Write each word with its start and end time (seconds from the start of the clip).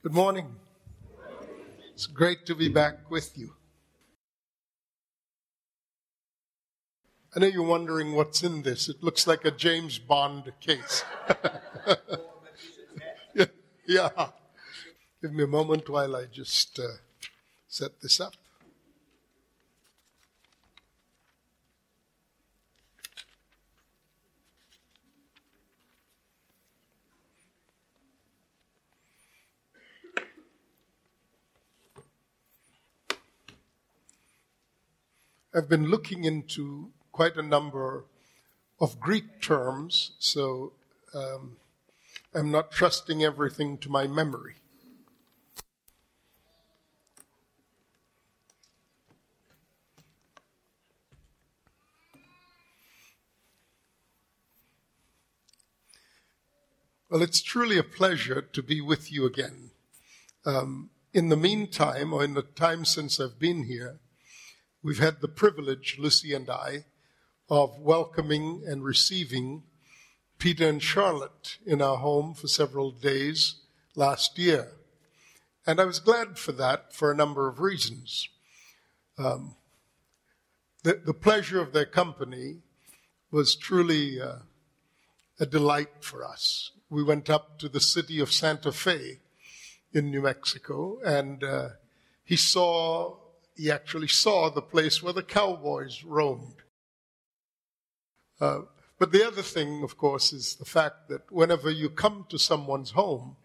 Good 0.00 0.14
morning. 0.14 0.54
It's 1.92 2.06
great 2.06 2.46
to 2.46 2.54
be 2.54 2.68
back 2.68 3.10
with 3.10 3.36
you. 3.36 3.54
I 7.34 7.40
know 7.40 7.48
you're 7.48 7.66
wondering 7.66 8.12
what's 8.12 8.44
in 8.44 8.62
this. 8.62 8.88
It 8.88 9.02
looks 9.02 9.26
like 9.26 9.44
a 9.44 9.50
James 9.50 9.98
Bond 9.98 10.52
case. 10.60 11.02
yeah. 13.88 14.28
Give 15.20 15.32
me 15.32 15.42
a 15.42 15.48
moment 15.48 15.88
while 15.88 16.14
I 16.14 16.26
just 16.26 16.78
uh, 16.78 16.98
set 17.66 18.00
this 18.00 18.20
up. 18.20 18.34
I've 35.54 35.68
been 35.68 35.86
looking 35.86 36.24
into 36.24 36.90
quite 37.10 37.36
a 37.36 37.42
number 37.42 38.04
of 38.80 39.00
Greek 39.00 39.40
terms, 39.40 40.12
so 40.18 40.74
um, 41.14 41.56
I'm 42.34 42.50
not 42.50 42.70
trusting 42.70 43.24
everything 43.24 43.78
to 43.78 43.88
my 43.88 44.06
memory. 44.06 44.56
Well, 57.10 57.22
it's 57.22 57.40
truly 57.40 57.78
a 57.78 57.82
pleasure 57.82 58.42
to 58.42 58.62
be 58.62 58.82
with 58.82 59.10
you 59.10 59.24
again. 59.24 59.70
Um, 60.44 60.90
in 61.14 61.30
the 61.30 61.38
meantime, 61.38 62.12
or 62.12 62.22
in 62.22 62.34
the 62.34 62.42
time 62.42 62.84
since 62.84 63.18
I've 63.18 63.38
been 63.38 63.64
here, 63.64 63.98
we've 64.82 64.98
had 64.98 65.20
the 65.20 65.28
privilege, 65.28 65.96
Lucy 65.98 66.34
and 66.34 66.48
I, 66.48 66.84
of 67.50 67.78
welcoming 67.78 68.62
and 68.66 68.84
receiving 68.84 69.62
Peter 70.38 70.68
and 70.68 70.82
Charlotte 70.82 71.58
in 71.66 71.82
our 71.82 71.96
home 71.96 72.34
for 72.34 72.46
several 72.46 72.90
days 72.90 73.56
last 73.96 74.38
year. 74.38 74.72
And 75.66 75.80
I 75.80 75.84
was 75.84 75.98
glad 75.98 76.38
for 76.38 76.52
that 76.52 76.94
for 76.94 77.10
a 77.10 77.16
number 77.16 77.48
of 77.48 77.60
reasons. 77.60 78.28
Um, 79.18 79.56
the, 80.84 81.00
the, 81.04 81.12
pleasure 81.12 81.60
of 81.60 81.72
their 81.72 81.84
company 81.84 82.58
was 83.32 83.56
truly 83.56 84.20
uh, 84.20 84.36
a 85.40 85.46
delight 85.46 85.90
for 86.00 86.24
us. 86.24 86.70
We 86.88 87.02
went 87.02 87.28
up 87.28 87.58
to 87.58 87.68
the 87.68 87.80
city 87.80 88.20
of 88.20 88.32
Santa 88.32 88.70
Fe 88.70 89.18
in 89.92 90.10
New 90.10 90.22
Mexico, 90.22 91.00
and 91.04 91.42
uh, 91.42 91.68
he 92.24 92.36
saw 92.36 93.16
he 93.58 93.72
actually 93.72 94.06
saw 94.06 94.48
the 94.48 94.62
place 94.62 95.02
where 95.02 95.12
the 95.12 95.22
cowboys 95.22 96.04
roamed. 96.04 96.62
Uh, 98.40 98.60
but 99.00 99.10
the 99.10 99.26
other 99.26 99.42
thing, 99.42 99.82
of 99.82 99.98
course, 99.98 100.32
is 100.32 100.54
the 100.54 100.64
fact 100.64 101.08
that 101.08 101.32
whenever 101.32 101.68
you 101.68 101.90
come 101.90 102.24
to 102.28 102.38
someone's 102.38 102.92
home 102.92 103.36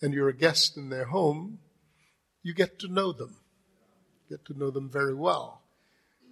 and 0.00 0.12
you're 0.12 0.28
a 0.28 0.36
guest 0.36 0.76
in 0.76 0.90
their 0.90 1.04
home, 1.04 1.60
you 2.42 2.52
get 2.52 2.80
to 2.80 2.88
know 2.88 3.12
them. 3.12 3.36
You 4.28 4.36
get 4.36 4.44
to 4.46 4.58
know 4.58 4.70
them 4.70 4.90
very 4.90 5.14
well. 5.14 5.62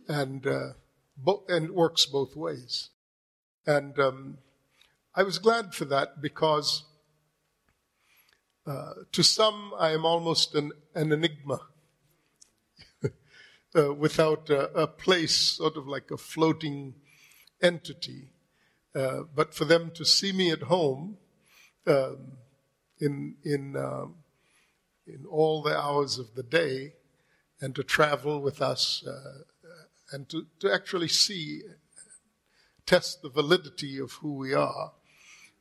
And, 0.08 0.44
uh, 0.44 0.72
bo- 1.16 1.44
and 1.48 1.66
it 1.66 1.74
works 1.74 2.06
both 2.06 2.34
ways. 2.34 2.90
And 3.68 3.96
um, 4.00 4.38
I 5.14 5.22
was 5.22 5.38
glad 5.38 5.74
for 5.74 5.84
that 5.84 6.20
because 6.20 6.82
uh, 8.66 8.94
to 9.12 9.22
some 9.22 9.72
I 9.78 9.90
am 9.90 10.04
almost 10.04 10.56
an, 10.56 10.72
an 10.96 11.12
enigma 11.12 11.60
uh, 13.76 13.94
without 13.94 14.50
a, 14.50 14.70
a, 14.72 14.86
place, 14.86 15.36
sort 15.36 15.76
of 15.76 15.86
like 15.86 16.10
a 16.10 16.16
floating 16.16 16.94
entity. 17.62 18.30
Uh, 18.94 19.20
but 19.34 19.54
for 19.54 19.64
them 19.64 19.90
to 19.94 20.04
see 20.04 20.32
me 20.32 20.50
at 20.50 20.62
home 20.62 21.16
um, 21.86 22.32
in 22.98 23.36
in 23.44 23.76
um, 23.76 24.16
in 25.06 25.24
all 25.26 25.62
the 25.62 25.76
hours 25.76 26.18
of 26.18 26.34
the 26.34 26.42
day, 26.42 26.94
and 27.60 27.74
to 27.74 27.82
travel 27.82 28.40
with 28.40 28.60
us, 28.60 29.04
uh, 29.06 29.44
and 30.12 30.28
to, 30.28 30.46
to 30.58 30.72
actually 30.72 31.08
see, 31.08 31.62
test 32.86 33.22
the 33.22 33.28
validity 33.28 33.98
of 33.98 34.12
who 34.14 34.34
we 34.34 34.54
are, 34.54 34.92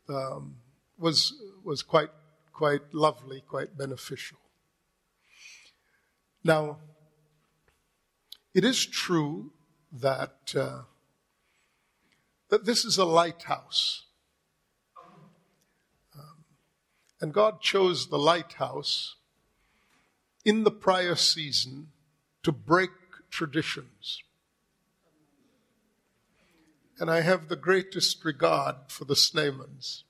um, 0.07 0.55
was 0.97 1.33
was 1.63 1.83
quite 1.83 2.09
quite 2.51 2.93
lovely, 2.93 3.43
quite 3.47 3.77
beneficial. 3.77 4.39
Now, 6.43 6.79
it 8.53 8.63
is 8.63 8.85
true 8.85 9.51
that, 9.91 10.53
uh, 10.55 10.81
that 12.49 12.65
this 12.65 12.83
is 12.85 12.97
a 12.97 13.05
lighthouse. 13.05 14.05
Um, 16.15 16.45
and 17.21 17.33
God 17.33 17.61
chose 17.61 18.07
the 18.07 18.17
lighthouse 18.17 19.15
in 20.43 20.63
the 20.63 20.71
prior 20.71 21.15
season 21.15 21.89
to 22.43 22.51
break 22.51 22.91
traditions. 23.29 24.23
And 26.99 27.09
I 27.09 27.21
have 27.21 27.47
the 27.47 27.55
greatest 27.55 28.25
regard 28.25 28.75
for 28.87 29.05
the 29.05 29.15
Sneemans 29.15 30.03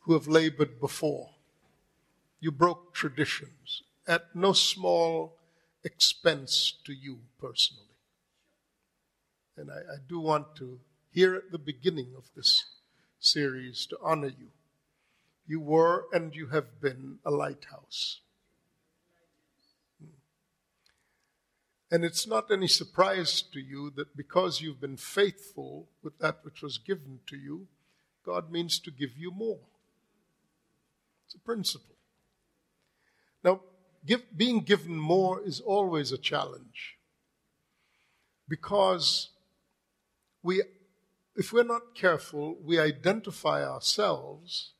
who 0.00 0.14
have 0.14 0.28
labored 0.28 0.80
before. 0.80 1.30
You 2.40 2.52
broke 2.52 2.94
traditions 2.94 3.82
at 4.06 4.34
no 4.34 4.52
small 4.52 5.36
expense 5.86 6.74
to 6.84 6.92
you 6.92 7.20
personally. 7.40 7.82
And 9.56 9.70
I, 9.70 9.76
I 9.76 9.96
do 10.06 10.18
want 10.18 10.56
to, 10.56 10.80
here 11.12 11.36
at 11.36 11.52
the 11.52 11.58
beginning 11.58 12.08
of 12.18 12.24
this 12.34 12.64
series, 13.20 13.86
to 13.86 13.98
honor 14.02 14.26
you. 14.26 14.48
You 15.46 15.60
were 15.60 16.06
and 16.12 16.34
you 16.34 16.48
have 16.48 16.80
been 16.80 17.20
a 17.24 17.30
lighthouse. 17.30 18.20
Hmm. 20.00 20.10
And 21.90 22.04
it's 22.04 22.26
not 22.26 22.50
any 22.50 22.66
surprise 22.66 23.42
to 23.52 23.60
you 23.60 23.90
that 23.90 24.16
because 24.16 24.60
you've 24.60 24.80
been 24.80 24.96
faithful 24.96 25.86
with 26.02 26.18
that 26.18 26.40
which 26.42 26.62
was 26.62 26.78
given 26.78 27.20
to 27.28 27.36
you, 27.36 27.68
God 28.24 28.50
means 28.50 28.80
to 28.80 28.90
give 28.90 29.16
you 29.16 29.30
more. 29.30 29.60
It's 31.26 31.36
a 31.36 31.38
principle. 31.38 31.94
Now, 33.44 33.60
give, 34.06 34.22
being 34.36 34.60
given 34.60 34.96
more 34.96 35.40
is 35.44 35.60
always 35.60 36.12
a 36.12 36.18
challenge 36.18 36.96
because 38.48 39.30
we, 40.42 40.62
if 41.34 41.52
we're 41.52 41.64
not 41.64 41.94
careful, 41.94 42.56
we 42.62 42.78
identify 42.78 43.64
ourselves 43.64 44.72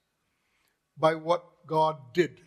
by 0.97 1.15
what 1.15 1.67
God 1.67 1.97
did. 2.15 2.41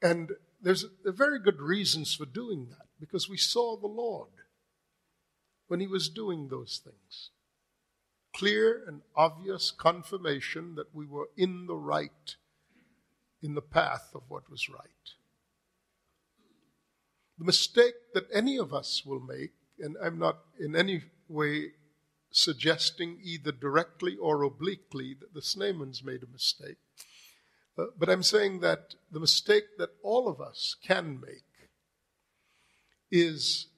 And 0.00 0.32
there's 0.60 0.84
very 1.04 1.40
good 1.40 1.60
reasons 1.60 2.14
for 2.14 2.26
doing 2.26 2.68
that 2.70 2.86
because 3.00 3.28
we 3.28 3.36
saw 3.36 3.76
the 3.76 3.86
Lord 3.86 4.28
when 5.66 5.80
he 5.80 5.86
was 5.86 6.08
doing 6.08 6.48
those 6.48 6.80
things. 6.82 7.30
Clear 8.34 8.82
and 8.86 9.02
obvious 9.16 9.70
confirmation 9.70 10.74
that 10.76 10.94
we 10.94 11.06
were 11.06 11.28
in 11.36 11.66
the 11.66 11.76
right 11.76 12.36
in 13.42 13.54
the 13.54 13.62
path 13.62 14.10
of 14.14 14.22
what 14.28 14.50
was 14.50 14.68
right. 14.68 14.80
The 17.38 17.44
mistake 17.44 17.94
that 18.14 18.26
any 18.32 18.58
of 18.58 18.74
us 18.74 19.04
will 19.06 19.20
make, 19.20 19.52
and 19.78 19.96
I'm 20.02 20.18
not 20.18 20.38
in 20.58 20.74
any 20.74 21.02
way 21.28 21.72
suggesting 22.30 23.20
either 23.22 23.52
directly 23.52 24.16
or 24.16 24.42
obliquely 24.42 25.14
that 25.14 25.34
the 25.34 25.40
Sneemans 25.40 26.04
made 26.04 26.22
a 26.22 26.32
mistake, 26.32 26.78
uh, 27.78 27.86
but 27.96 28.08
I'm 28.08 28.24
saying 28.24 28.60
that 28.60 28.96
the 29.10 29.20
mistake 29.20 29.78
that 29.78 29.90
all 30.02 30.28
of 30.28 30.40
us 30.40 30.74
can 30.82 31.20
make 31.20 31.44
is 33.10 33.68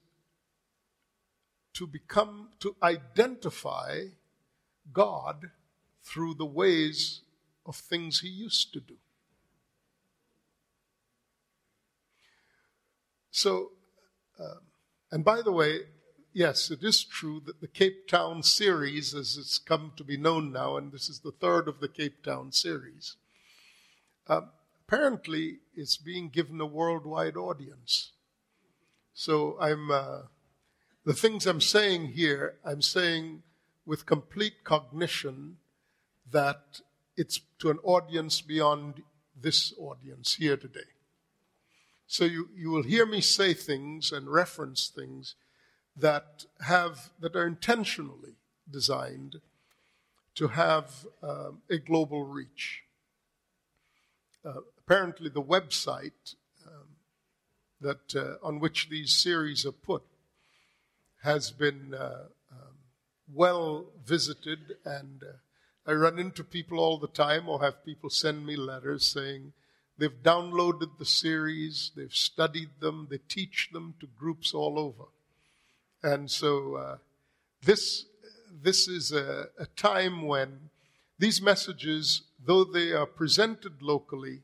to 1.73 1.85
become, 1.87 2.49
to 2.59 2.75
identify 2.81 4.05
God 4.91 5.51
through 6.03 6.33
the 6.33 6.45
ways 6.45 7.21
of 7.65 7.75
things 7.75 8.19
he 8.19 8.27
used 8.27 8.73
to 8.73 8.79
do. 8.79 8.95
So, 13.31 13.71
um, 14.39 14.59
and 15.09 15.23
by 15.23 15.41
the 15.41 15.51
way, 15.51 15.79
yes, 16.33 16.69
it 16.69 16.83
is 16.83 17.03
true 17.03 17.41
that 17.45 17.61
the 17.61 17.67
Cape 17.67 18.07
Cod 18.09 18.45
series, 18.45 19.15
as 19.15 19.37
it's 19.37 19.57
come 19.57 19.93
to 19.95 20.03
be 20.03 20.17
known 20.17 20.51
now, 20.51 20.77
and 20.77 20.91
this 20.91 21.09
is 21.09 21.21
the 21.21 21.31
third 21.31 21.67
of 21.67 21.79
the 21.79 21.87
Cape 21.87 22.23
Cod 22.23 22.53
series, 22.53 23.15
uh, 24.27 24.41
apparently 24.85 25.59
it's 25.73 25.97
being 25.97 26.29
given 26.29 26.59
a 26.59 26.65
worldwide 26.65 27.37
audience. 27.37 28.11
So 29.13 29.57
I'm, 29.59 29.89
uh, 29.89 30.23
the 31.05 31.13
things 31.13 31.45
I'm 31.45 31.61
saying 31.61 32.07
here, 32.07 32.55
I'm 32.65 32.81
saying 32.81 33.43
with 33.85 34.05
complete 34.05 34.63
cognition 34.65 35.57
that 36.29 36.81
it's 37.15 37.39
to 37.59 37.69
an 37.69 37.79
audience 37.83 38.41
beyond 38.41 39.03
this 39.39 39.73
audience 39.79 40.35
here 40.35 40.57
today. 40.57 40.81
So 42.11 42.25
you, 42.25 42.49
you 42.57 42.71
will 42.71 42.83
hear 42.83 43.05
me 43.05 43.21
say 43.21 43.53
things 43.53 44.11
and 44.11 44.27
reference 44.27 44.91
things 44.93 45.35
that 45.95 46.43
have 46.59 47.09
that 47.21 47.37
are 47.37 47.47
intentionally 47.47 48.35
designed 48.69 49.39
to 50.35 50.49
have 50.49 51.05
um, 51.23 51.61
a 51.69 51.77
global 51.77 52.25
reach. 52.25 52.83
Uh, 54.43 54.59
apparently, 54.77 55.29
the 55.29 55.41
website 55.41 56.35
um, 56.67 56.97
that 57.79 58.13
uh, 58.13 58.45
on 58.45 58.59
which 58.59 58.89
these 58.89 59.15
series 59.15 59.65
are 59.65 59.71
put 59.71 60.03
has 61.23 61.49
been 61.51 61.93
uh, 61.97 62.25
um, 62.51 62.75
well 63.33 63.85
visited, 64.05 64.75
and 64.83 65.23
uh, 65.23 65.89
I 65.89 65.93
run 65.93 66.19
into 66.19 66.43
people 66.43 66.77
all 66.77 66.97
the 66.97 67.07
time, 67.07 67.47
or 67.47 67.61
have 67.61 67.85
people 67.85 68.09
send 68.09 68.45
me 68.45 68.57
letters 68.57 69.07
saying 69.07 69.53
they've 70.01 70.23
downloaded 70.23 70.97
the 70.97 71.05
series, 71.05 71.91
they've 71.95 72.13
studied 72.13 72.69
them, 72.79 73.07
they 73.11 73.19
teach 73.29 73.69
them 73.71 73.93
to 73.99 74.07
groups 74.17 74.51
all 74.51 74.79
over, 74.79 75.05
and 76.01 76.29
so 76.29 76.75
uh, 76.75 76.97
this 77.61 78.05
this 78.63 78.87
is 78.87 79.11
a, 79.11 79.49
a 79.59 79.67
time 79.67 80.23
when 80.23 80.71
these 81.19 81.39
messages, 81.39 82.23
though 82.43 82.63
they 82.63 82.93
are 82.93 83.05
presented 83.05 83.83
locally, 83.83 84.41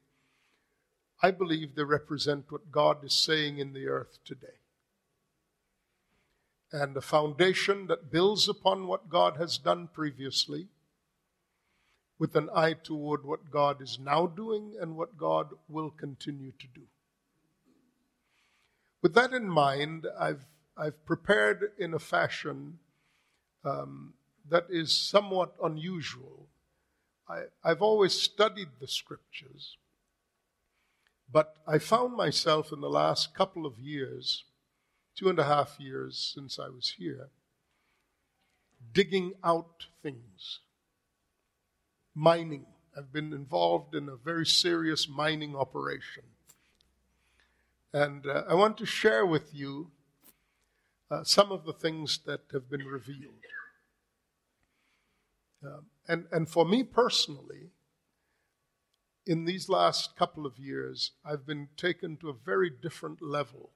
I 1.23 1.31
believe 1.31 1.73
they 1.73 1.83
represent 1.83 2.51
what 2.51 2.71
God 2.71 3.03
is 3.03 3.13
saying 3.13 3.57
in 3.57 3.73
the 3.73 3.87
earth 3.87 4.19
today. 4.23 4.59
And 6.71 6.95
a 6.95 7.01
foundation 7.01 7.87
that 7.87 8.11
builds 8.11 8.47
upon 8.47 8.85
what 8.85 9.09
God 9.09 9.37
has 9.37 9.57
done 9.57 9.89
previously, 9.91 10.67
with 12.19 12.35
an 12.35 12.49
eye 12.53 12.73
toward 12.73 13.23
what 13.23 13.51
God 13.51 13.81
is 13.81 13.99
now 13.99 14.25
doing 14.25 14.75
and 14.81 14.95
what 14.95 15.17
God 15.17 15.49
will 15.69 15.91
continue 15.91 16.51
to 16.59 16.67
do. 16.73 16.81
With 19.01 19.13
that 19.13 19.33
in 19.33 19.47
mind, 19.47 20.07
I've, 20.19 20.45
I've 20.75 21.05
prepared 21.05 21.71
in 21.77 21.93
a 21.93 21.99
fashion 21.99 22.79
um, 23.63 24.13
that 24.49 24.65
is 24.69 24.91
somewhat 24.97 25.53
unusual. 25.63 26.47
I, 27.29 27.43
I've 27.63 27.81
always 27.81 28.13
studied 28.13 28.69
the 28.79 28.87
scriptures, 28.87 29.77
but 31.31 31.55
I 31.67 31.77
found 31.77 32.15
myself 32.15 32.71
in 32.71 32.81
the 32.81 32.89
last 32.89 33.35
couple 33.35 33.65
of 33.65 33.79
years, 33.79 34.45
two 35.15 35.29
and 35.29 35.37
a 35.37 35.43
half 35.43 35.79
years 35.79 36.31
since 36.33 36.57
I 36.57 36.69
was 36.69 36.95
here, 36.97 37.29
digging 38.93 39.33
out 39.43 39.87
things, 40.01 40.59
mining. 42.17 42.65
I've 42.97 43.13
been 43.13 43.31
involved 43.31 43.93
in 43.93 44.09
a 44.09 44.15
very 44.15 44.45
serious 44.45 45.07
mining 45.07 45.55
operation. 45.55 46.23
And 47.93 48.25
uh, 48.25 48.43
I 48.49 48.55
want 48.55 48.79
to 48.79 48.87
share 48.87 49.23
with 49.23 49.53
you 49.53 49.91
uh, 51.11 51.23
some 51.23 51.51
of 51.51 51.63
the 51.63 51.73
things 51.73 52.19
that 52.25 52.41
have 52.51 52.71
been 52.71 52.85
revealed. 52.85 53.45
Um, 55.63 55.85
and, 56.07 56.25
and 56.31 56.49
for 56.49 56.65
me 56.65 56.81
personally, 56.81 57.69
in 59.27 59.45
these 59.45 59.69
last 59.69 60.15
couple 60.17 60.47
of 60.47 60.57
years, 60.57 61.11
I've 61.23 61.45
been 61.45 61.67
taken 61.77 62.17
to 62.17 62.29
a 62.29 62.33
very 62.33 62.71
different 62.71 63.21
level 63.21 63.69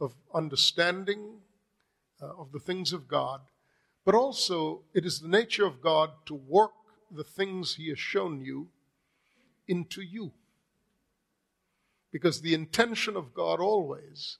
of 0.00 0.14
understanding 0.34 1.40
uh, 2.22 2.28
of 2.38 2.52
the 2.52 2.60
things 2.60 2.94
of 2.94 3.08
God, 3.08 3.42
but 4.06 4.14
also 4.14 4.84
it 4.94 5.04
is 5.04 5.20
the 5.20 5.28
nature 5.28 5.66
of 5.66 5.82
God 5.82 6.10
to 6.26 6.34
work 6.34 6.72
the 7.10 7.24
things 7.24 7.74
He 7.74 7.88
has 7.88 7.98
shown 7.98 8.40
you 8.40 8.68
into 9.68 10.02
you. 10.02 10.32
Because 12.12 12.40
the 12.40 12.54
intention 12.54 13.16
of 13.16 13.34
God 13.34 13.60
always 13.60 14.38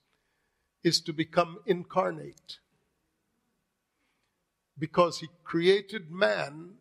is 0.83 1.01
to 1.03 1.13
become 1.13 1.59
incarnate 1.67 2.59
because 4.79 5.21
he 5.21 5.29
created 5.45 6.11
man 6.11 6.75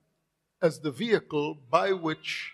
as 0.61 0.79
the 0.79 0.91
vehicle 0.91 1.57
by 1.69 1.91
which 1.91 2.53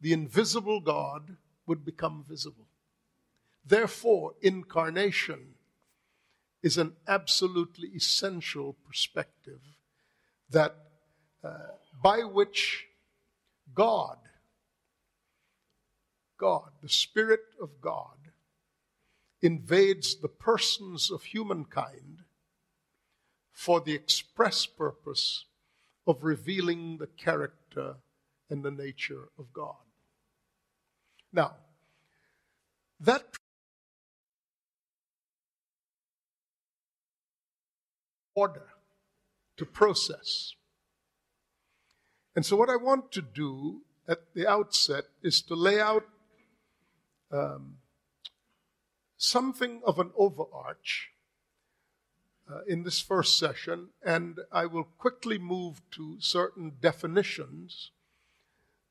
the 0.00 0.12
invisible 0.12 0.80
God 0.80 1.36
would 1.66 1.84
become 1.84 2.24
visible. 2.28 2.66
Therefore, 3.64 4.34
incarnation 4.42 5.54
is 6.62 6.78
an 6.78 6.92
absolutely 7.08 7.88
essential 7.88 8.76
perspective 8.86 9.60
that 10.50 10.76
by 12.02 12.20
which 12.20 12.86
God, 13.74 14.18
God, 16.38 16.70
the 16.82 16.88
Spirit 16.88 17.40
of 17.60 17.80
God, 17.80 18.16
invades 19.42 20.16
the 20.16 20.28
persons 20.28 21.10
of 21.10 21.22
humankind 21.24 22.20
for 23.52 23.80
the 23.80 23.94
express 23.94 24.66
purpose 24.66 25.44
of 26.06 26.22
revealing 26.22 26.98
the 26.98 27.06
character 27.06 27.96
and 28.48 28.64
the 28.64 28.70
nature 28.70 29.28
of 29.38 29.52
God. 29.52 29.74
Now, 31.32 31.56
that 33.00 33.24
order 38.34 38.68
to 39.56 39.64
process. 39.64 40.52
And 42.36 42.44
so, 42.44 42.54
what 42.54 42.68
I 42.68 42.76
want 42.76 43.12
to 43.12 43.22
do 43.22 43.80
at 44.06 44.34
the 44.34 44.46
outset 44.46 45.04
is 45.22 45.40
to 45.42 45.54
lay 45.54 45.80
out 45.80 46.04
um, 47.32 47.78
something 49.16 49.80
of 49.86 49.98
an 49.98 50.10
overarch 50.14 51.12
uh, 52.48 52.60
in 52.68 52.82
this 52.82 53.00
first 53.00 53.38
session, 53.38 53.88
and 54.04 54.38
I 54.52 54.66
will 54.66 54.84
quickly 54.84 55.38
move 55.38 55.80
to 55.92 56.18
certain 56.20 56.74
definitions 56.78 57.90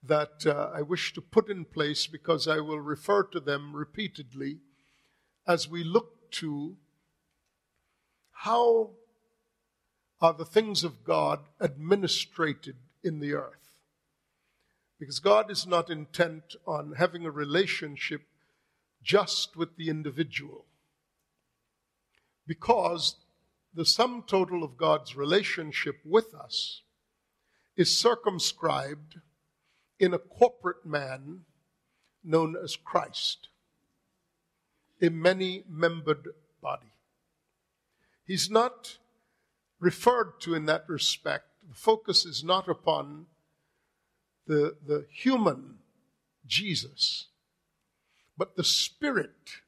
that 0.02 0.48
uh, 0.48 0.72
I 0.74 0.82
wish 0.82 1.14
to 1.14 1.22
put 1.22 1.48
in 1.48 1.66
place 1.66 2.08
because 2.08 2.48
I 2.48 2.62
will 2.62 2.80
refer 2.80 3.24
to 3.26 3.40
them 3.40 3.76
repeatedly 3.76 4.58
as 5.48 5.70
we 5.70 5.84
look 5.84 6.32
to 6.32 6.78
how 8.32 8.90
are 10.20 10.34
the 10.34 10.46
things 10.46 10.84
of 10.84 11.04
God 11.04 11.42
administrated 11.60 12.78
in 13.06 13.20
the 13.20 13.34
earth. 13.34 13.80
Because 15.00 15.20
God 15.20 15.52
is 15.52 15.68
not 15.68 15.90
intent 15.90 16.56
on 16.66 16.94
having 16.98 17.26
a 17.26 17.32
relationship 17.32 18.22
just 19.04 19.56
with 19.56 19.78
the 19.78 19.90
individual. 19.90 20.66
Because 22.48 23.18
the 23.74 23.86
sum 23.86 24.24
total 24.26 24.64
of 24.64 24.78
God's 24.78 25.16
relationship 25.16 25.98
with 26.04 26.34
us 26.34 26.82
is 27.76 27.98
circumscribed 27.98 29.20
in 30.00 30.14
a 30.14 30.20
corporate 30.20 30.86
man 30.86 31.42
known 32.24 32.56
as 32.62 32.76
Christ, 32.76 33.50
a 35.02 35.10
many 35.10 35.64
membered 35.70 36.30
body. 36.62 36.94
He's 38.26 38.50
not 38.50 38.98
referred 39.80 40.40
to 40.42 40.56
in 40.56 40.66
that 40.66 40.86
respect. 40.88 41.46
The 41.68 41.76
focus 41.76 42.26
is 42.26 42.44
not 42.44 42.68
upon 42.68 43.26
the, 44.48 44.76
the 44.86 45.06
human 45.12 45.80
Jesus, 46.46 47.28
but 48.38 48.56
the 48.56 48.64
spirit 48.64 49.62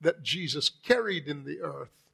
that 0.00 0.22
Jesus 0.22 0.68
carried 0.68 1.28
in 1.28 1.44
the 1.44 1.60
earth 1.60 2.04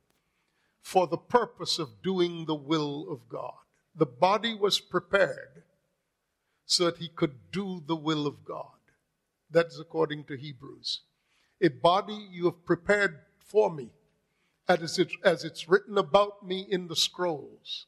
for 0.82 1.06
the 1.06 1.16
purpose 1.16 1.78
of 1.78 2.02
doing 2.02 2.46
the 2.46 2.54
will 2.54 3.06
of 3.10 3.28
God. 3.28 3.54
The 3.94 4.06
body 4.06 4.54
was 4.54 4.80
prepared 4.80 5.62
so 6.64 6.84
that 6.86 6.98
he 6.98 7.08
could 7.08 7.50
do 7.50 7.82
the 7.86 7.96
will 7.96 8.26
of 8.26 8.44
God. 8.44 8.66
That 9.50 9.66
is 9.66 9.80
according 9.80 10.24
to 10.24 10.36
Hebrews. 10.36 11.00
A 11.60 11.68
body 11.68 12.28
you 12.30 12.44
have 12.44 12.64
prepared 12.64 13.18
for 13.38 13.70
me, 13.70 13.90
as, 14.68 14.98
it, 14.98 15.10
as 15.24 15.44
it's 15.44 15.68
written 15.68 15.98
about 15.98 16.46
me 16.46 16.66
in 16.68 16.88
the 16.88 16.96
scrolls. 16.96 17.86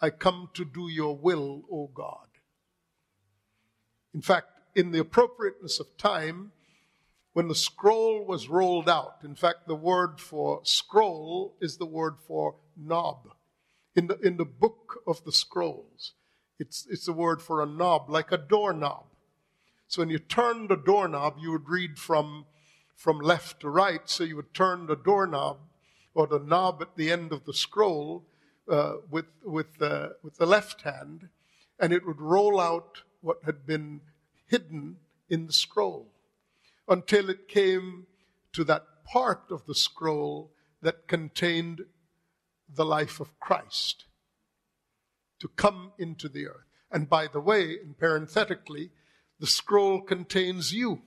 I 0.00 0.10
come 0.10 0.50
to 0.54 0.64
do 0.64 0.88
your 0.88 1.16
will, 1.16 1.62
O 1.70 1.90
God. 1.92 2.26
In 4.14 4.22
fact, 4.22 4.48
in 4.74 4.92
the 4.92 5.00
appropriateness 5.00 5.80
of 5.80 5.96
time, 5.96 6.52
when 7.36 7.48
the 7.48 7.54
scroll 7.54 8.24
was 8.24 8.48
rolled 8.48 8.88
out. 8.88 9.18
In 9.22 9.34
fact, 9.34 9.66
the 9.66 9.74
word 9.74 10.22
for 10.22 10.60
scroll 10.62 11.54
is 11.60 11.76
the 11.76 11.84
word 11.84 12.14
for 12.26 12.54
knob. 12.74 13.28
In 13.94 14.06
the, 14.06 14.18
in 14.20 14.38
the 14.38 14.46
book 14.46 15.02
of 15.06 15.22
the 15.24 15.32
scrolls, 15.32 16.14
it's, 16.58 16.86
it's 16.88 17.04
the 17.04 17.12
word 17.12 17.42
for 17.42 17.62
a 17.62 17.66
knob, 17.66 18.08
like 18.08 18.32
a 18.32 18.38
doorknob. 18.38 19.04
So 19.86 20.00
when 20.00 20.08
you 20.08 20.18
turn 20.18 20.68
the 20.68 20.78
doorknob, 20.78 21.36
you 21.38 21.52
would 21.52 21.68
read 21.68 21.98
from, 21.98 22.46
from 22.94 23.18
left 23.18 23.60
to 23.60 23.68
right. 23.68 24.00
So 24.06 24.24
you 24.24 24.36
would 24.36 24.54
turn 24.54 24.86
the 24.86 24.96
doorknob 24.96 25.58
or 26.14 26.26
the 26.26 26.38
knob 26.38 26.80
at 26.80 26.96
the 26.96 27.12
end 27.12 27.32
of 27.32 27.44
the 27.44 27.52
scroll 27.52 28.24
uh, 28.68 28.94
with, 29.10 29.26
with, 29.44 29.80
uh, 29.80 30.10
with 30.22 30.36
the 30.36 30.46
left 30.46 30.82
hand, 30.82 31.28
and 31.78 31.92
it 31.92 32.06
would 32.06 32.20
roll 32.20 32.60
out 32.60 33.02
what 33.20 33.38
had 33.44 33.66
been 33.66 34.00
hidden 34.46 34.96
in 35.28 35.46
the 35.46 35.52
scroll 35.52 36.12
until 36.88 37.28
it 37.28 37.48
came 37.48 38.06
to 38.52 38.64
that 38.64 38.84
part 39.04 39.44
of 39.50 39.66
the 39.66 39.74
scroll 39.74 40.52
that 40.82 41.08
contained 41.08 41.82
the 42.68 42.84
life 42.84 43.20
of 43.20 43.38
Christ 43.40 44.06
to 45.38 45.48
come 45.48 45.92
into 45.98 46.28
the 46.28 46.46
earth. 46.46 46.66
And 46.90 47.08
by 47.08 47.26
the 47.26 47.40
way, 47.40 47.78
and 47.82 47.98
parenthetically, 47.98 48.90
the 49.38 49.46
scroll 49.46 50.00
contains 50.00 50.72
you. 50.72 51.02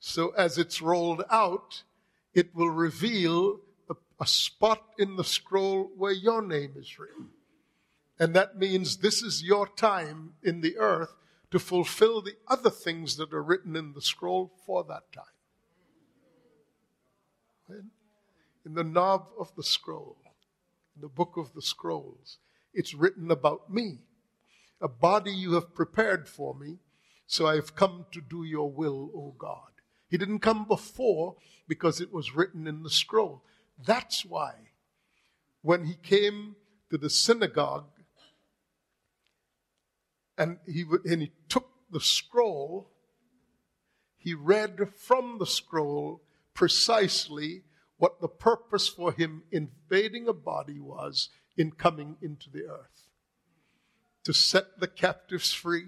So 0.00 0.30
as 0.30 0.58
it's 0.58 0.82
rolled 0.82 1.22
out, 1.30 1.82
it 2.34 2.54
will 2.54 2.70
reveal 2.70 3.60
a, 4.18 4.26
spot 4.26 4.82
in 4.98 5.16
the 5.16 5.24
scroll 5.24 5.90
where 5.96 6.12
your 6.12 6.42
name 6.42 6.74
is 6.76 6.98
written. 6.98 7.28
And 8.18 8.34
that 8.34 8.56
means 8.56 8.98
this 8.98 9.22
is 9.22 9.42
your 9.42 9.68
time 9.68 10.34
in 10.42 10.60
the 10.60 10.78
earth 10.78 11.14
to 11.50 11.58
fulfill 11.58 12.22
the 12.22 12.36
other 12.48 12.70
things 12.70 13.16
that 13.16 13.32
are 13.32 13.42
written 13.42 13.76
in 13.76 13.92
the 13.92 14.00
scroll 14.00 14.52
for 14.64 14.84
that 14.84 15.12
time. 15.12 15.24
In 18.64 18.74
the 18.74 18.84
knob 18.84 19.28
of 19.38 19.54
the 19.54 19.62
scroll, 19.62 20.16
in 20.94 21.02
the 21.02 21.08
book 21.08 21.34
of 21.36 21.52
the 21.54 21.62
scrolls, 21.62 22.38
it's 22.74 22.94
written 22.94 23.30
about 23.30 23.72
me. 23.72 24.00
A 24.80 24.88
body 24.88 25.32
you 25.32 25.54
have 25.54 25.74
prepared 25.74 26.28
for 26.28 26.54
me, 26.54 26.78
so 27.26 27.46
I 27.46 27.54
have 27.54 27.74
come 27.74 28.06
to 28.12 28.20
do 28.20 28.44
your 28.44 28.70
will, 28.70 29.10
O 29.14 29.34
God. 29.38 29.70
He 30.08 30.18
didn't 30.18 30.40
come 30.40 30.66
before 30.66 31.36
because 31.66 32.00
it 32.00 32.12
was 32.12 32.34
written 32.34 32.66
in 32.66 32.82
the 32.82 32.90
scroll. 32.90 33.42
That's 33.78 34.24
why 34.24 34.54
when 35.62 35.84
he 35.84 35.94
came 35.94 36.56
to 36.90 36.98
the 36.98 37.10
synagogue 37.10 37.90
and 40.38 40.58
he, 40.66 40.84
and 41.04 41.22
he 41.22 41.32
took 41.48 41.68
the 41.90 42.00
scroll, 42.00 42.90
he 44.16 44.34
read 44.34 44.88
from 44.94 45.38
the 45.38 45.46
scroll 45.46 46.22
precisely 46.54 47.62
what 47.96 48.20
the 48.20 48.28
purpose 48.28 48.88
for 48.88 49.12
him 49.12 49.42
invading 49.50 50.28
a 50.28 50.32
body 50.32 50.78
was 50.78 51.30
in 51.56 51.72
coming 51.72 52.16
into 52.20 52.50
the 52.50 52.64
earth 52.64 53.06
to 54.26 54.32
set 54.32 54.80
the 54.80 54.88
captives 54.88 55.52
free, 55.52 55.86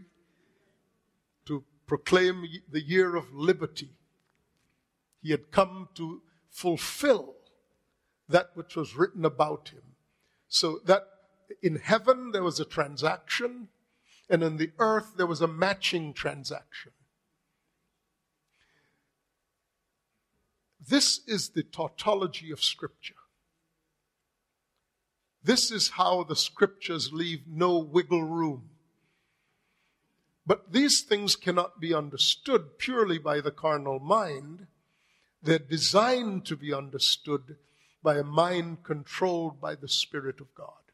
to 1.44 1.64
proclaim 1.86 2.44
the 2.70 2.80
year 2.80 3.16
of 3.16 3.34
liberty. 3.34 3.90
He 5.20 5.32
had 5.32 5.50
come 5.50 5.88
to 5.96 6.22
fulfill 6.48 7.34
that 8.28 8.50
which 8.54 8.76
was 8.76 8.96
written 8.96 9.24
about 9.24 9.70
him. 9.70 9.82
So 10.48 10.80
that 10.84 11.04
in 11.62 11.76
heaven 11.76 12.32
there 12.32 12.42
was 12.42 12.60
a 12.60 12.64
transaction, 12.64 13.68
and 14.28 14.44
on 14.44 14.56
the 14.56 14.72
earth 14.78 15.14
there 15.16 15.26
was 15.26 15.40
a 15.40 15.48
matching 15.48 16.12
transaction. 16.12 16.92
This 20.86 21.20
is 21.26 21.50
the 21.50 21.62
tautology 21.62 22.50
of 22.50 22.62
Scripture. 22.62 23.14
This 25.42 25.70
is 25.70 25.90
how 25.90 26.24
the 26.24 26.36
Scriptures 26.36 27.12
leave 27.12 27.42
no 27.46 27.78
wiggle 27.78 28.24
room. 28.24 28.70
But 30.46 30.72
these 30.72 31.02
things 31.02 31.36
cannot 31.36 31.78
be 31.78 31.92
understood 31.92 32.78
purely 32.78 33.18
by 33.18 33.42
the 33.42 33.50
carnal 33.50 33.98
mind. 33.98 34.66
They're 35.42 35.58
designed 35.58 36.46
to 36.46 36.56
be 36.56 36.72
understood 36.72 37.56
by 38.08 38.16
a 38.16 38.24
mind 38.24 38.82
controlled 38.84 39.60
by 39.60 39.74
the 39.74 39.86
Spirit 39.86 40.40
of 40.40 40.46
God. 40.54 40.84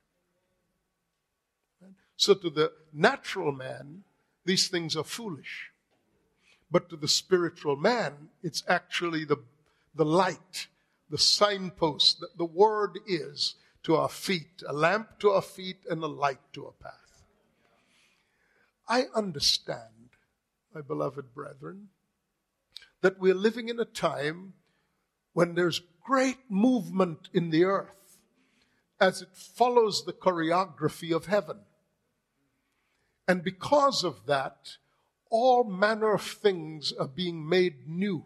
So 2.16 2.34
to 2.34 2.50
the 2.50 2.72
natural 2.92 3.52
man, 3.52 4.02
these 4.44 4.66
things 4.66 4.96
are 4.96 5.04
foolish. 5.04 5.70
But 6.72 6.88
to 6.88 6.96
the 6.96 7.06
spiritual 7.06 7.76
man, 7.76 8.30
it's 8.42 8.64
actually 8.66 9.24
the, 9.24 9.36
the 9.94 10.04
light, 10.04 10.66
the 11.08 11.16
signpost 11.16 12.18
that 12.18 12.36
the 12.36 12.44
word 12.44 12.98
is 13.06 13.54
to 13.84 13.94
our 13.94 14.08
feet, 14.08 14.64
a 14.66 14.72
lamp 14.72 15.20
to 15.20 15.30
our 15.30 15.42
feet 15.42 15.84
and 15.88 16.02
a 16.02 16.08
light 16.08 16.40
to 16.54 16.66
our 16.66 16.72
path. 16.82 17.22
I 18.88 19.04
understand, 19.14 20.16
my 20.74 20.80
beloved 20.80 21.32
brethren, 21.32 21.90
that 23.02 23.20
we're 23.20 23.34
living 23.34 23.68
in 23.68 23.78
a 23.78 23.84
time 23.84 24.54
when 25.32 25.54
there's 25.54 25.80
great 26.04 26.38
movement 26.48 27.28
in 27.32 27.50
the 27.50 27.64
earth 27.64 28.18
as 29.00 29.22
it 29.22 29.34
follows 29.34 30.04
the 30.04 30.12
choreography 30.12 31.14
of 31.14 31.26
heaven. 31.26 31.58
And 33.26 33.42
because 33.42 34.04
of 34.04 34.26
that, 34.26 34.76
all 35.30 35.64
manner 35.64 36.14
of 36.14 36.22
things 36.22 36.92
are 36.92 37.08
being 37.08 37.48
made 37.48 37.88
new. 37.88 38.24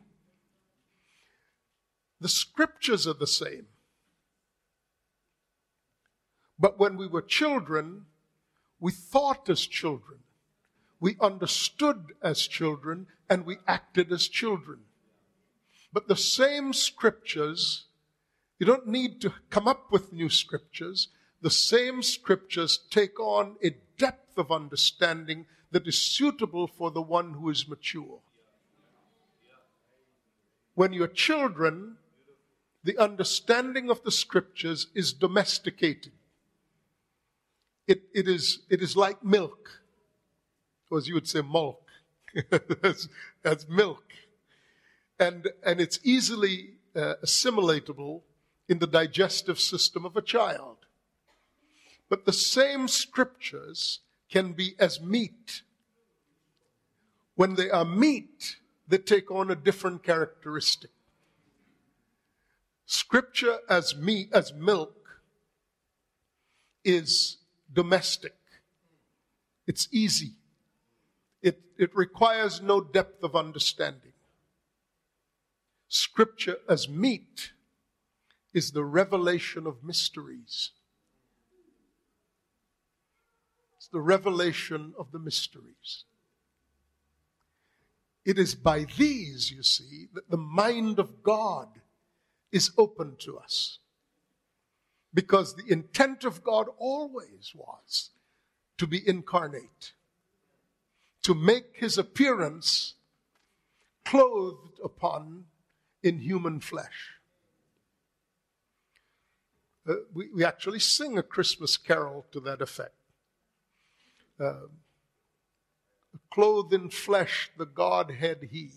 The 2.21 2.29
scriptures 2.29 3.07
are 3.07 3.15
the 3.15 3.27
same. 3.27 3.67
But 6.59 6.79
when 6.79 6.97
we 6.97 7.07
were 7.07 7.23
children, 7.23 8.07
we 8.81 8.91
thought 8.91 9.49
as 9.49 9.61
children, 9.61 10.19
we 11.01 11.17
understood 11.21 12.13
as 12.21 12.49
children, 12.49 13.07
and 13.31 13.47
we 13.47 13.59
acted 13.69 14.11
as 14.13 14.27
children. 14.27 14.81
But 15.93 16.09
the 16.09 16.17
same 16.17 16.73
scriptures, 16.73 17.87
you 18.59 18.67
don't 18.67 18.87
need 18.87 19.21
to 19.23 19.33
come 19.51 19.67
up 19.67 19.91
with 19.91 20.13
new 20.13 20.29
scriptures. 20.29 21.09
The 21.41 21.51
same 21.51 22.03
scriptures 22.03 22.79
take 22.91 23.19
on 23.19 23.57
a 23.63 23.77
depth 23.97 24.39
of 24.39 24.51
understanding 24.53 25.47
that 25.71 25.87
is 25.87 26.01
suitable 26.01 26.67
for 26.67 26.91
the 26.91 27.03
one 27.03 27.35
who 27.35 27.51
is 27.51 27.69
mature. 27.69 28.21
When 30.75 30.93
you're 30.93 31.09
children, 31.09 31.97
the 32.85 32.99
understanding 32.99 33.91
of 33.91 34.03
the 34.05 34.13
scriptures 34.13 34.87
is 34.95 35.13
domesticated. 35.13 36.13
It, 37.87 38.03
it, 38.15 38.29
is, 38.29 38.61
it 38.71 38.83
is 38.83 38.97
like 38.97 39.25
milk, 39.25 39.81
or 40.91 40.99
as 40.99 41.09
you 41.09 41.15
would 41.15 41.27
say, 41.27 41.43
milk. 41.43 41.83
that's, 42.51 43.09
that's, 43.43 43.69
milk. 43.69 44.05
And, 45.21 45.49
and 45.65 45.81
it's 45.81 45.99
easily 46.03 46.75
uh, 46.95 47.15
assimilatable 47.25 48.23
in 48.69 48.79
the 48.79 48.87
digestive 48.87 49.59
system 49.59 50.05
of 50.05 50.17
a 50.17 50.23
child. 50.23 50.77
But 52.09 52.25
the 52.25 52.33
same 52.33 52.89
scriptures 52.89 54.01
can 54.31 54.53
be 54.53 54.75
as 54.79 55.01
meat. 55.01 55.63
When 57.35 57.55
they 57.55 57.71
are 57.71 57.85
meat, 57.85 58.57
they 58.87 58.99
take 58.99 59.31
on 59.31 59.51
a 59.51 59.55
different 59.55 60.03
characteristic. 60.03 60.91
Scripture 62.87 63.59
as 63.69 63.97
meat, 63.97 64.31
as 64.33 64.53
milk, 64.55 65.21
is 66.85 67.37
domestic. 67.73 68.35
It's 69.67 69.89
easy. 69.93 70.33
It, 71.43 71.61
it 71.77 71.95
requires 71.95 72.63
no 72.63 72.81
depth 72.81 73.23
of 73.23 73.37
understanding. 73.37 74.08
Scripture 75.89 76.59
as 76.69 76.89
meat 76.89 77.53
is 78.53 78.73
the 78.73 78.85
revelation 78.85 79.67
of 79.67 79.83
mysteries. 79.83 80.71
It's 83.77 83.89
the 83.89 84.01
revelation 84.01 84.95
of 84.99 85.13
the 85.13 85.19
mysteries. 85.19 86.05
It 88.25 88.39
is 88.39 88.55
by 88.55 88.85
these, 88.99 89.51
you 89.51 89.63
see, 89.63 90.09
that 90.13 90.29
the 90.29 90.37
mind 90.37 90.99
of 90.99 91.23
God 91.23 91.69
is 92.53 92.71
open 92.77 93.17
to 93.21 93.39
us. 93.39 93.79
Because 95.15 95.57
the 95.57 95.73
intent 95.73 96.25
of 96.25 96.45
God 96.45 96.67
always 96.77 97.53
was 97.55 98.11
to 98.77 98.87
be 98.87 99.07
incarnate, 99.09 99.93
to 101.23 101.35
make 101.35 101.77
his 101.77 101.97
appearance 101.97 102.95
clothed 104.05 104.79
upon 104.85 105.45
in 106.09 106.19
human 106.19 106.59
flesh. 106.61 107.15
Uh, 109.89 109.95
we, 110.13 110.29
we 110.35 110.45
actually 110.45 110.81
sing 110.81 111.17
a 111.17 111.23
Christmas 111.23 111.77
carol 111.77 112.27
to 112.33 112.41
that 112.41 112.61
effect 112.61 112.95
uh, 114.41 114.55
clothed 116.31 116.73
in 116.73 116.91
flesh, 116.91 117.51
the 117.57 117.67
Godhead 117.67 118.49
He. 118.51 118.71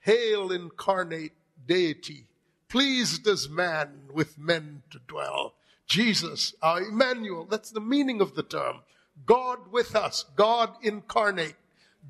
Hail 0.00 0.50
incarnate 0.50 1.32
deity, 1.66 2.26
pleased 2.68 3.26
as 3.28 3.48
man 3.48 4.08
with 4.12 4.38
men 4.38 4.82
to 4.90 4.98
dwell. 5.06 5.54
Jesus, 5.86 6.54
our 6.62 6.82
Emmanuel, 6.82 7.46
that's 7.48 7.70
the 7.70 7.80
meaning 7.80 8.20
of 8.20 8.34
the 8.34 8.42
term. 8.42 8.80
God 9.26 9.70
with 9.70 9.94
us, 9.94 10.24
God 10.36 10.70
incarnate, 10.82 11.56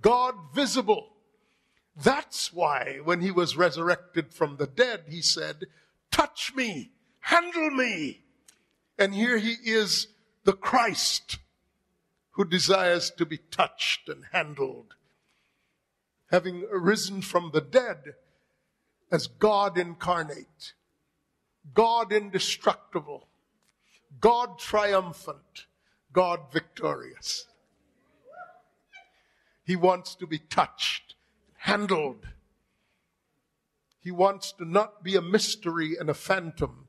God 0.00 0.35
visible. 0.54 1.10
That's 1.97 2.53
why 2.53 3.01
when 3.05 3.21
he 3.21 3.31
was 3.31 3.57
resurrected 3.57 4.33
from 4.33 4.57
the 4.57 4.67
dead, 4.67 5.05
he 5.09 5.23
said, 5.23 5.67
touch 6.11 6.53
me, 6.55 6.91
handle 7.21 7.71
me. 7.71 8.23
And 8.99 9.15
here 9.15 9.39
he 9.39 9.57
is, 9.65 10.09
the 10.45 10.53
Christ, 10.53 11.39
who 12.33 12.45
desires 12.45 13.11
to 13.11 13.27
be 13.27 13.39
touched 13.39 14.09
and 14.09 14.25
handled, 14.33 14.95
having 16.31 16.65
arisen 16.71 17.23
from 17.23 17.51
the 17.53 17.61
dead 17.61 18.15
as 19.11 19.27
God 19.27 19.77
incarnate, 19.77 20.75
God 21.75 22.13
indestructible, 22.13 23.29
God 24.21 24.59
triumphant, 24.59 25.67
God 26.13 26.41
victorious. 26.53 27.47
He 29.65 29.77
wants 29.77 30.15
to 30.17 30.27
be 30.27 30.39
touched, 30.39 31.10
handled. 31.61 32.26
He 34.00 34.11
wants 34.11 34.52
to 34.52 34.64
not 34.64 35.05
be 35.05 35.14
a 35.14 35.23
mystery 35.23 35.95
and 35.99 36.09
a 36.09 36.14
phantom. 36.14 36.87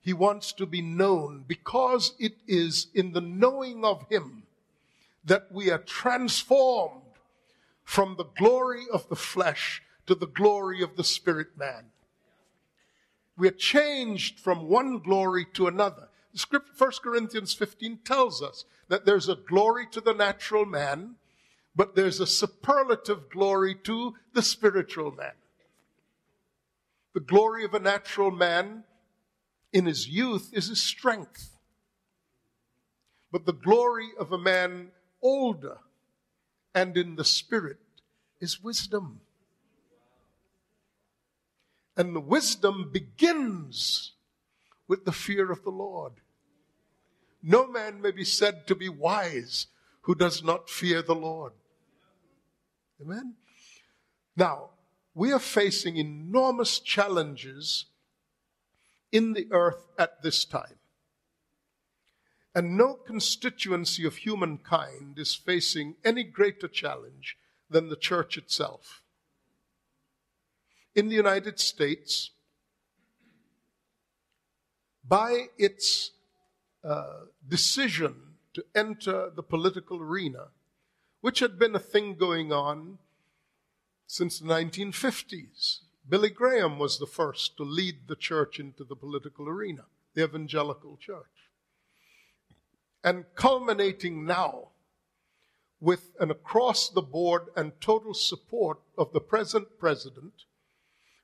He 0.00 0.12
wants 0.12 0.52
to 0.54 0.66
be 0.66 0.82
known 0.82 1.44
because 1.46 2.14
it 2.18 2.34
is 2.46 2.88
in 2.92 3.12
the 3.12 3.20
knowing 3.20 3.84
of 3.84 4.04
Him 4.10 4.42
that 5.24 5.50
we 5.52 5.70
are 5.70 5.78
transformed 5.78 7.02
from 7.84 8.16
the 8.16 8.24
glory 8.24 8.84
of 8.92 9.08
the 9.08 9.16
flesh 9.16 9.80
to 10.06 10.14
the 10.14 10.26
glory 10.26 10.82
of 10.82 10.96
the 10.96 11.04
spirit 11.04 11.56
man. 11.56 11.86
We 13.36 13.48
are 13.48 13.52
changed 13.52 14.40
from 14.40 14.68
one 14.68 14.98
glory 14.98 15.46
to 15.54 15.68
another. 15.68 16.08
Script, 16.34 16.70
1 16.76 16.90
Corinthians 17.02 17.54
15 17.54 17.98
tells 18.04 18.42
us 18.42 18.64
that 18.88 19.06
there's 19.06 19.28
a 19.28 19.36
glory 19.36 19.86
to 19.92 20.00
the 20.00 20.12
natural 20.12 20.66
man, 20.66 21.14
but 21.76 21.94
there's 21.94 22.20
a 22.20 22.26
superlative 22.26 23.30
glory 23.30 23.74
to 23.84 24.14
the 24.32 24.42
spiritual 24.42 25.10
man. 25.12 25.32
The 27.14 27.20
glory 27.20 27.64
of 27.64 27.74
a 27.74 27.80
natural 27.80 28.30
man 28.30 28.84
in 29.72 29.86
his 29.86 30.08
youth 30.08 30.50
is 30.52 30.68
his 30.68 30.82
strength. 30.82 31.56
But 33.32 33.46
the 33.46 33.52
glory 33.52 34.10
of 34.18 34.30
a 34.32 34.38
man 34.38 34.88
older 35.20 35.78
and 36.74 36.96
in 36.96 37.16
the 37.16 37.24
spirit 37.24 37.78
is 38.40 38.62
wisdom. 38.62 39.20
And 41.96 42.14
the 42.14 42.20
wisdom 42.20 42.90
begins 42.92 44.12
with 44.86 45.04
the 45.04 45.12
fear 45.12 45.50
of 45.50 45.64
the 45.64 45.70
Lord. 45.70 46.14
No 47.42 47.66
man 47.66 48.00
may 48.00 48.10
be 48.10 48.24
said 48.24 48.66
to 48.68 48.74
be 48.74 48.88
wise 48.88 49.66
who 50.02 50.14
does 50.14 50.42
not 50.42 50.68
fear 50.68 51.02
the 51.02 51.14
Lord. 51.14 51.52
Amen? 53.00 53.34
Now, 54.36 54.70
we 55.14 55.32
are 55.32 55.38
facing 55.38 55.96
enormous 55.96 56.80
challenges 56.80 57.86
in 59.12 59.32
the 59.32 59.46
earth 59.50 59.86
at 59.98 60.22
this 60.22 60.44
time. 60.44 60.78
And 62.54 62.76
no 62.76 62.94
constituency 62.94 64.06
of 64.06 64.16
humankind 64.16 65.18
is 65.18 65.34
facing 65.34 65.96
any 66.04 66.22
greater 66.22 66.68
challenge 66.68 67.36
than 67.68 67.88
the 67.88 67.96
church 67.96 68.36
itself. 68.36 69.02
In 70.94 71.08
the 71.08 71.16
United 71.16 71.58
States, 71.58 72.30
by 75.06 75.46
its 75.58 76.12
uh, 76.84 77.24
decision 77.46 78.14
to 78.54 78.64
enter 78.74 79.30
the 79.34 79.42
political 79.42 80.00
arena, 80.00 80.48
which 81.24 81.38
had 81.38 81.58
been 81.58 81.74
a 81.74 81.78
thing 81.78 82.14
going 82.14 82.52
on 82.52 82.98
since 84.06 84.38
the 84.38 84.46
1950s. 84.46 85.78
Billy 86.06 86.28
Graham 86.28 86.78
was 86.78 86.98
the 86.98 87.06
first 87.06 87.56
to 87.56 87.62
lead 87.62 88.08
the 88.08 88.16
church 88.16 88.60
into 88.60 88.84
the 88.84 88.96
political 88.96 89.48
arena, 89.48 89.86
the 90.14 90.24
evangelical 90.24 90.98
church 90.98 91.34
and 93.04 93.26
culminating 93.34 94.24
now 94.24 94.68
with 95.78 96.12
an 96.18 96.30
across 96.30 96.88
the 96.88 97.02
board 97.02 97.42
and 97.54 97.78
total 97.80 98.14
support 98.14 98.78
of 98.96 99.12
the 99.12 99.20
present 99.20 99.68
president, 99.78 100.44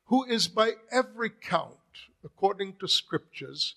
who 0.05 0.23
is 0.25 0.47
by 0.47 0.73
every 0.93 1.31
count, 1.31 1.79
according 2.23 2.75
to 2.77 2.87
scriptures, 2.87 3.77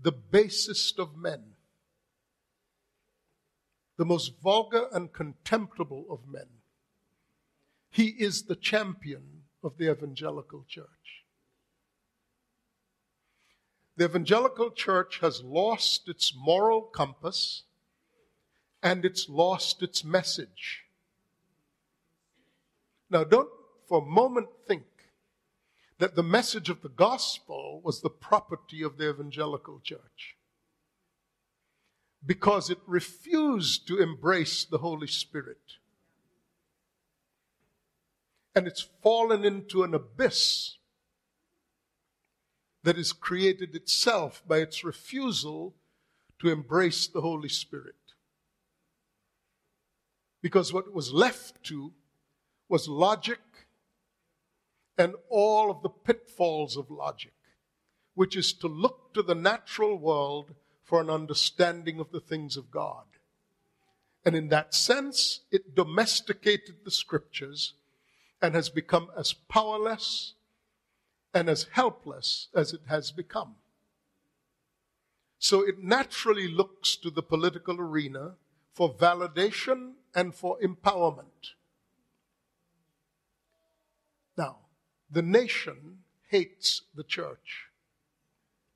the 0.00 0.12
basest 0.12 0.98
of 0.98 1.14
men, 1.14 1.51
the 4.02 4.06
most 4.06 4.32
vulgar 4.42 4.88
and 4.90 5.12
contemptible 5.12 6.06
of 6.10 6.26
men. 6.26 6.48
He 7.88 8.06
is 8.06 8.42
the 8.42 8.56
champion 8.56 9.44
of 9.62 9.78
the 9.78 9.92
evangelical 9.92 10.64
church. 10.68 11.22
The 13.96 14.06
evangelical 14.06 14.72
church 14.72 15.20
has 15.20 15.44
lost 15.44 16.08
its 16.08 16.34
moral 16.36 16.82
compass 16.82 17.62
and 18.82 19.04
it's 19.04 19.28
lost 19.28 19.84
its 19.84 20.02
message. 20.02 20.82
Now, 23.08 23.22
don't 23.22 23.50
for 23.86 24.02
a 24.02 24.04
moment 24.04 24.48
think 24.66 24.82
that 25.98 26.16
the 26.16 26.24
message 26.24 26.68
of 26.68 26.82
the 26.82 26.88
gospel 26.88 27.80
was 27.84 28.00
the 28.00 28.10
property 28.10 28.82
of 28.82 28.96
the 28.96 29.10
evangelical 29.10 29.78
church 29.78 30.34
because 32.24 32.70
it 32.70 32.78
refused 32.86 33.86
to 33.88 33.98
embrace 33.98 34.64
the 34.64 34.78
Holy 34.78 35.06
Spirit. 35.06 35.78
And 38.54 38.66
it's 38.66 38.88
fallen 39.02 39.44
into 39.44 39.82
an 39.82 39.94
abyss 39.94 40.76
that 42.84 42.98
is 42.98 43.12
created 43.12 43.74
itself 43.74 44.42
by 44.46 44.58
its 44.58 44.84
refusal 44.84 45.74
to 46.40 46.48
embrace 46.48 47.06
the 47.06 47.20
Holy 47.20 47.48
Spirit. 47.48 47.94
Because 50.42 50.72
what 50.72 50.92
was 50.92 51.12
left 51.12 51.62
to 51.64 51.92
was 52.68 52.88
logic 52.88 53.40
and 54.98 55.14
all 55.28 55.70
of 55.70 55.82
the 55.82 55.88
pitfalls 55.88 56.76
of 56.76 56.90
logic, 56.90 57.34
which 58.14 58.36
is 58.36 58.52
to 58.52 58.66
look 58.66 59.14
to 59.14 59.22
the 59.22 59.34
natural 59.34 59.96
world 59.96 60.54
for 60.92 61.00
an 61.00 61.08
understanding 61.08 61.98
of 62.00 62.12
the 62.12 62.20
things 62.20 62.54
of 62.54 62.70
God. 62.70 63.06
And 64.26 64.36
in 64.36 64.48
that 64.48 64.74
sense, 64.74 65.40
it 65.50 65.74
domesticated 65.74 66.84
the 66.84 66.90
scriptures 66.90 67.72
and 68.42 68.54
has 68.54 68.68
become 68.68 69.08
as 69.16 69.32
powerless 69.32 70.34
and 71.32 71.48
as 71.48 71.68
helpless 71.72 72.48
as 72.54 72.74
it 72.74 72.82
has 72.88 73.10
become. 73.10 73.54
So 75.38 75.66
it 75.66 75.82
naturally 75.82 76.46
looks 76.46 76.94
to 76.96 77.08
the 77.08 77.22
political 77.22 77.80
arena 77.80 78.34
for 78.74 78.92
validation 78.92 79.92
and 80.14 80.34
for 80.34 80.58
empowerment. 80.62 81.54
Now, 84.36 84.58
the 85.10 85.22
nation 85.22 86.00
hates 86.28 86.82
the 86.94 87.02
church. 87.02 87.68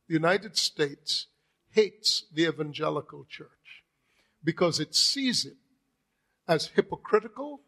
The 0.09 0.15
United 0.15 0.57
States 0.57 1.27
hates 1.77 2.25
the 2.33 2.47
evangelical 2.49 3.27
church 3.29 3.85
because 4.43 4.81
it 4.81 4.95
sees 4.95 5.45
it 5.45 5.59
as 6.49 6.69
hypocritical, 6.69 7.61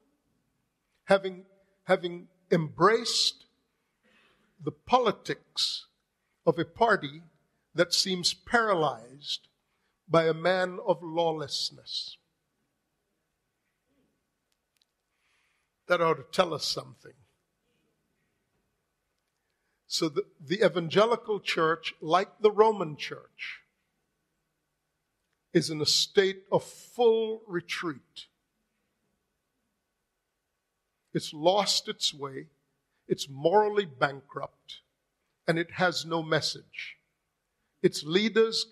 having, 1.04 1.44
having 1.84 2.26
embraced 2.50 3.44
the 4.64 4.72
politics 4.72 5.84
of 6.46 6.58
a 6.58 6.64
party 6.64 7.20
that 7.74 7.92
seems 7.92 8.32
paralyzed 8.32 9.46
by 10.08 10.24
a 10.26 10.32
man 10.32 10.78
of 10.86 11.02
lawlessness. 11.02 12.16
That 15.86 16.00
ought 16.00 16.14
to 16.14 16.24
tell 16.32 16.54
us 16.54 16.64
something. 16.64 17.12
So 19.86 20.08
the, 20.08 20.24
the 20.40 20.64
evangelical 20.64 21.40
church, 21.40 21.92
like 22.00 22.40
the 22.40 22.50
Roman 22.50 22.96
church, 22.96 23.57
is 25.52 25.70
in 25.70 25.80
a 25.80 25.86
state 25.86 26.44
of 26.52 26.62
full 26.62 27.42
retreat. 27.46 28.26
It's 31.14 31.32
lost 31.32 31.88
its 31.88 32.12
way. 32.12 32.46
It's 33.08 33.28
morally 33.28 33.86
bankrupt 33.86 34.80
and 35.46 35.58
it 35.58 35.72
has 35.72 36.04
no 36.04 36.22
message. 36.22 36.98
Its 37.82 38.04
leaders 38.04 38.66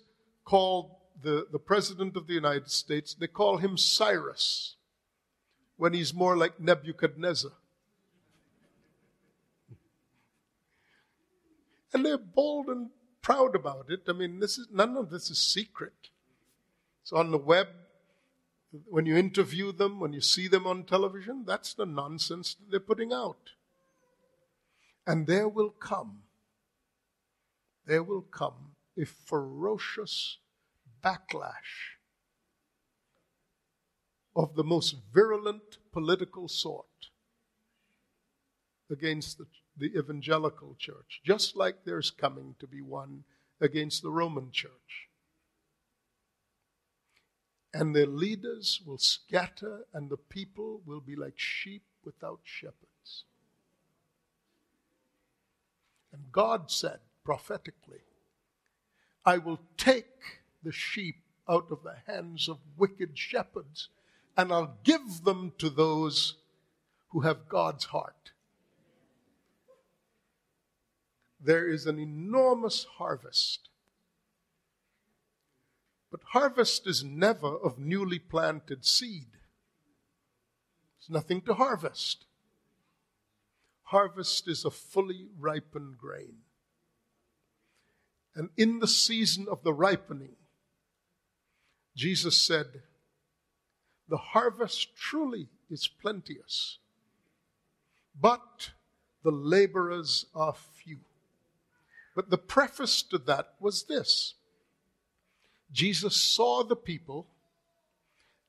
call 0.45 1.01
the, 1.21 1.47
the 1.51 1.59
President 1.59 2.15
of 2.15 2.27
the 2.27 2.33
United 2.33 2.69
States, 2.69 3.15
they 3.15 3.27
call 3.27 3.57
him 3.57 3.75
Cyrus 3.75 4.75
when 5.75 5.93
he's 5.93 6.13
more 6.13 6.37
like 6.37 6.59
Nebuchadnezzar. 6.59 7.51
And 11.93 12.05
they're 12.05 12.17
bold 12.17 12.67
and 12.67 12.89
proud 13.23 13.55
about 13.55 13.87
it. 13.89 14.01
I 14.07 14.13
mean, 14.13 14.39
this 14.39 14.59
is, 14.59 14.67
none 14.71 14.95
of 14.97 15.09
this 15.09 15.31
is 15.31 15.39
secret. 15.39 16.09
It's 17.07 17.13
on 17.13 17.31
the 17.31 17.37
web. 17.37 17.69
When 18.89 19.05
you 19.05 19.15
interview 19.15 19.71
them, 19.71 20.01
when 20.01 20.11
you 20.11 20.19
see 20.19 20.49
them 20.49 20.67
on 20.67 20.83
television, 20.83 21.45
that's 21.47 21.73
the 21.73 21.85
nonsense 21.85 22.55
that 22.55 22.69
they're 22.69 22.81
putting 22.81 23.13
out. 23.13 23.51
And 25.05 25.25
there 25.25 25.47
will 25.47 25.69
come, 25.69 26.23
there 27.85 28.03
will 28.03 28.23
come 28.23 28.75
a 29.01 29.05
ferocious 29.05 30.39
backlash 31.01 31.95
of 34.35 34.55
the 34.55 34.65
most 34.65 34.97
virulent 35.13 35.77
political 35.93 36.49
sort 36.49 37.07
against 38.91 39.37
the, 39.37 39.45
the 39.77 39.97
evangelical 39.97 40.75
church, 40.77 41.21
just 41.23 41.55
like 41.55 41.85
there's 41.85 42.11
coming 42.11 42.55
to 42.59 42.67
be 42.67 42.81
one 42.81 43.23
against 43.61 44.03
the 44.03 44.11
Roman 44.11 44.51
church. 44.51 45.06
And 47.73 47.95
their 47.95 48.07
leaders 48.07 48.81
will 48.85 48.97
scatter, 48.97 49.85
and 49.93 50.09
the 50.09 50.17
people 50.17 50.81
will 50.85 51.01
be 51.01 51.15
like 51.15 51.37
sheep 51.37 51.83
without 52.03 52.39
shepherds. 52.43 53.25
And 56.11 56.31
God 56.31 56.71
said 56.71 56.99
prophetically, 57.23 58.01
I 59.25 59.37
will 59.37 59.59
take 59.75 60.05
the 60.63 60.71
sheep 60.71 61.17
out 61.49 61.67
of 61.69 61.83
the 61.83 61.97
hands 62.07 62.47
of 62.47 62.57
wicked 62.77 63.17
shepherds, 63.17 63.89
and 64.37 64.51
I'll 64.51 64.77
give 64.83 65.23
them 65.23 65.51
to 65.57 65.69
those 65.69 66.35
who 67.09 67.21
have 67.21 67.49
God's 67.49 67.85
heart. 67.85 68.31
There 71.39 71.67
is 71.67 71.85
an 71.85 71.99
enormous 71.99 72.85
harvest. 72.97 73.69
But 76.17 76.29
harvest 76.29 76.87
is 76.87 77.03
never 77.03 77.57
of 77.57 77.77
newly 77.77 78.17
planted 78.17 78.83
seed. 78.83 79.27
There's 80.97 81.09
nothing 81.11 81.41
to 81.41 81.53
harvest. 81.53 82.25
Harvest 83.83 84.47
is 84.47 84.65
a 84.65 84.71
fully 84.71 85.27
ripened 85.37 85.99
grain. 85.99 86.37
And 88.35 88.49
in 88.57 88.79
the 88.79 88.87
season 88.87 89.45
of 89.47 89.61
the 89.61 89.73
ripening, 89.73 90.37
Jesus 91.95 92.41
said, 92.41 92.81
The 94.09 94.17
harvest 94.17 94.95
truly 94.95 95.49
is 95.69 95.87
plenteous, 95.87 96.79
but 98.19 98.71
the 99.23 99.31
laborers 99.31 100.25
are 100.33 100.55
few. 100.55 100.97
But 102.15 102.31
the 102.31 102.39
preface 102.39 103.03
to 103.03 103.19
that 103.19 103.53
was 103.59 103.83
this 103.83 104.33
Jesus 105.71 106.15
saw 106.15 106.63
the 106.63 106.75
people, 106.75 107.27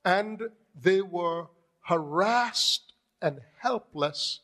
and 0.04 0.50
they 0.80 1.00
were 1.00 1.46
harassed 1.82 2.92
and 3.20 3.40
helpless 3.60 4.40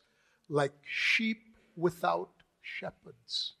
like 0.49 0.73
sheep 0.83 1.41
without 1.75 2.29
shepherds. 2.61 3.53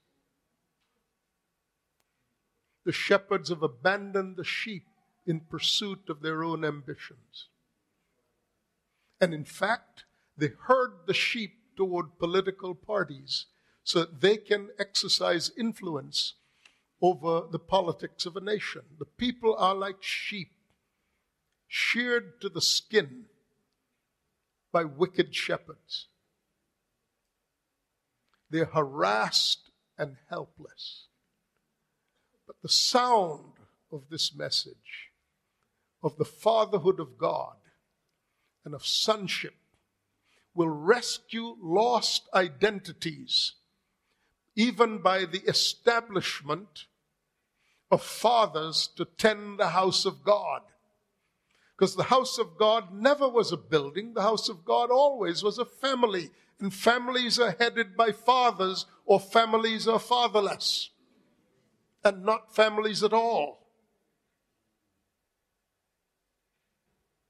The 2.83 2.91
shepherds 2.91 3.49
have 3.49 3.63
abandoned 3.63 4.35
the 4.35 4.43
sheep 4.43 4.85
in 5.25 5.39
pursuit 5.39 6.03
of 6.09 6.21
their 6.21 6.43
own 6.43 6.63
ambitions. 6.63 7.47
And 9.19 9.33
in 9.33 9.45
fact, 9.45 10.05
they 10.37 10.51
herd 10.67 10.91
the 11.07 11.13
sheep 11.13 11.53
toward 11.75 12.19
political 12.19 12.75
parties 12.75 13.45
so 13.83 13.99
that 13.99 14.21
they 14.21 14.37
can 14.37 14.69
exercise 14.77 15.51
influence 15.57 16.33
over 17.05 17.47
the 17.51 17.59
politics 17.59 18.25
of 18.25 18.35
a 18.35 18.41
nation. 18.41 18.81
The 18.97 19.05
people 19.05 19.55
are 19.59 19.75
like 19.75 20.01
sheep, 20.01 20.51
sheared 21.67 22.41
to 22.41 22.49
the 22.49 22.61
skin 22.61 23.25
by 24.71 24.85
wicked 24.85 25.35
shepherds. 25.35 26.07
They're 28.49 28.65
harassed 28.65 29.69
and 29.99 30.15
helpless. 30.29 31.05
But 32.47 32.55
the 32.63 32.69
sound 32.69 33.53
of 33.91 34.09
this 34.09 34.35
message 34.35 35.11
of 36.01 36.17
the 36.17 36.25
fatherhood 36.25 36.99
of 36.99 37.19
God 37.19 37.57
and 38.63 38.73
of 38.73 38.85
sonship 38.85 39.53
will 40.55 40.69
rescue 40.69 41.55
lost 41.61 42.27
identities, 42.33 43.53
even 44.55 44.99
by 44.99 45.25
the 45.25 45.43
establishment 45.47 46.85
of 47.91 48.01
fathers 48.01 48.89
to 48.95 49.05
tend 49.05 49.59
the 49.59 49.69
house 49.69 50.05
of 50.05 50.23
God. 50.23 50.61
Because 51.77 51.95
the 51.95 52.03
house 52.03 52.37
of 52.37 52.57
God 52.57 52.93
never 52.93 53.27
was 53.27 53.51
a 53.51 53.57
building, 53.57 54.13
the 54.13 54.21
house 54.21 54.47
of 54.49 54.63
God 54.63 54.89
always 54.89 55.43
was 55.43 55.57
a 55.57 55.65
family. 55.65 56.31
And 56.59 56.73
families 56.73 57.37
are 57.37 57.55
headed 57.59 57.97
by 57.97 58.11
fathers, 58.11 58.85
or 59.05 59.19
families 59.19 59.87
are 59.89 59.99
fatherless, 59.99 60.89
and 62.03 62.23
not 62.23 62.55
families 62.55 63.03
at 63.03 63.11
all. 63.11 63.59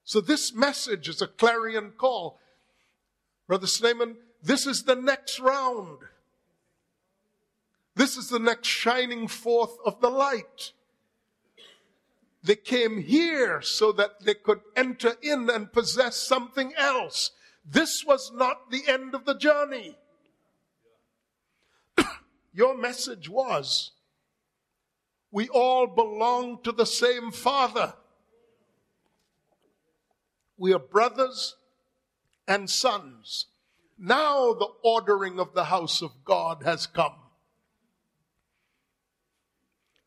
So 0.03 0.21
this 0.21 0.53
message 0.53 1.09
is 1.09 1.23
a 1.23 1.27
clarion 1.27 1.93
call. 1.97 2.39
Brother 3.47 3.65
Slayman, 3.65 4.17
this 4.43 4.67
is 4.67 4.83
the 4.83 4.95
next 4.95 5.39
round. 5.39 5.97
This 7.95 8.17
is 8.17 8.29
the 8.29 8.39
next 8.39 8.67
shining 8.67 9.27
forth 9.27 9.77
of 9.85 10.01
the 10.01 10.09
light. 10.09 10.73
They 12.43 12.55
came 12.55 13.01
here 13.01 13.61
so 13.61 13.91
that 13.93 14.23
they 14.23 14.35
could 14.35 14.61
enter 14.75 15.15
in 15.21 15.49
and 15.49 15.71
possess 15.71 16.17
something 16.17 16.73
else. 16.77 17.31
This 17.65 18.05
was 18.05 18.31
not 18.33 18.69
the 18.69 18.83
end 18.87 19.15
of 19.15 19.25
the 19.25 19.33
journey. 19.33 19.97
Your 22.53 22.77
message 22.77 23.29
was 23.29 23.91
we 25.31 25.49
all 25.49 25.87
belong 25.87 26.59
to 26.63 26.71
the 26.71 26.85
same 26.85 27.31
Father. 27.31 27.93
We 30.57 30.73
are 30.73 30.79
brothers 30.79 31.55
and 32.47 32.69
sons. 32.69 33.47
Now 33.97 34.53
the 34.53 34.69
ordering 34.83 35.39
of 35.39 35.53
the 35.53 35.65
house 35.65 36.01
of 36.01 36.23
God 36.23 36.63
has 36.63 36.85
come. 36.87 37.24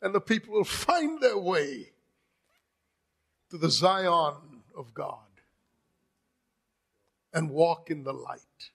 And 0.01 0.15
the 0.15 0.21
people 0.21 0.53
will 0.53 0.63
find 0.63 1.21
their 1.21 1.37
way 1.37 1.91
to 3.49 3.57
the 3.57 3.69
Zion 3.69 4.63
of 4.75 4.93
God 4.93 5.17
and 7.33 7.49
walk 7.49 7.89
in 7.89 8.03
the 8.03 8.13
light 8.13 8.71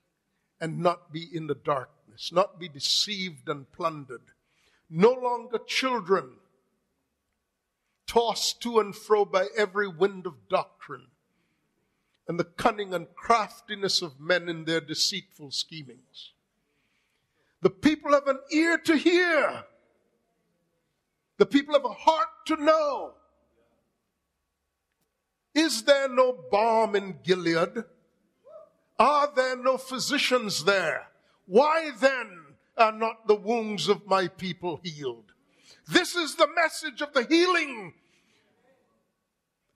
and 0.61 0.81
not 0.81 1.13
be 1.13 1.29
in 1.33 1.47
the 1.47 1.55
darkness, 1.55 2.31
not 2.33 2.59
be 2.59 2.69
deceived 2.69 3.49
and 3.49 3.71
plundered. 3.73 4.33
No 4.91 5.13
longer 5.13 5.59
children 5.59 6.35
tossed 8.07 8.61
to 8.63 8.79
and 8.79 8.95
fro 8.95 9.25
by 9.25 9.47
every 9.57 9.89
wind 9.89 10.27
of 10.27 10.49
doctrine 10.49 11.09
and 12.29 12.39
the 12.39 12.45
cunning 12.45 12.95
and 12.95 13.15
craftiness 13.15 14.03
of 14.03 14.21
men 14.21 14.49
in 14.49 14.65
their 14.65 14.81
deceitful 14.81 15.51
schemings. 15.51 16.33
The 17.61 17.71
people 17.71 18.13
have 18.13 18.29
an 18.29 18.41
ear 18.53 18.79
to 18.79 18.97
hear. 18.97 19.65
The 21.37 21.47
people 21.47 21.75
have 21.75 21.85
a 21.85 21.89
heart 21.89 22.29
to 22.47 22.57
know. 22.57 23.15
Is 25.55 25.83
there 25.85 26.09
no 26.09 26.37
balm 26.51 26.97
in 26.97 27.19
Gilead? 27.23 27.85
Are 28.99 29.33
there 29.35 29.57
no 29.57 29.77
physicians 29.77 30.65
there? 30.65 31.09
Why 31.47 31.91
then 32.01 32.41
are 32.77 32.93
not 32.93 33.27
the 33.27 33.35
wounds 33.35 33.89
of 33.89 34.07
my 34.07 34.29
people 34.29 34.81
healed? 34.83 35.33
This 35.89 36.15
is 36.15 36.37
the 36.37 36.49
message 36.55 37.01
of 37.01 37.13
the 37.13 37.25
healing. 37.25 37.95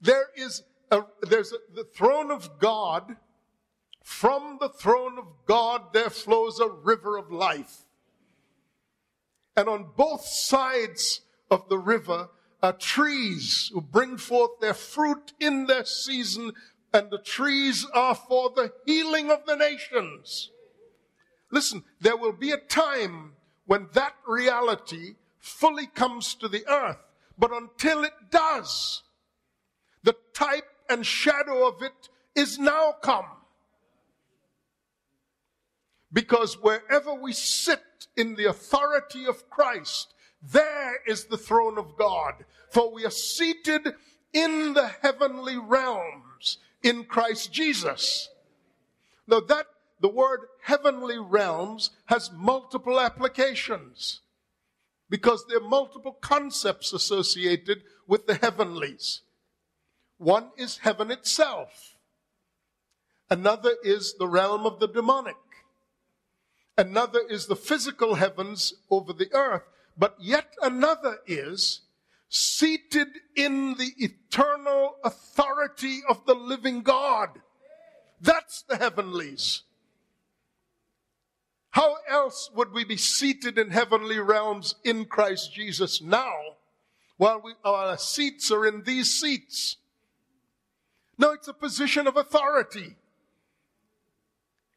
There 0.01 0.29
is 0.37 0.63
a, 0.91 1.03
there's 1.23 1.53
a, 1.53 1.57
the 1.75 1.85
throne 1.85 2.31
of 2.31 2.59
God. 2.59 3.17
From 4.03 4.57
the 4.61 4.71
throne 4.71 5.19
of 5.19 5.27
God, 5.45 5.93
there 5.93 6.11
flows 6.11 6.61
a 6.61 6.69
river 6.69 7.19
of 7.19 7.31
life. 7.31 7.83
And 9.55 9.69
on 9.69 9.91
both 9.97 10.25
sides 10.25 11.21
of 11.51 11.69
the 11.69 11.79
river 11.79 12.29
are 12.63 12.73
trees 12.73 13.71
who 13.73 13.81
bring 13.81 14.17
forth 14.17 14.61
their 14.61 14.75
fruit 14.75 15.33
in 15.39 15.67
their 15.67 15.85
season, 15.85 16.53
and 16.93 17.11
the 17.11 17.19
trees 17.19 17.87
are 17.95 18.15
for 18.15 18.51
the 18.51 18.73
healing 18.87 19.31
of 19.31 19.47
the 19.47 19.57
nations. 19.57 20.51
Listen, 21.51 21.85
there 22.01 22.17
will 22.17 22.33
be 22.33 22.51
a 22.51 22.59
time 22.59 23.33
when 23.67 23.89
that 23.93 24.15
reality 24.27 25.15
fully 25.39 25.87
comes 25.87 26.35
to 26.35 26.49
the 26.49 26.67
earth. 26.69 26.99
But 27.39 27.53
until 27.53 28.03
it 28.03 28.31
does, 28.31 29.03
the 30.03 30.17
type 30.35 30.67
and 30.91 31.07
shadow 31.07 31.69
of 31.69 31.83
it 31.83 32.09
is 32.35 32.59
now 32.59 32.95
come. 33.01 33.27
Because 36.13 36.55
wherever 36.61 37.15
we 37.15 37.33
sit 37.33 37.83
in 38.17 38.35
the 38.35 38.47
authority 38.47 39.27
of 39.27 39.49
Christ, 39.51 40.15
there 40.43 40.97
is 41.07 41.25
the 41.25 41.37
throne 41.37 41.79
of 41.79 41.97
God. 41.97 42.35
For 42.71 42.93
we 42.93 43.05
are 43.05 43.11
seated 43.11 43.95
in 44.33 44.75
the 44.75 44.89
heavenly 45.03 45.57
realms 45.57 46.59
in 46.83 47.05
Christ 47.05 47.53
Jesus. 47.53 48.29
Now 49.27 49.41
that 49.41 49.67
the 50.01 50.09
word 50.09 50.41
heavenly 50.63 51.19
realms 51.19 51.91
has 52.07 52.31
multiple 52.33 53.01
applications 53.01 54.21
because 55.11 55.45
there 55.47 55.59
are 55.59 55.69
multiple 55.69 56.13
concepts 56.21 56.93
associated 56.93 57.83
with 58.07 58.27
the 58.27 58.35
heavenlies. 58.35 59.23
One 60.19 60.51
is 60.57 60.79
heaven 60.79 61.11
itself. 61.11 61.97
Another 63.31 63.75
is 63.83 64.15
the 64.19 64.29
realm 64.29 64.67
of 64.67 64.81
the 64.81 64.89
demonic. 64.89 65.37
Another 66.77 67.21
is 67.29 67.47
the 67.47 67.57
physical 67.57 68.15
heavens 68.15 68.75
over 68.91 69.13
the 69.13 69.33
earth. 69.33 69.65
But 69.99 70.17
yet 70.21 70.55
another 70.63 71.19
is 71.27 71.81
seated 72.29 73.09
in 73.35 73.75
the 73.75 73.93
eternal 73.99 74.97
authority 75.03 76.01
of 76.09 76.25
the 76.25 76.35
living 76.35 76.83
God. 76.83 77.31
That's 78.21 78.63
the 78.63 78.77
heavenlies. 78.77 79.63
How 81.71 81.97
else 82.09 82.51
would 82.55 82.73
we 82.73 82.85
be 82.85 82.97
seated 82.97 83.59
in 83.59 83.71
heavenly 83.71 84.19
realms 84.19 84.77
in 84.85 85.05
Christ 85.05 85.53
Jesus 85.53 86.01
now 86.01 86.57
while 87.17 87.41
we, 87.43 87.53
our 87.65 87.99
seats 87.99 88.51
are 88.51 88.67
in 88.67 88.85
these 88.85 89.13
seats? 89.13 89.77
No, 91.19 91.33
it's 91.33 91.49
a 91.49 91.53
position 91.53 92.07
of 92.07 92.17
authority. 92.17 92.97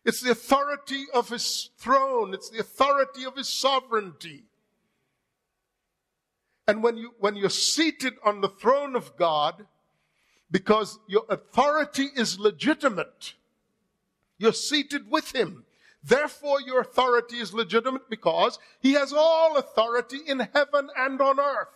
It's 0.03 0.21
the 0.21 0.31
authority 0.31 1.05
of 1.13 1.29
his 1.29 1.69
throne. 1.77 2.33
It's 2.33 2.49
the 2.49 2.59
authority 2.59 3.25
of 3.25 3.35
his 3.35 3.47
sovereignty. 3.47 4.45
And 6.71 6.81
when 6.81 6.95
you, 6.95 7.13
when 7.19 7.35
you're 7.35 7.49
seated 7.49 8.13
on 8.23 8.39
the 8.39 8.47
throne 8.47 8.95
of 8.95 9.17
God, 9.17 9.65
because 10.49 10.99
your 11.05 11.25
authority 11.27 12.07
is 12.15 12.39
legitimate, 12.39 13.33
you're 14.37 14.53
seated 14.53 15.11
with 15.11 15.35
him. 15.35 15.65
Therefore, 16.01 16.61
your 16.61 16.79
authority 16.79 17.39
is 17.39 17.53
legitimate 17.53 18.09
because 18.09 18.57
he 18.79 18.93
has 18.93 19.11
all 19.11 19.57
authority 19.57 20.19
in 20.25 20.39
heaven 20.39 20.87
and 20.97 21.19
on 21.19 21.41
earth. 21.41 21.67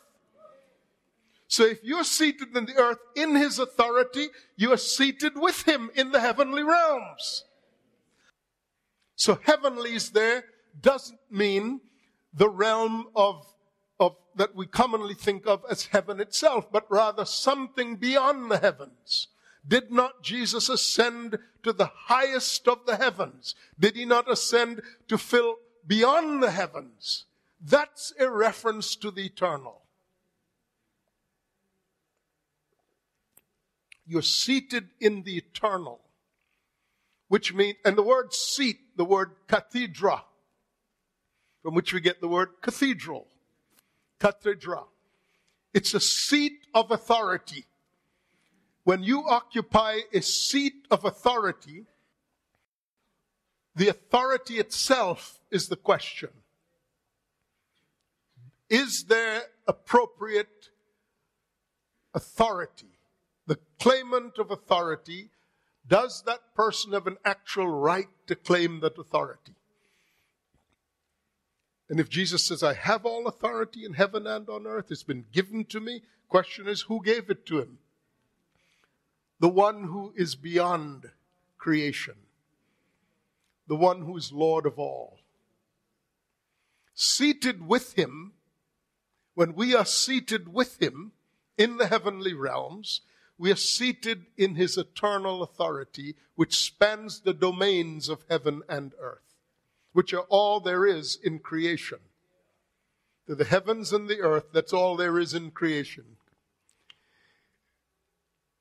So 1.50 1.66
if 1.66 1.84
you're 1.84 2.06
seated 2.06 2.56
in 2.56 2.66
the 2.66 2.78
earth 2.78 3.00
in 3.18 3.36
his 3.36 3.60
authority, 3.60 4.30
you 4.56 4.72
are 4.72 4.78
seated 4.78 5.34
with 5.36 5.68
him 5.68 5.92
in 5.94 6.14
the 6.14 6.22
heavenly 6.22 6.64
realms. 6.64 7.44
So 9.18 9.40
heavenlies 9.44 10.12
there 10.12 10.46
doesn't 10.80 11.20
mean 11.30 11.82
the 12.34 12.50
realm 12.50 13.08
of, 13.14 13.46
of 14.00 14.16
that 14.36 14.56
we 14.56 14.66
commonly 14.66 15.14
think 15.14 15.48
of 15.48 15.64
as 15.70 15.88
heaven 15.88 16.20
itself, 16.20 16.72
but 16.72 16.90
rather 16.90 17.26
something 17.26 17.96
beyond 17.96 18.52
the 18.52 18.58
heavens. 18.58 19.28
Did 19.68 19.92
not 19.92 20.22
Jesus 20.22 20.70
ascend 20.70 21.40
to 21.64 21.74
the 21.74 21.90
highest 22.06 22.68
of 22.68 22.86
the 22.86 22.98
heavens? 22.98 23.56
Did 23.80 23.96
he 23.96 24.06
not 24.06 24.30
ascend 24.30 24.82
to 25.08 25.18
fill 25.18 25.56
beyond 25.88 26.44
the 26.44 26.52
heavens? 26.52 27.26
That's 27.60 28.14
a 28.20 28.30
reference 28.30 28.96
to 28.98 29.10
the 29.10 29.26
eternal. 29.26 29.82
You're 34.06 34.22
seated 34.22 34.90
in 35.00 35.24
the 35.24 35.38
eternal, 35.38 36.00
which 37.28 37.54
means, 37.54 37.78
and 37.84 37.98
the 37.98 38.04
word 38.04 38.34
seat, 38.34 38.78
the 38.96 39.06
word 39.06 39.32
cathedra, 39.48 40.24
from 41.64 41.74
which 41.74 41.92
we 41.92 42.02
get 42.02 42.22
the 42.22 42.28
word 42.28 42.50
cathedral, 42.62 43.26
cathedra. 44.20 44.84
It's 45.74 45.94
a 45.94 46.00
seat 46.00 46.68
of 46.74 46.92
authority. 46.92 47.66
When 48.84 49.04
you 49.04 49.24
occupy 49.28 50.00
a 50.14 50.22
seat 50.22 50.86
of 50.92 51.06
authority, 51.06 51.86
the 53.76 53.90
authority 53.90 54.56
itself 54.56 55.40
is 55.52 55.68
the 55.68 55.76
question. 55.76 56.30
Is 58.70 59.06
there 59.08 59.44
appropriate 59.68 60.70
authority? 62.14 63.00
The 63.48 63.60
claimant 63.80 64.38
of 64.38 64.50
authority, 64.50 65.30
does 65.88 66.24
that 66.26 66.56
person 66.56 66.94
have 66.94 67.06
an 67.06 67.18
actual 67.26 67.68
right 67.68 68.08
to 68.28 68.36
claim 68.36 68.80
that 68.80 68.98
authority? 68.98 69.54
And 71.90 72.00
if 72.00 72.10
Jesus 72.10 72.44
says, 72.44 72.64
I 72.64 72.74
have 72.74 73.06
all 73.06 73.28
authority 73.28 73.86
in 73.86 73.94
heaven 73.94 74.26
and 74.26 74.50
on 74.50 74.66
earth, 74.66 74.88
it's 74.90 75.04
been 75.04 75.26
given 75.32 75.66
to 75.66 75.80
me, 75.80 76.02
question 76.28 76.68
is, 76.68 76.82
who 76.84 77.04
gave 77.04 77.30
it 77.30 77.46
to 77.48 77.60
him? 77.60 77.78
the 79.40 79.50
one 79.50 79.84
who 79.84 80.14
is 80.16 80.36
beyond 80.36 81.12
creation, 81.58 82.16
the 83.68 83.76
one 83.76 84.02
who 84.02 84.16
is 84.18 84.32
Lord 84.32 84.66
of 84.66 84.80
all. 84.80 85.20
Seated 86.94 87.68
with 87.68 87.94
him, 87.94 88.34
when 89.34 89.54
we 89.54 89.76
are 89.76 89.86
seated 89.86 90.54
with 90.54 90.82
him 90.82 91.12
in 91.58 91.78
the 91.78 91.88
heavenly 91.88 92.34
realms, 92.34 93.02
we 93.38 93.52
are 93.52 93.58
seated 93.58 94.26
in 94.38 94.56
his 94.56 94.78
eternal 94.78 95.44
authority, 95.44 96.16
which 96.36 96.56
spans 96.56 97.20
the 97.20 97.34
domains 97.34 98.08
of 98.08 98.24
heaven 98.30 98.62
and 98.70 98.94
earth, 99.00 99.25
which 99.96 100.14
are 100.14 100.26
all 100.30 100.60
there 100.60 100.86
is 100.86 101.18
in 101.24 101.40
creation. 101.40 102.00
To 103.28 103.34
the 103.34 103.46
heavens 103.46 103.92
and 103.92 104.08
the 104.08 104.22
earth, 104.22 104.52
that's 104.54 104.74
all 104.74 104.96
there 104.96 105.18
is 105.18 105.34
in 105.34 105.50
creation 105.50 106.18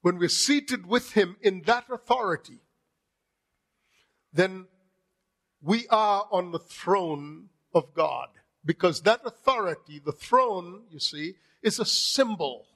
when 0.04 0.18
we're 0.18 0.28
seated 0.28 0.86
with 0.86 1.12
Him 1.12 1.34
in 1.40 1.62
that 1.62 1.86
authority, 1.90 2.58
then 4.34 4.66
we 5.62 5.88
are 5.88 6.28
on 6.30 6.52
the 6.52 6.58
throne 6.58 7.48
of 7.74 7.94
God. 7.94 8.28
Because 8.66 9.00
that 9.00 9.22
authority, 9.24 10.02
the 10.04 10.12
throne, 10.12 10.82
you 10.90 10.98
see, 10.98 11.36
is 11.62 11.78
a 11.78 11.86
symbol 11.86 12.66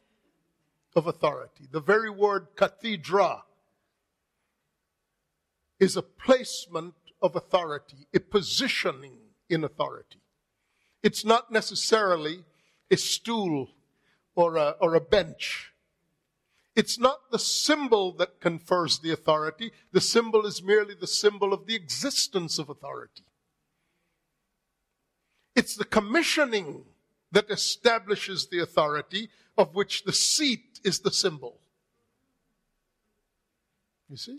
of 0.97 1.07
authority. 1.07 1.69
The 1.71 1.83
very 1.83 2.09
word 2.09 2.47
cathedra 2.57 3.43
is 5.79 5.99
a 5.99 6.03
placement 6.03 6.95
of 7.21 7.37
authority, 7.37 8.07
a 8.15 8.21
positioning 8.21 9.17
in 9.49 9.65
authority. 9.65 10.21
It's 11.03 11.25
not 11.25 11.51
necessarily 11.51 12.45
a 12.91 12.97
stool 12.97 13.71
or 14.35 14.57
a, 14.57 14.75
or 14.81 14.95
a 14.95 15.01
bench. 15.01 15.73
It's 16.77 16.99
not 16.99 17.31
the 17.31 17.39
symbol 17.39 18.13
that 18.13 18.41
confers 18.41 19.01
the 19.01 19.11
authority. 19.11 19.73
The 19.93 20.01
symbol 20.01 20.47
is 20.47 20.63
merely 20.63 20.95
the 20.95 21.09
symbol 21.09 21.53
of 21.53 21.67
the 21.67 21.75
existence 21.75 22.59
of 22.59 22.69
authority. 22.69 23.25
It's 25.57 25.75
the 25.75 25.85
commissioning 25.85 26.85
that 27.33 27.51
establishes 27.51 28.47
the 28.47 28.61
authority 28.61 29.29
of 29.57 29.75
which 29.75 30.05
the 30.05 30.13
seat 30.13 30.79
is 30.85 31.01
the 31.01 31.11
symbol. 31.11 31.59
You 34.09 34.17
see? 34.17 34.39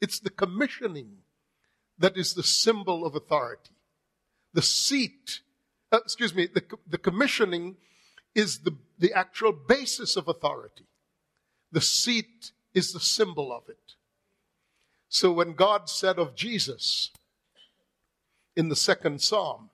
It's 0.00 0.20
the 0.20 0.30
commissioning 0.30 1.18
that 2.00 2.16
is 2.16 2.34
the 2.34 2.42
symbol 2.42 3.06
of 3.06 3.14
authority. 3.14 3.70
The 4.54 4.62
seat, 4.62 5.40
uh, 5.92 5.98
excuse 5.98 6.34
me, 6.34 6.48
the, 6.52 6.64
the 6.88 6.98
commissioning 6.98 7.76
is 8.34 8.60
the, 8.60 8.74
the 8.98 9.12
actual 9.12 9.52
basis 9.52 10.16
of 10.16 10.26
authority. 10.26 10.86
The 11.70 11.80
seat 11.80 12.52
is 12.74 12.92
the 12.92 13.00
symbol 13.00 13.52
of 13.52 13.68
it. 13.68 13.94
So 15.08 15.30
when 15.30 15.52
God 15.52 15.88
said 15.88 16.18
of 16.18 16.34
Jesus 16.34 17.10
in 18.56 18.68
the 18.68 18.76
second 18.76 19.20
psalm, 19.20 19.70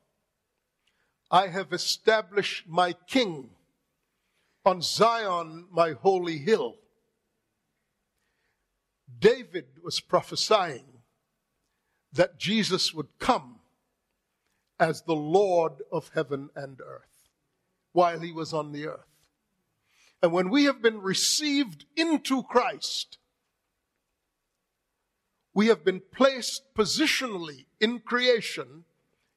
I 1.30 1.46
have 1.46 1.72
established 1.72 2.68
my 2.68 2.94
king 3.06 3.50
on 4.64 4.82
Zion, 4.82 5.66
my 5.70 5.92
holy 5.92 6.38
hill. 6.38 6.74
David 9.20 9.66
was 9.82 10.00
prophesying 10.00 10.95
that 12.16 12.38
Jesus 12.38 12.92
would 12.92 13.18
come 13.18 13.56
as 14.78 15.02
the 15.02 15.14
Lord 15.14 15.74
of 15.90 16.10
heaven 16.14 16.50
and 16.54 16.80
earth 16.80 17.30
while 17.92 18.20
he 18.20 18.32
was 18.32 18.52
on 18.52 18.72
the 18.72 18.86
earth. 18.86 19.06
And 20.22 20.32
when 20.32 20.50
we 20.50 20.64
have 20.64 20.82
been 20.82 21.00
received 21.00 21.86
into 21.94 22.42
Christ, 22.42 23.18
we 25.54 25.68
have 25.68 25.84
been 25.84 26.02
placed 26.12 26.74
positionally 26.74 27.66
in 27.80 28.00
creation 28.00 28.84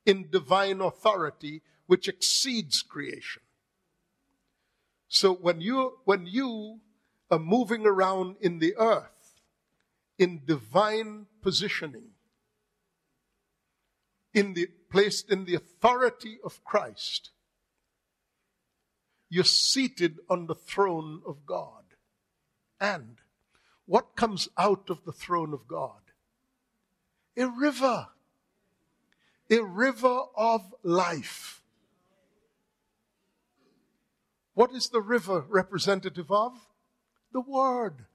in 0.05 0.29
divine 0.29 0.81
authority 0.81 1.61
which 1.87 2.07
exceeds 2.07 2.81
creation. 2.81 3.41
So 5.07 5.33
when 5.33 5.61
you, 5.61 5.99
when 6.05 6.25
you 6.25 6.79
are 7.31 7.39
moving 7.39 7.85
around 7.85 8.35
in 8.41 8.59
the 8.59 8.75
earth 8.77 9.41
in 10.17 10.41
divine 10.45 11.27
positioning, 11.41 12.09
in 14.33 14.53
the, 14.53 14.67
placed 14.89 15.31
in 15.31 15.45
the 15.45 15.55
authority 15.55 16.39
of 16.43 16.63
Christ, 16.63 17.31
you're 19.29 19.43
seated 19.43 20.19
on 20.29 20.47
the 20.47 20.55
throne 20.55 21.21
of 21.25 21.45
God. 21.45 21.83
And 22.79 23.17
what 23.85 24.15
comes 24.15 24.49
out 24.57 24.89
of 24.89 25.03
the 25.05 25.11
throne 25.11 25.53
of 25.53 25.67
God? 25.67 26.01
A 27.37 27.47
river. 27.47 28.07
A 29.49 29.61
river 29.61 30.23
of 30.35 30.73
life. 30.83 31.61
What 34.53 34.71
is 34.73 34.89
the 34.89 35.01
river 35.01 35.45
representative 35.47 36.31
of? 36.31 36.53
the 37.31 37.41
Word, 37.41 38.05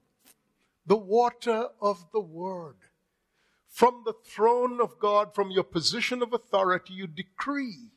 the 0.87 0.97
water 0.97 1.69
of 1.81 2.05
the 2.13 2.21
Word. 2.21 2.77
From 3.75 4.03
the 4.05 4.13
throne 4.13 4.81
of 4.81 5.01
God, 5.01 5.35
from 5.35 5.51
your 5.51 5.65
position 5.65 6.23
of 6.23 6.33
authority, 6.33 6.95
you 6.95 7.09
decree 7.09 7.89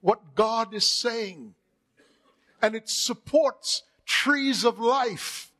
what 0.00 0.36
God 0.36 0.72
is 0.72 0.86
saying. 0.86 1.56
And 2.62 2.76
it 2.76 2.88
supports 2.88 3.82
trees 4.06 4.64
of 4.64 4.78
life 4.78 5.50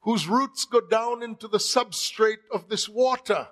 whose 0.00 0.26
roots 0.26 0.64
go 0.64 0.80
down 0.80 1.22
into 1.22 1.46
the 1.46 1.58
substrate 1.58 2.48
of 2.50 2.70
this 2.70 2.88
water. 2.88 3.48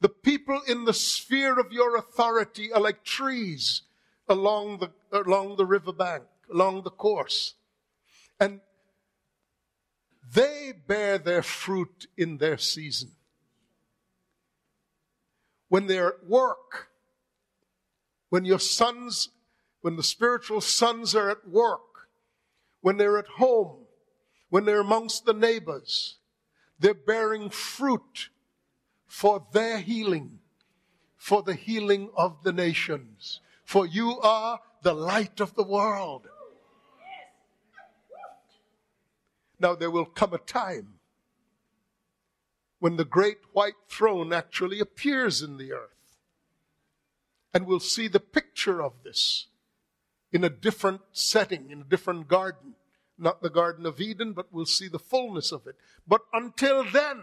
The 0.00 0.08
people 0.08 0.60
in 0.66 0.84
the 0.84 0.92
sphere 0.92 1.60
of 1.60 1.72
your 1.72 1.96
authority 1.96 2.72
are 2.72 2.80
like 2.80 3.04
trees 3.04 3.82
along 4.28 4.78
the, 4.78 4.90
along 5.16 5.58
the 5.58 5.64
riverbank, 5.64 6.24
along 6.52 6.82
the 6.82 6.90
course. 6.90 7.54
And 8.40 8.62
they 10.32 10.72
bear 10.86 11.18
their 11.18 11.42
fruit 11.42 12.06
in 12.16 12.38
their 12.38 12.58
season. 12.58 13.12
When 15.68 15.86
they're 15.86 16.08
at 16.08 16.26
work, 16.26 16.88
when 18.28 18.44
your 18.44 18.58
sons, 18.58 19.30
when 19.80 19.96
the 19.96 20.02
spiritual 20.02 20.60
sons 20.60 21.14
are 21.14 21.30
at 21.30 21.48
work, 21.48 22.08
when 22.80 22.96
they're 22.96 23.18
at 23.18 23.26
home, 23.26 23.86
when 24.48 24.64
they're 24.64 24.80
amongst 24.80 25.24
the 25.24 25.32
neighbors, 25.32 26.18
they're 26.78 26.94
bearing 26.94 27.48
fruit 27.48 28.30
for 29.06 29.46
their 29.52 29.78
healing, 29.78 30.38
for 31.16 31.42
the 31.42 31.54
healing 31.54 32.10
of 32.16 32.42
the 32.42 32.52
nations. 32.52 33.40
For 33.64 33.86
you 33.86 34.18
are 34.20 34.60
the 34.82 34.94
light 34.94 35.40
of 35.40 35.54
the 35.54 35.62
world. 35.62 36.26
Now, 39.62 39.74
there 39.74 39.90
will 39.90 40.04
come 40.04 40.34
a 40.34 40.38
time 40.38 40.94
when 42.80 42.96
the 42.96 43.04
great 43.04 43.38
white 43.52 43.74
throne 43.88 44.32
actually 44.32 44.80
appears 44.80 45.40
in 45.40 45.56
the 45.56 45.72
earth. 45.72 46.18
And 47.54 47.66
we'll 47.66 47.80
see 47.80 48.08
the 48.08 48.20
picture 48.20 48.82
of 48.82 48.92
this 49.04 49.46
in 50.32 50.42
a 50.42 50.50
different 50.50 51.02
setting, 51.12 51.70
in 51.70 51.82
a 51.82 51.84
different 51.84 52.28
garden 52.28 52.74
not 53.22 53.40
the 53.40 53.50
Garden 53.50 53.86
of 53.86 54.00
Eden, 54.00 54.32
but 54.32 54.52
we'll 54.52 54.66
see 54.66 54.88
the 54.88 54.98
fullness 54.98 55.52
of 55.52 55.66
it. 55.66 55.76
But 56.06 56.22
until 56.32 56.82
then, 56.82 57.22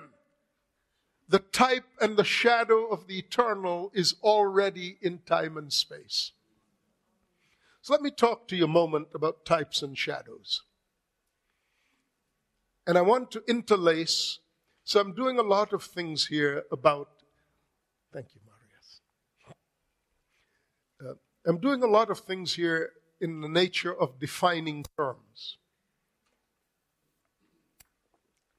the 1.27 1.39
type 1.39 1.85
and 1.99 2.15
the 2.15 2.23
shadow 2.23 2.87
of 2.87 3.07
the 3.07 3.19
eternal 3.19 3.91
is 3.93 4.15
already 4.23 4.97
in 5.01 5.19
time 5.19 5.57
and 5.57 5.71
space. 5.73 6.31
So 7.81 7.93
let 7.93 8.01
me 8.01 8.11
talk 8.11 8.47
to 8.47 8.55
you 8.55 8.63
a 8.63 8.67
moment 8.67 9.09
about 9.13 9.45
types 9.45 9.81
and 9.81 9.97
shadows. 9.97 10.61
And 12.87 12.97
I 12.97 13.01
want 13.01 13.31
to 13.31 13.43
interlace, 13.47 14.39
so 14.83 14.99
I'm 14.99 15.13
doing 15.13 15.37
a 15.37 15.43
lot 15.43 15.73
of 15.73 15.83
things 15.83 16.27
here 16.27 16.63
about, 16.71 17.09
thank 18.11 18.27
you, 18.33 18.41
Marius. 18.45 19.01
Uh, 21.05 21.49
I'm 21.49 21.59
doing 21.59 21.83
a 21.83 21.87
lot 21.87 22.09
of 22.09 22.19
things 22.19 22.55
here 22.55 22.91
in 23.21 23.41
the 23.41 23.49
nature 23.49 23.93
of 23.93 24.19
defining 24.19 24.85
terms. 24.97 25.57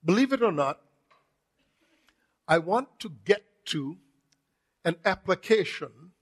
Believe 0.05 0.33
it 0.33 0.43
or 0.43 0.53
not, 0.53 0.81
I 2.47 2.59
want 2.59 2.99
to 3.01 3.13
get 3.25 3.45
to 3.67 3.97
an 4.85 4.97
application 5.05 6.13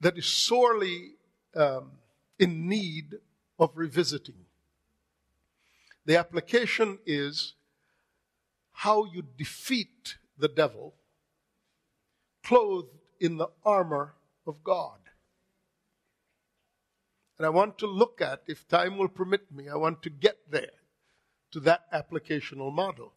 that 0.00 0.16
is 0.16 0.26
sorely 0.26 1.12
um, 1.54 1.92
in 2.38 2.68
need 2.68 3.14
of 3.58 3.70
revisiting. 3.74 4.46
The 6.04 6.16
application 6.16 6.98
is 7.06 7.54
how 8.72 9.04
you 9.04 9.22
defeat 9.36 10.16
the 10.36 10.48
devil 10.48 10.94
clothed 12.42 12.88
in 13.20 13.36
the 13.36 13.48
armor 13.64 14.14
of 14.46 14.64
God. 14.64 14.98
And 17.38 17.46
I 17.46 17.50
want 17.50 17.78
to 17.78 17.86
look 17.86 18.20
at, 18.20 18.42
if 18.46 18.66
time 18.68 18.98
will 18.98 19.08
permit 19.08 19.52
me, 19.52 19.68
I 19.68 19.76
want 19.76 20.02
to 20.02 20.10
get 20.10 20.38
there 20.50 20.70
to 21.52 21.60
that 21.60 21.90
applicational 21.92 22.72
model. 22.72 23.12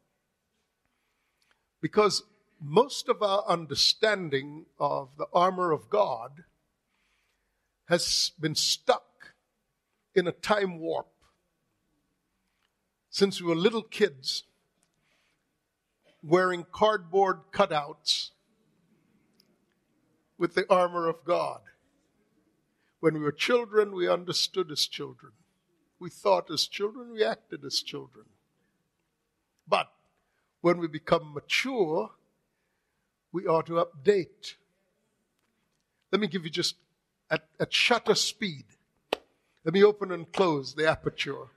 Because 1.82 2.24
most 2.62 3.10
of 3.10 3.22
our 3.22 3.44
understanding 3.48 4.66
of 4.80 5.10
the 5.18 5.28
armor 5.34 5.72
of 5.72 5.90
God 5.90 6.44
has 7.88 8.32
been 8.40 8.56
stuck 8.56 9.34
in 10.14 10.28
a 10.28 10.32
time 10.32 10.80
warp. 10.80 11.08
Since 13.16 13.40
we 13.40 13.48
were 13.48 13.56
little 13.56 13.82
kids, 13.82 14.44
wearing 16.22 16.66
cardboard 16.70 17.44
cutouts 17.54 18.32
with 20.38 20.54
the 20.54 20.70
armor 20.70 21.08
of 21.08 21.24
God. 21.24 21.62
When 23.00 23.14
we 23.14 23.22
were 23.22 23.32
children, 23.32 23.96
we 23.96 24.10
understood 24.10 24.70
as 24.70 24.86
children. 24.86 25.32
We 25.98 26.10
thought 26.10 26.52
as 26.52 26.68
children, 26.68 27.14
we 27.14 27.24
acted 27.24 27.64
as 27.64 27.82
children. 27.82 28.26
But 29.66 29.88
when 30.60 30.78
we 30.78 30.90
become 30.90 31.34
mature, 31.34 32.10
we 33.32 33.48
ought 33.48 33.68
to 33.68 33.76
update. 33.76 34.56
Let 36.12 36.20
me 36.20 36.28
give 36.28 36.44
you 36.44 36.50
just 36.52 36.76
at, 37.32 37.48
at 37.62 37.74
shutter 37.74 38.16
speed. 38.16 38.66
Let 39.64 39.74
me 39.74 39.86
open 39.86 40.12
and 40.12 40.30
close 40.34 40.76
the 40.76 40.86
aperture 40.86 41.48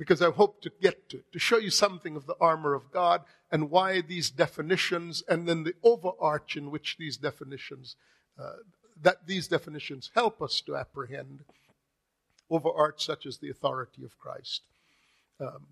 because 0.00 0.22
I 0.22 0.30
hope 0.30 0.62
to 0.62 0.72
get 0.80 1.10
to, 1.10 1.20
to 1.30 1.38
show 1.38 1.58
you 1.58 1.68
something 1.68 2.16
of 2.16 2.24
the 2.24 2.34
armor 2.40 2.72
of 2.72 2.90
God 2.90 3.20
and 3.52 3.70
why 3.70 4.00
these 4.00 4.30
definitions 4.30 5.22
and 5.28 5.46
then 5.46 5.64
the 5.64 5.74
overarch 5.82 6.56
in 6.56 6.70
which 6.70 6.96
these 6.98 7.18
definitions, 7.18 7.96
uh, 8.38 8.60
that 9.02 9.26
these 9.26 9.46
definitions 9.46 10.10
help 10.14 10.40
us 10.40 10.62
to 10.62 10.74
apprehend 10.74 11.40
overarch 12.48 13.04
such 13.04 13.26
as 13.26 13.36
the 13.36 13.50
authority 13.50 14.02
of 14.02 14.18
Christ. 14.18 14.62
Um, 15.38 15.66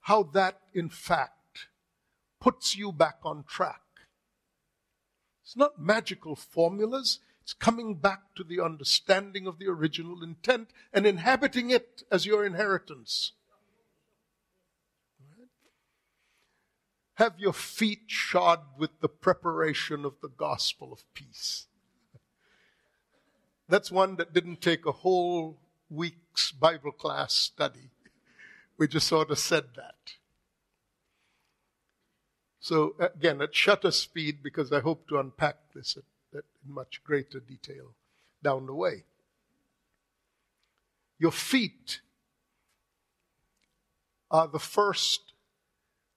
how 0.00 0.24
that, 0.24 0.58
in 0.74 0.88
fact, 0.88 1.68
puts 2.40 2.76
you 2.76 2.90
back 2.90 3.18
on 3.22 3.44
track. 3.44 3.82
It's 5.44 5.56
not 5.56 5.80
magical 5.80 6.34
formulas. 6.34 7.20
It's 7.42 7.52
coming 7.52 7.94
back 7.94 8.34
to 8.34 8.42
the 8.42 8.60
understanding 8.60 9.46
of 9.46 9.60
the 9.60 9.68
original 9.68 10.24
intent 10.24 10.70
and 10.92 11.06
inhabiting 11.06 11.70
it 11.70 12.02
as 12.10 12.26
your 12.26 12.44
inheritance. 12.44 13.34
Have 17.18 17.40
your 17.40 17.52
feet 17.52 18.02
shod 18.06 18.60
with 18.78 19.00
the 19.00 19.08
preparation 19.08 20.04
of 20.04 20.14
the 20.22 20.28
gospel 20.28 20.92
of 20.92 21.02
peace. 21.14 21.66
That's 23.68 23.90
one 23.90 24.14
that 24.16 24.32
didn't 24.32 24.60
take 24.60 24.86
a 24.86 24.92
whole 24.92 25.58
week's 25.90 26.52
Bible 26.52 26.92
class 26.92 27.34
study. 27.34 27.90
We 28.76 28.86
just 28.86 29.08
sort 29.08 29.32
of 29.32 29.38
said 29.40 29.64
that. 29.74 30.14
So 32.60 32.94
again, 33.00 33.42
at 33.42 33.52
shutter 33.52 33.90
speed, 33.90 34.40
because 34.40 34.72
I 34.72 34.78
hope 34.78 35.08
to 35.08 35.18
unpack 35.18 35.56
this 35.74 35.98
in 36.32 36.42
much 36.64 37.02
greater 37.02 37.40
detail 37.40 37.94
down 38.44 38.66
the 38.66 38.74
way. 38.74 39.02
Your 41.18 41.32
feet 41.32 42.00
are 44.30 44.46
the 44.46 44.60
first 44.60 45.32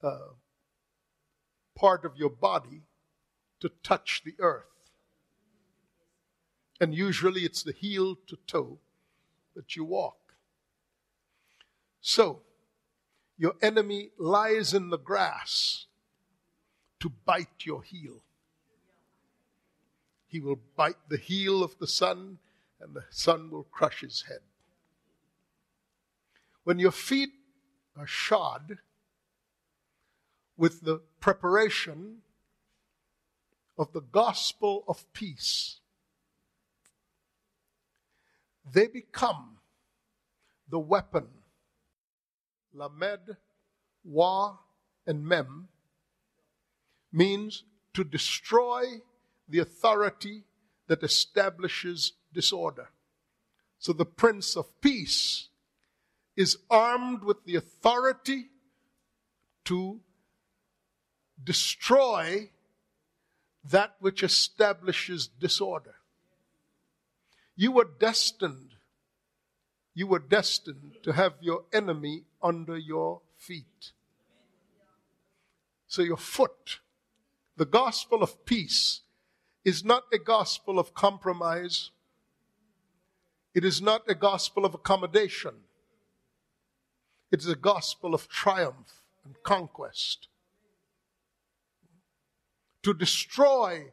uh, 0.04 0.34
part 1.76 2.06
of 2.06 2.18
your 2.18 2.30
body 2.30 2.84
to 3.60 3.70
touch 3.84 4.22
the 4.26 4.36
earth. 4.40 4.66
And 6.80 6.96
usually 6.96 7.42
it's 7.42 7.64
the 7.64 7.74
heel 7.74 8.18
to 8.28 8.38
toe 8.48 8.80
that 9.56 9.76
you 9.76 9.84
walk. 9.84 10.18
So, 12.02 12.42
your 13.38 13.54
enemy 13.62 14.10
lies 14.18 14.74
in 14.74 14.90
the 14.90 14.98
grass 14.98 15.86
to 17.00 17.12
bite 17.26 17.66
your 17.66 17.84
heel. 17.84 18.24
He 20.28 20.40
will 20.40 20.60
bite 20.76 21.10
the 21.10 21.18
heel 21.18 21.64
of 21.64 21.78
the 21.78 21.88
son, 21.88 22.40
and 22.80 22.96
the 22.96 23.06
son 23.10 23.52
will 23.52 23.64
crush 23.64 24.02
his 24.02 24.24
head. 24.28 24.40
When 26.64 26.80
your 26.80 26.92
feet 26.92 27.32
are 27.98 28.08
shod 28.08 28.78
with 30.62 30.82
the 30.82 31.02
preparation 31.20 32.18
of 33.80 33.92
the 33.94 34.00
gospel 34.00 34.84
of 34.88 35.12
peace, 35.12 35.80
they 38.72 38.86
become 38.86 39.58
the 40.70 40.78
weapon. 40.78 41.26
Lamed, 42.76 43.38
Wa, 44.04 44.58
and 45.08 45.26
Mem 45.26 45.68
means 47.12 47.64
to 47.96 48.04
destroy 48.04 48.84
the 49.50 49.58
authority 49.58 50.44
that 50.86 51.02
establishes 51.02 52.14
disorder. 52.32 52.90
So 53.80 53.94
the 53.94 54.06
Prince 54.06 54.56
of 54.56 54.80
Peace 54.80 55.48
is 56.38 56.60
armed 56.70 57.24
with 57.24 57.46
the 57.46 57.56
authority 57.56 58.52
to 59.66 60.02
destroy 61.44 62.50
that 63.64 63.96
which 64.00 64.24
establishes 64.24 65.28
disorder. 65.28 65.96
You 67.56 67.72
were 67.72 67.90
destined, 68.00 68.76
you 69.94 70.08
were 70.08 70.20
destined 70.20 70.98
to 71.04 71.14
have 71.14 71.34
your 71.42 71.66
enemy 71.72 72.24
under 72.42 72.78
your 72.78 73.22
feet. 73.38 73.92
So 75.88 76.02
your 76.02 76.18
foot, 76.18 76.80
the 77.58 77.66
gospel 77.66 78.24
of 78.24 78.46
peace, 78.46 79.02
is 79.64 79.84
not 79.84 80.04
a 80.14 80.18
gospel 80.18 80.80
of 80.80 80.94
compromise. 80.94 81.92
It 83.54 83.66
is 83.66 83.82
not 83.82 84.10
a 84.10 84.16
gospel 84.16 84.66
of 84.66 84.74
accommodation. 84.74 85.56
It 87.32 87.42
is 87.42 87.48
a 87.48 87.56
gospel 87.56 88.16
of 88.16 88.28
triumph 88.28 89.02
and 89.24 89.36
conquest. 89.44 90.30
To 92.84 92.94
destroy 92.94 93.92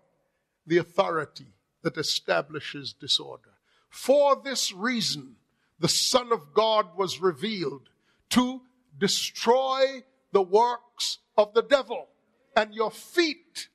the 0.66 0.78
authority 0.78 1.54
that 1.82 1.96
establishes 1.96 2.92
disorder. 2.92 3.50
For 3.88 4.40
this 4.42 4.72
reason, 4.72 5.36
the 5.78 5.88
Son 5.88 6.32
of 6.32 6.52
God 6.52 6.96
was 6.96 7.20
revealed 7.20 7.88
to 8.30 8.62
destroy 8.98 10.02
the 10.32 10.42
works 10.42 11.18
of 11.36 11.54
the 11.54 11.62
devil. 11.62 12.08
And 12.56 12.74
your 12.74 12.90
feet 12.90 13.68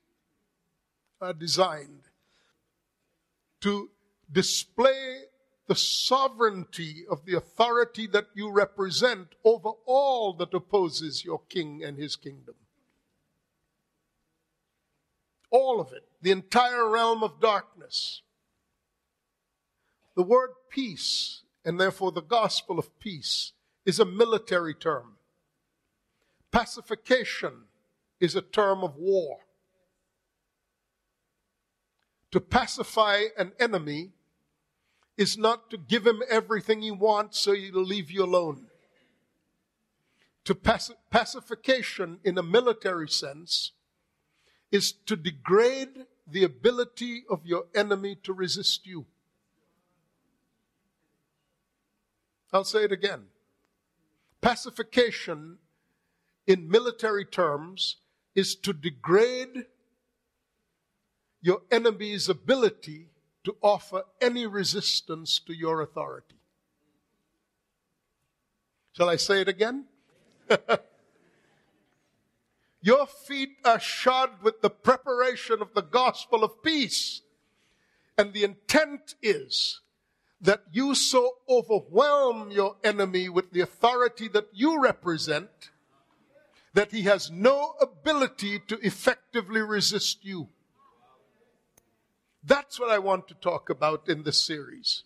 are 1.22 1.34
designed 1.34 2.04
to 3.62 3.90
display 4.32 5.22
the 5.68 5.76
sovereignty 5.76 7.06
of 7.10 7.26
the 7.26 7.38
authority 7.38 8.08
that 8.08 8.28
you 8.34 8.52
represent 8.52 9.30
over 9.46 9.70
all 9.86 10.34
that 10.34 10.54
opposes 10.54 11.24
your 11.24 11.42
king 11.48 11.82
and 11.84 11.98
his 11.98 12.18
kingdom. 12.18 12.56
All 15.54 15.80
of 15.80 15.94
it, 15.94 16.04
the 16.24 16.32
entire 16.32 16.90
realm 16.90 17.22
of 17.22 17.40
darkness. 17.40 18.24
The 20.16 20.24
word 20.24 20.50
peace, 20.68 21.44
and 21.64 21.80
therefore 21.80 22.12
the 22.12 22.24
gospel 22.24 22.80
of 22.80 23.00
peace, 23.00 23.54
is 23.86 24.00
a 24.00 24.06
military 24.06 24.74
term. 24.74 25.18
Pacification 26.52 27.66
is 28.20 28.36
a 28.36 28.42
term 28.42 28.84
of 28.84 28.96
war. 28.96 29.42
To 32.32 32.40
pacify 32.42 33.26
an 33.38 33.52
enemy 33.60 34.10
is 35.18 35.38
not 35.38 35.70
to 35.70 35.78
give 35.78 36.08
him 36.08 36.24
everything 36.32 36.82
he 36.82 36.90
wants 36.90 37.40
so 37.40 37.54
he'll 37.54 37.84
leave 37.84 38.10
you 38.10 38.24
alone. 38.24 38.66
To 40.46 40.56
paci- 40.56 40.96
pacification 41.12 42.18
in 42.24 42.40
a 42.40 42.44
military 42.44 43.08
sense 43.08 43.74
is 44.74 44.92
to 44.92 45.16
degrade 45.16 46.08
the 46.28 46.44
ability 46.44 47.24
of 47.30 47.46
your 47.46 47.66
enemy 47.76 48.16
to 48.24 48.34
resist 48.34 48.88
you. 48.88 49.06
I'll 52.52 52.64
say 52.64 52.84
it 52.84 52.92
again. 52.92 53.26
Pacification 54.42 55.60
in 56.48 56.68
military 56.68 57.24
terms 57.24 57.98
is 58.34 58.56
to 58.56 58.74
degrade 58.74 59.68
your 61.40 61.62
enemy's 61.70 62.28
ability 62.28 63.10
to 63.44 63.56
offer 63.62 64.06
any 64.20 64.48
resistance 64.48 65.40
to 65.46 65.54
your 65.54 65.82
authority. 65.82 66.38
Shall 68.94 69.10
I 69.10 69.18
say 69.18 69.42
it 69.42 69.48
again? 69.48 69.86
your 72.84 73.08
feet 73.08 73.56
are 73.64 73.80
shod 73.80 74.30
with 74.44 74.62
the 74.62 74.70
preparation 74.70 75.62
of 75.62 75.74
the 75.74 75.82
gospel 75.82 76.44
of 76.44 76.62
peace. 76.62 77.22
And 78.18 78.34
the 78.34 78.44
intent 78.44 79.16
is 79.22 79.80
that 80.42 80.64
you 80.70 80.94
so 80.94 81.38
overwhelm 81.48 82.52
your 82.52 82.76
enemy 82.84 83.30
with 83.30 83.52
the 83.52 83.62
authority 83.62 84.28
that 84.28 84.50
you 84.52 84.82
represent 84.82 85.72
that 86.74 86.92
he 86.92 87.04
has 87.04 87.32
no 87.32 87.76
ability 87.80 88.60
to 88.68 88.78
effectively 88.86 89.62
resist 89.62 90.26
you. 90.26 90.50
That's 92.44 92.82
what 92.82 92.92
I 92.92 93.00
want 93.00 93.30
to 93.30 93.34
talk 93.36 93.70
about 93.70 94.10
in 94.10 94.24
this 94.24 94.44
series. 94.44 95.04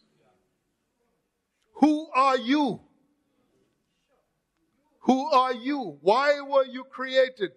Who 1.74 2.10
are 2.16 2.38
you? 2.38 2.82
Who 5.02 5.26
are 5.28 5.54
you? 5.54 6.00
Why 6.02 6.42
were 6.42 6.66
you 6.66 6.84
created? 6.84 7.52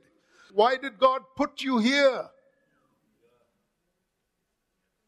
Why 0.53 0.77
did 0.77 0.99
God 0.99 1.23
put 1.37 1.63
you 1.63 1.79
here? 1.79 2.29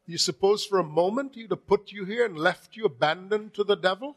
You 0.06 0.18
suppose 0.18 0.64
for 0.64 0.78
a 0.78 0.84
moment 0.84 1.34
he'd 1.34 1.50
have 1.50 1.66
put 1.66 1.92
you 1.92 2.04
here 2.04 2.26
and 2.26 2.36
left 2.36 2.76
you 2.76 2.84
abandoned 2.84 3.54
to 3.54 3.64
the 3.64 3.76
devil? 3.76 4.16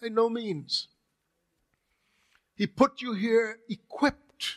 By 0.00 0.08
no 0.08 0.28
means. 0.28 0.88
He 2.54 2.66
put 2.66 3.00
you 3.00 3.14
here 3.14 3.58
equipped 3.68 4.56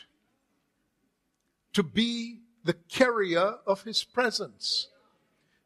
to 1.72 1.82
be 1.82 2.40
the 2.64 2.74
carrier 2.74 3.58
of 3.66 3.84
his 3.84 4.04
presence. 4.04 4.88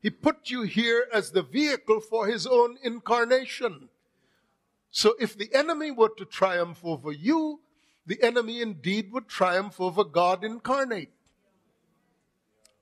He 0.00 0.10
put 0.10 0.50
you 0.50 0.62
here 0.62 1.06
as 1.12 1.30
the 1.30 1.42
vehicle 1.42 2.00
for 2.00 2.26
his 2.26 2.46
own 2.46 2.78
incarnation. 2.82 3.88
So 4.90 5.14
if 5.20 5.36
the 5.36 5.54
enemy 5.54 5.90
were 5.90 6.10
to 6.16 6.24
triumph 6.24 6.80
over 6.82 7.12
you, 7.12 7.60
the 8.06 8.22
enemy 8.22 8.62
indeed 8.62 9.12
would 9.12 9.28
triumph 9.28 9.80
over 9.80 10.02
God 10.02 10.42
incarnate. 10.42 11.10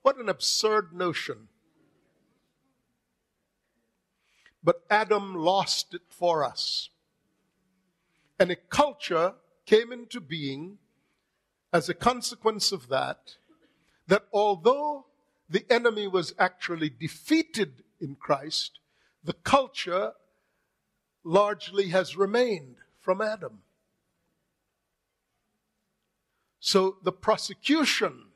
What 0.01 0.17
an 0.17 0.29
absurd 0.29 0.93
notion. 0.93 1.49
But 4.63 4.83
Adam 4.89 5.35
lost 5.35 5.93
it 5.93 6.01
for 6.09 6.43
us. 6.43 6.89
And 8.39 8.51
a 8.51 8.55
culture 8.55 9.33
came 9.65 9.91
into 9.91 10.21
being 10.21 10.77
as 11.73 11.89
a 11.89 11.93
consequence 11.93 12.71
of 12.71 12.87
that, 12.87 13.35
that 14.07 14.23
although 14.31 15.05
the 15.49 15.65
enemy 15.69 16.07
was 16.07 16.33
actually 16.39 16.89
defeated 16.89 17.83
in 17.99 18.15
Christ, 18.15 18.79
the 19.23 19.33
culture 19.33 20.13
largely 21.27 21.89
has 21.89 22.15
remained 22.15 22.77
from 23.01 23.21
Adam. 23.21 23.59
So 26.59 26.97
the 27.03 27.11
prosecution 27.11 28.27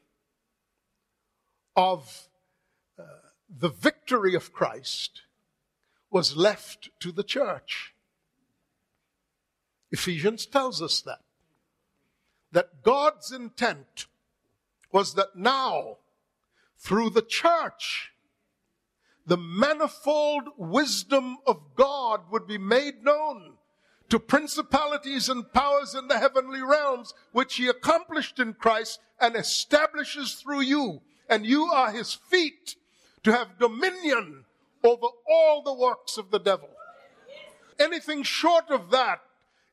of 1.76 2.28
uh, 3.00 3.04
the 3.50 3.70
victory 3.70 4.36
of 4.36 4.52
Christ 4.52 5.22
was 6.10 6.36
left 6.36 6.90
to 7.00 7.14
the 7.14 7.24
church. 7.24 7.94
Ephesians 9.92 10.46
tells 10.46 10.82
us 10.82 11.02
that 11.02 11.22
that 12.52 12.84
God's 12.84 13.32
intent 13.32 14.08
was 14.92 15.14
that 15.14 15.38
now, 15.38 16.00
through 16.78 17.12
the 17.12 17.22
church, 17.22 18.12
the 19.26 19.38
manifold 19.38 20.50
wisdom 20.58 21.38
of 21.46 21.62
God 21.76 22.22
would 22.32 22.48
be 22.48 22.58
made 22.58 23.04
known 23.04 23.54
to 24.10 24.20
principalities 24.20 25.30
and 25.30 25.54
powers 25.54 25.96
in 25.96 26.08
the 26.08 26.20
heavenly 26.20 26.62
realms, 26.62 27.14
which 27.32 27.56
he 27.56 27.68
accomplished 27.68 28.40
in 28.40 28.54
Christ 28.54 29.00
and 29.20 29.36
establishes 29.36 30.34
through 30.34 30.62
you. 30.62 31.02
And 31.30 31.46
you 31.46 31.66
are 31.66 31.92
his 31.92 32.14
feet 32.14 32.76
to 33.24 33.32
have 33.32 33.60
dominion 33.60 34.44
over 34.84 35.08
all 35.30 35.62
the 35.62 35.74
works 35.74 36.18
of 36.18 36.32
the 36.32 36.40
devil. 36.40 36.70
Anything 37.80 38.24
short 38.24 38.70
of 38.70 38.92
that 38.92 39.22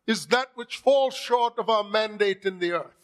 is 0.07 0.26
that 0.26 0.51
which 0.55 0.76
falls 0.76 1.14
short 1.14 1.59
of 1.59 1.68
our 1.68 1.84
mandate 1.84 2.44
in 2.44 2.61
the 2.61 2.72
earth. 2.72 2.94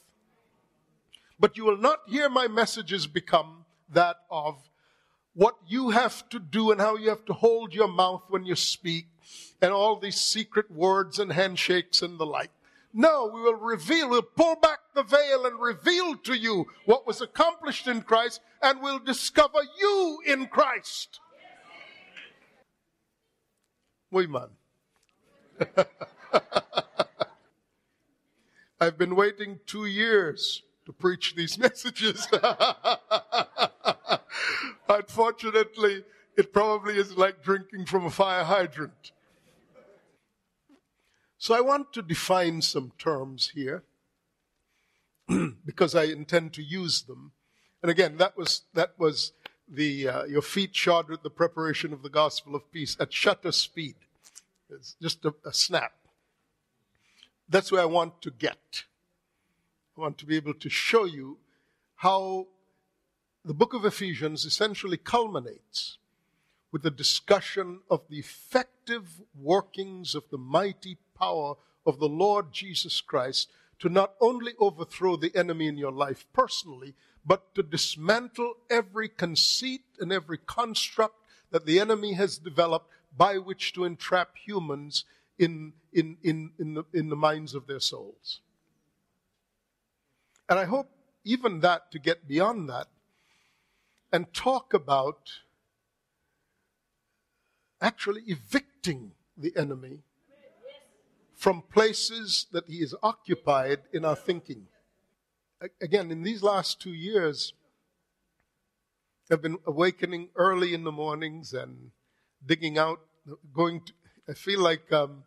But 1.40 1.56
you 1.56 1.64
will 1.64 1.76
not 1.76 2.00
hear 2.06 2.28
my 2.28 2.46
messages 2.46 3.06
become 3.06 3.64
that 3.92 4.18
of 4.30 4.56
what 5.34 5.56
you 5.66 5.90
have 5.90 6.28
to 6.30 6.38
do 6.38 6.70
and 6.70 6.80
how 6.80 6.96
you 6.96 7.08
have 7.08 7.24
to 7.26 7.32
hold 7.32 7.74
your 7.74 7.88
mouth 7.88 8.22
when 8.28 8.46
you 8.46 8.54
speak 8.54 9.06
and 9.60 9.72
all 9.72 9.98
these 9.98 10.20
secret 10.20 10.70
words 10.70 11.18
and 11.18 11.32
handshakes 11.32 12.02
and 12.02 12.18
the 12.18 12.26
like. 12.26 12.50
No, 12.92 13.30
we 13.32 13.40
will 13.40 13.56
reveal, 13.56 14.08
we'll 14.08 14.22
pull 14.22 14.54
back 14.56 14.78
the 14.94 15.02
veil 15.02 15.46
and 15.46 15.58
reveal 15.58 16.16
to 16.18 16.34
you 16.34 16.66
what 16.84 17.06
was 17.06 17.20
accomplished 17.20 17.88
in 17.88 18.02
Christ 18.02 18.40
and 18.62 18.80
we'll 18.80 19.00
discover 19.00 19.58
you 19.80 20.20
in 20.26 20.46
Christ. 20.46 21.18
Oui, 24.12 24.28
man. 24.28 24.50
I've 28.80 28.96
been 28.96 29.16
waiting 29.16 29.58
two 29.66 29.86
years 29.86 30.62
to 30.86 30.92
preach 30.92 31.34
these 31.34 31.58
messages. 31.66 32.28
Unfortunately, 34.88 36.04
it 36.36 36.52
probably 36.52 36.98
is 36.98 37.16
like 37.16 37.42
drinking 37.42 37.86
from 37.86 38.04
a 38.04 38.10
fire 38.10 38.44
hydrant. 38.44 39.12
So 41.38 41.54
I 41.54 41.60
want 41.60 41.92
to 41.92 42.02
define 42.02 42.62
some 42.62 42.92
terms 42.98 43.52
here 43.54 43.84
because 45.66 45.94
I 45.94 46.04
intend 46.04 46.52
to 46.54 46.62
use 46.62 47.02
them. 47.02 47.32
And 47.82 47.90
again, 47.90 48.16
that 48.16 48.36
was 48.36 48.62
that 48.72 48.94
was 48.98 49.32
the 49.68 50.08
uh, 50.08 50.24
your 50.24 50.42
feet 50.42 50.74
shod 50.74 51.08
with 51.08 51.22
the 51.22 51.30
preparation 51.30 51.92
of 51.92 52.02
the 52.02 52.08
gospel 52.08 52.54
of 52.54 52.70
peace 52.72 52.96
at 52.98 53.12
shutter 53.12 53.52
speed. 53.52 53.96
It's 54.70 54.96
just 55.00 55.24
a, 55.24 55.34
a 55.44 55.52
snap. 55.52 55.92
That's 57.48 57.70
where 57.70 57.82
I 57.82 57.86
want 57.86 58.22
to 58.22 58.30
get. 58.30 58.84
I 59.96 60.00
want 60.00 60.18
to 60.18 60.26
be 60.26 60.36
able 60.36 60.54
to 60.54 60.70
show 60.70 61.04
you 61.04 61.38
how 61.96 62.46
the 63.44 63.54
book 63.54 63.74
of 63.74 63.84
Ephesians 63.84 64.46
essentially 64.46 64.96
culminates 64.96 65.98
with 66.72 66.84
a 66.86 66.90
discussion 66.90 67.80
of 67.90 68.00
the 68.08 68.18
effective 68.18 69.20
workings 69.38 70.14
of 70.14 70.24
the 70.30 70.38
mighty 70.38 70.96
power 71.16 71.54
of 71.84 71.98
the 71.98 72.08
Lord 72.08 72.52
Jesus 72.52 73.02
Christ 73.02 73.50
to 73.80 73.90
not 73.90 74.14
only 74.18 74.54
overthrow 74.58 75.16
the 75.16 75.34
enemy 75.36 75.66
in 75.66 75.76
your 75.76 75.92
life 75.92 76.24
personally, 76.32 76.94
but 77.26 77.54
to 77.54 77.62
dismantle 77.62 78.54
every 78.70 79.08
conceit 79.08 79.82
and 80.00 80.10
every 80.10 80.38
construct 80.38 81.16
that 81.50 81.66
the 81.66 81.78
enemy 81.78 82.14
has 82.14 82.38
developed 82.38 82.90
by 83.16 83.36
which 83.36 83.74
to 83.74 83.84
entrap 83.84 84.36
humans 84.36 85.04
in, 85.38 85.74
in, 85.92 86.16
in, 86.22 86.50
in, 86.58 86.74
the, 86.74 86.84
in 86.94 87.10
the 87.10 87.16
minds 87.16 87.54
of 87.54 87.66
their 87.66 87.80
souls. 87.80 88.40
And 90.48 90.58
I 90.58 90.64
hope 90.64 90.90
even 91.24 91.60
that 91.60 91.90
to 91.92 91.98
get 91.98 92.26
beyond 92.26 92.68
that 92.70 92.88
and 94.14 94.32
talk 94.32 94.72
about 94.72 95.28
actually 97.80 98.22
evicting 98.28 99.10
the 99.36 99.52
enemy 99.56 100.04
from 101.34 101.64
places 101.72 102.46
that 102.52 102.68
he 102.68 102.76
is 102.76 102.94
occupied 103.02 103.80
in 103.92 104.04
our 104.04 104.14
thinking. 104.14 104.68
Again, 105.82 106.12
in 106.12 106.22
these 106.22 106.44
last 106.44 106.80
two 106.80 106.92
years, 106.92 107.54
I've 109.32 109.42
been 109.42 109.58
awakening 109.66 110.28
early 110.36 110.74
in 110.74 110.84
the 110.84 110.92
mornings 110.92 111.52
and 111.52 111.90
digging 112.46 112.78
out, 112.78 113.00
going 113.52 113.80
to, 113.80 113.92
I 114.28 114.34
feel 114.34 114.60
like, 114.60 114.92
um, 114.92 115.24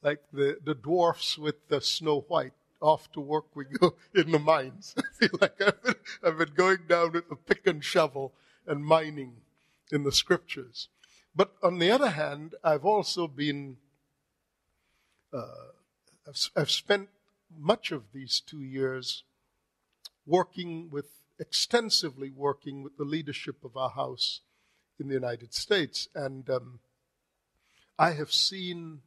like 0.00 0.20
the, 0.32 0.58
the 0.64 0.76
dwarfs 0.76 1.36
with 1.36 1.56
the 1.66 1.80
Snow 1.80 2.20
White. 2.28 2.52
Off 2.82 3.10
to 3.12 3.20
work 3.20 3.46
we 3.54 3.64
go 3.64 3.94
in 4.14 4.32
the 4.32 4.38
mines. 4.38 4.94
I 4.98 5.02
feel 5.18 5.38
like 5.40 5.62
I've 5.62 5.82
been, 5.82 5.94
I've 6.22 6.38
been 6.38 6.54
going 6.54 6.78
down 6.88 7.12
with 7.12 7.30
a 7.30 7.36
pick 7.36 7.66
and 7.66 7.82
shovel 7.82 8.34
and 8.66 8.84
mining 8.84 9.36
in 9.90 10.04
the 10.04 10.12
scriptures. 10.12 10.88
But 11.34 11.52
on 11.62 11.78
the 11.78 11.90
other 11.90 12.10
hand, 12.10 12.54
I've 12.62 12.84
also 12.84 13.26
been 13.26 13.78
uh, 15.32 15.72
I've, 16.28 16.50
I've 16.56 16.70
spent 16.70 17.08
much 17.56 17.92
of 17.92 18.12
these 18.12 18.40
two 18.40 18.62
years 18.62 19.24
working 20.26 20.88
with, 20.90 21.22
extensively 21.38 22.30
working 22.30 22.82
with 22.82 22.96
the 22.96 23.04
leadership 23.04 23.64
of 23.64 23.76
our 23.76 23.90
house 23.90 24.40
in 25.00 25.08
the 25.08 25.14
United 25.14 25.54
States. 25.54 26.08
And 26.14 26.48
um, 26.48 26.80
I 27.98 28.12
have 28.12 28.32
seen 28.32 29.00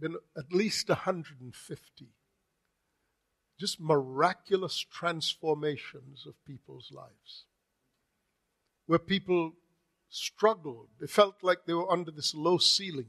been 0.00 0.16
at 0.36 0.52
least 0.52 0.88
150 0.88 2.08
just 3.62 3.80
miraculous 3.80 4.84
transformations 4.90 6.26
of 6.26 6.34
people's 6.44 6.90
lives 6.90 7.44
where 8.86 8.98
people 8.98 9.52
struggled. 10.08 10.88
They 11.00 11.06
felt 11.06 11.36
like 11.42 11.58
they 11.64 11.74
were 11.74 11.88
under 11.88 12.10
this 12.10 12.34
low 12.34 12.58
ceiling 12.58 13.06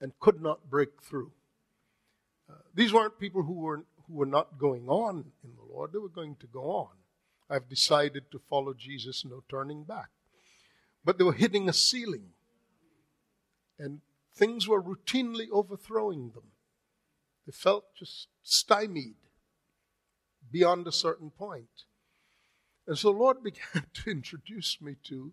and 0.00 0.12
could 0.20 0.40
not 0.40 0.70
break 0.70 1.02
through. 1.02 1.32
Uh, 2.48 2.54
these 2.72 2.92
weren't 2.92 3.18
people 3.18 3.42
who 3.42 3.54
were, 3.54 3.84
who 4.06 4.14
were 4.14 4.26
not 4.26 4.58
going 4.58 4.88
on 4.88 5.32
in 5.42 5.50
the 5.56 5.74
Lord, 5.74 5.92
they 5.92 5.98
were 5.98 6.08
going 6.08 6.36
to 6.36 6.46
go 6.46 6.70
on. 6.70 6.90
I've 7.50 7.68
decided 7.68 8.30
to 8.30 8.38
follow 8.38 8.74
Jesus, 8.74 9.24
no 9.24 9.42
turning 9.48 9.82
back. 9.82 10.10
But 11.04 11.18
they 11.18 11.24
were 11.24 11.32
hitting 11.32 11.68
a 11.68 11.72
ceiling, 11.72 12.28
and 13.78 14.00
things 14.34 14.66
were 14.68 14.82
routinely 14.82 15.46
overthrowing 15.50 16.30
them. 16.30 16.52
They 17.46 17.52
felt 17.52 17.94
just 17.98 18.28
stymied 18.42 19.16
beyond 20.50 20.86
a 20.86 20.92
certain 20.92 21.30
point. 21.30 21.84
And 22.86 22.98
so 22.98 23.12
the 23.12 23.18
Lord 23.18 23.42
began 23.44 23.86
to 23.94 24.10
introduce 24.10 24.80
me 24.80 24.96
to 25.04 25.32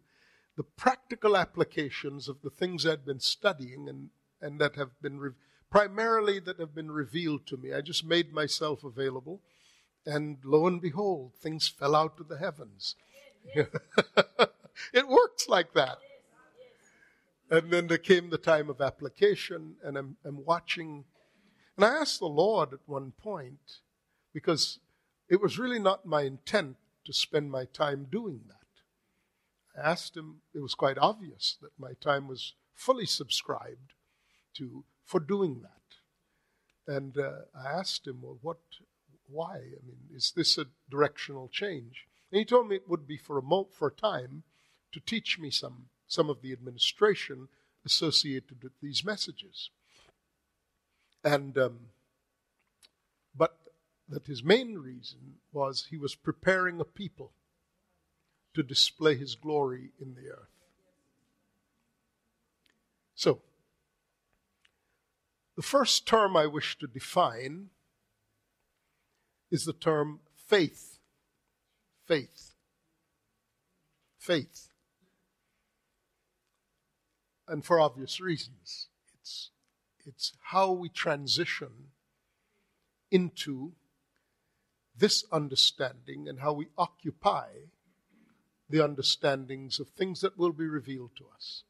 the 0.58 0.64
practical 0.64 1.38
applications 1.38 2.28
of 2.28 2.42
the 2.42 2.50
things 2.50 2.86
I'd 2.86 3.06
been 3.06 3.20
studying 3.20 3.88
and 3.88 4.10
and 4.42 4.60
that 4.60 4.76
have 4.76 5.00
been 5.02 5.20
re- 5.20 5.32
primarily 5.70 6.40
that 6.40 6.60
have 6.60 6.74
been 6.74 6.92
revealed 6.92 7.46
to 7.48 7.58
me. 7.58 7.74
I 7.74 7.82
just 7.82 8.04
made 8.04 8.34
myself 8.34 8.84
available, 8.84 9.42
and 10.06 10.38
lo 10.44 10.66
and 10.66 10.82
behold, 10.82 11.34
things 11.36 11.68
fell 11.68 11.96
out 11.96 12.20
of 12.20 12.28
the 12.28 12.38
heavens. 12.38 12.96
it 13.56 15.08
works 15.08 15.48
like 15.48 15.74
that. 15.74 16.00
And 17.52 17.70
then 17.70 17.88
there 17.88 17.98
came 17.98 18.30
the 18.30 18.38
time 18.38 18.70
of 18.70 18.80
application, 18.80 19.76
and 19.84 19.98
I'm, 19.98 20.16
I'm 20.26 20.46
watching. 20.46 21.04
And 21.76 21.86
I 21.86 21.90
asked 21.90 22.20
the 22.20 22.28
Lord 22.28 22.72
at 22.72 22.80
one 22.86 23.12
point, 23.12 23.80
because 24.34 24.80
it 25.30 25.42
was 25.42 25.60
really 25.60 25.80
not 25.80 26.06
my 26.06 26.22
intent 26.22 26.78
to 27.06 27.14
spend 27.14 27.52
my 27.52 27.66
time 27.66 28.08
doing 28.10 28.42
that. 28.48 29.82
I 29.84 29.92
asked 29.92 30.16
him, 30.16 30.42
it 30.56 30.62
was 30.62 30.76
quite 30.76 30.98
obvious 30.98 31.58
that 31.62 31.72
my 31.78 31.92
time 32.00 32.30
was 32.30 32.54
fully 32.74 33.06
subscribed 33.06 33.94
to 34.56 34.86
for 35.06 35.20
doing 35.20 35.62
that. 35.62 36.94
And 36.94 37.18
uh, 37.18 37.32
I 37.54 37.70
asked 37.70 38.08
him, 38.08 38.20
well, 38.22 38.40
what, 38.42 38.60
why? 39.28 39.56
I 39.56 39.86
mean, 39.86 40.00
is 40.16 40.32
this 40.36 40.58
a 40.58 40.68
directional 40.90 41.50
change? 41.50 42.06
And 42.32 42.40
he 42.40 42.46
told 42.46 42.70
me 42.70 42.78
it 42.78 42.90
would 42.90 43.08
be 43.08 43.18
for 43.18 43.38
a 43.38 43.44
mo- 43.44 43.70
for 43.78 43.90
a 43.90 43.94
time 43.94 44.44
to 44.94 45.00
teach 45.02 45.38
me 45.38 45.52
some 45.52 45.88
some 46.12 46.30
of 46.30 46.42
the 46.42 46.52
administration 46.52 47.48
associated 47.86 48.62
with 48.62 48.74
these 48.82 49.06
messages. 49.06 49.70
And 51.24 51.58
um, 51.58 51.80
but 53.34 53.58
that 54.10 54.28
his 54.28 54.44
main 54.44 54.78
reason 54.78 55.36
was 55.54 55.88
he 55.90 55.96
was 55.96 56.16
preparing 56.16 56.82
a 56.82 56.84
people 56.84 57.32
to 58.54 58.62
display 58.62 59.16
his 59.16 59.36
glory 59.36 59.92
in 60.02 60.16
the 60.16 60.30
earth. 60.30 60.50
So 63.16 63.40
the 65.56 65.62
first 65.62 66.06
term 66.06 66.36
I 66.36 66.46
wish 66.46 66.78
to 66.80 66.88
define 66.88 67.70
is 69.50 69.64
the 69.64 69.74
term 69.74 70.20
faith. 70.36 71.00
Faith. 72.06 72.56
Faith. 74.18 74.71
And 77.52 77.66
for 77.66 77.82
obvious 77.82 78.22
reasons. 78.22 78.88
It's, 79.20 79.50
it's 80.06 80.32
how 80.52 80.72
we 80.72 80.88
transition 80.88 81.90
into 83.12 83.74
this 84.98 85.26
understanding 85.34 86.30
and 86.30 86.40
how 86.40 86.54
we 86.54 86.68
occupy 86.78 87.48
the 88.70 88.82
understandings 88.82 89.82
of 89.82 89.90
things 89.90 90.22
that 90.22 90.38
will 90.38 90.54
be 90.54 90.66
revealed 90.66 91.12
to 91.18 91.26
us. 91.36 91.64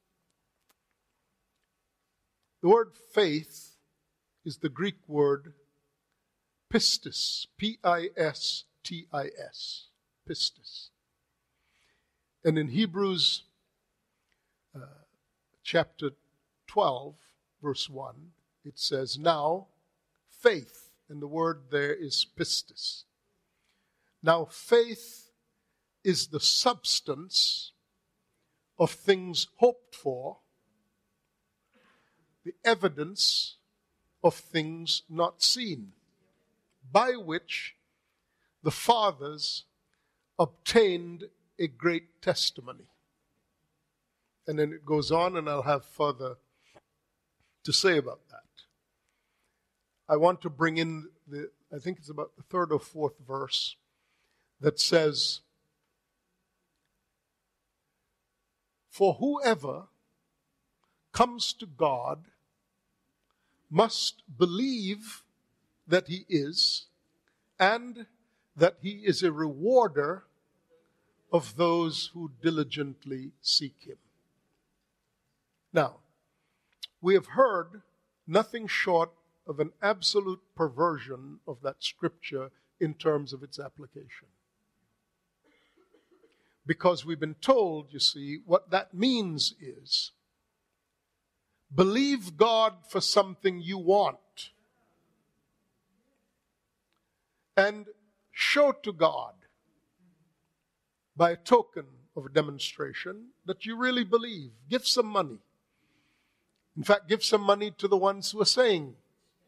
The 2.62 2.70
word 2.70 2.92
faith 3.12 3.78
is 4.46 4.58
the 4.58 4.70
Greek 4.70 4.98
word 5.08 5.54
pistis, 6.72 7.48
P 7.58 7.80
I 7.84 8.10
S 8.16 8.66
T 8.84 9.08
I 9.12 9.30
S, 9.50 9.88
pistis. 10.30 10.90
And 12.46 12.60
in 12.60 12.68
Hebrews 12.68 13.46
chapter 15.64 16.12
12, 16.68 17.16
verse 17.62 17.90
1, 17.90 18.16
it 18.66 18.80
says, 18.80 19.18
Now 19.18 19.68
faith, 20.30 20.90
and 21.10 21.22
the 21.22 21.28
word 21.28 21.64
there 21.72 21.94
is 21.94 22.26
pistis. 22.38 23.04
Now 24.24 24.46
faith 24.46 25.32
is 26.04 26.28
the 26.28 26.40
substance 26.40 27.74
of 28.80 28.92
things 28.92 29.48
hoped 29.58 29.96
for, 29.96 30.38
the 32.44 32.54
evidence 32.66 33.58
of 34.24 34.36
things 34.36 35.04
not 35.10 35.44
seen, 35.44 35.94
by 36.92 37.12
which 37.12 37.76
the 38.64 38.72
fathers 38.72 39.66
obtained 40.40 41.26
a 41.60 41.68
great 41.68 42.22
testimony. 42.22 42.88
And 44.48 44.58
then 44.58 44.74
it 44.74 44.86
goes 44.86 45.12
on, 45.12 45.38
and 45.38 45.50
I'll 45.50 45.62
have 45.64 45.86
further 45.86 46.38
to 47.64 47.74
say 47.74 47.98
about 47.98 48.22
that. 48.30 48.42
I 50.10 50.18
want 50.18 50.42
to 50.42 50.50
bring 50.50 50.78
in 50.78 51.10
the, 51.28 51.50
I 51.74 51.80
think 51.80 52.00
it's 52.00 52.10
about 52.10 52.36
the 52.36 52.44
third 52.44 52.72
or 52.72 52.80
fourth 52.80 53.14
verse 53.26 53.76
that 54.60 54.80
says, 54.80 55.42
For 58.90 59.14
whoever 59.14 59.84
comes 61.14 61.54
to 61.54 61.66
God 61.66 62.26
must 63.70 64.24
believe 64.38 65.24
that 65.88 66.08
he 66.08 66.26
is 66.28 66.88
and 67.58 68.06
that 68.56 68.78
he 68.82 69.02
is 69.06 69.24
a 69.24 69.32
rewarder 69.32 70.26
of 71.32 71.56
those 71.56 72.12
who 72.14 72.32
diligently 72.42 73.32
seek 73.42 73.76
him. 73.86 73.98
Now, 75.74 75.98
we 77.02 77.14
have 77.14 77.28
heard 77.28 77.82
nothing 78.28 78.68
short 78.68 79.12
of 79.48 79.60
an 79.60 79.72
absolute 79.82 80.42
perversion 80.56 81.40
of 81.48 81.62
that 81.64 81.78
scripture 81.84 82.52
in 82.80 82.94
terms 82.94 83.34
of 83.34 83.44
its 83.44 83.60
application. 83.60 84.28
Because 86.66 87.06
we've 87.06 87.20
been 87.20 87.36
told, 87.36 87.88
you 87.92 88.00
see, 88.00 88.40
what 88.46 88.70
that 88.70 88.94
means 88.94 89.56
is 89.60 90.12
believe 91.74 92.38
God 92.38 92.74
for 92.88 93.02
something 93.02 93.62
you 93.62 93.78
want 93.78 94.52
and 97.58 97.86
show 98.32 98.72
to 98.84 98.94
God 98.94 99.34
by 101.16 101.32
a 101.32 101.36
token 101.36 101.86
of 102.16 102.26
a 102.26 102.30
demonstration 102.30 103.30
that 103.46 103.66
you 103.66 103.76
really 103.76 104.04
believe. 104.04 104.52
Give 104.70 104.86
some 104.86 105.08
money. 105.08 105.40
In 106.78 106.84
fact, 106.84 107.10
give 107.10 107.24
some 107.24 107.42
money 107.42 107.72
to 107.78 107.88
the 107.88 107.98
ones 107.98 108.32
who 108.32 108.42
are 108.42 108.46
saying, 108.46 108.96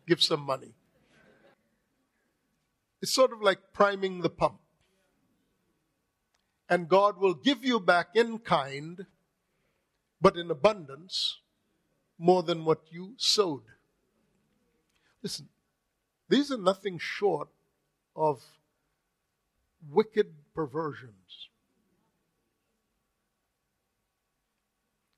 give 0.07 0.21
some 0.21 0.41
money. 0.41 0.73
It's 3.01 3.13
sort 3.13 3.31
of 3.31 3.41
like 3.41 3.73
priming 3.73 4.21
the 4.21 4.29
pump. 4.29 4.59
And 6.69 6.89
God 6.89 7.17
will 7.17 7.33
give 7.33 7.63
you 7.63 7.79
back 7.79 8.09
in 8.15 8.39
kind, 8.39 9.05
but 10.21 10.37
in 10.37 10.49
abundance, 10.49 11.39
more 12.17 12.43
than 12.43 12.65
what 12.65 12.81
you 12.89 13.13
sowed. 13.17 13.63
Listen, 15.21 15.49
these 16.29 16.51
are 16.51 16.57
nothing 16.57 16.97
short 16.97 17.49
of 18.15 18.41
wicked 19.91 20.27
perversions. 20.55 21.49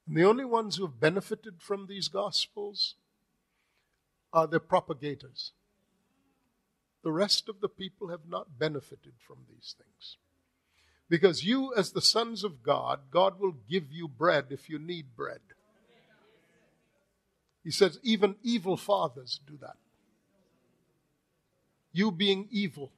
And 0.08 0.16
the 0.16 0.24
only 0.24 0.46
ones 0.46 0.76
who 0.76 0.86
have 0.86 1.00
benefited 1.00 1.56
from 1.60 1.88
these 1.88 2.08
gospels 2.08 2.96
are 4.32 4.48
their 4.48 4.60
propagators. 4.60 5.52
The 7.04 7.12
rest 7.12 7.50
of 7.50 7.62
the 7.62 7.70
people 7.70 8.10
have 8.10 8.28
not 8.28 8.60
benefited 8.60 9.14
from 9.20 9.38
these 9.50 9.76
things. 9.78 10.18
Because 11.10 11.44
you, 11.44 11.74
as 11.76 11.92
the 11.92 12.02
sons 12.02 12.44
of 12.44 12.64
God, 12.64 13.00
God 13.12 13.40
will 13.40 13.56
give 13.70 13.92
you 13.92 14.08
bread 14.08 14.46
if 14.50 14.70
you 14.70 14.80
need 14.80 15.16
bread. 15.16 15.40
He 17.64 17.72
says, 17.72 18.00
even 18.04 18.36
evil 18.44 18.78
fathers 18.78 19.40
do 19.48 19.58
that. 19.62 19.78
You, 21.94 22.12
being 22.12 22.48
evil, 22.52 22.92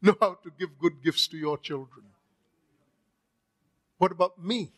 know 0.00 0.16
how 0.20 0.38
to 0.42 0.50
give 0.58 0.78
good 0.78 1.02
gifts 1.02 1.28
to 1.28 1.36
your 1.36 1.58
children. 1.58 2.06
What 3.98 4.12
about 4.12 4.42
me? 4.42 4.72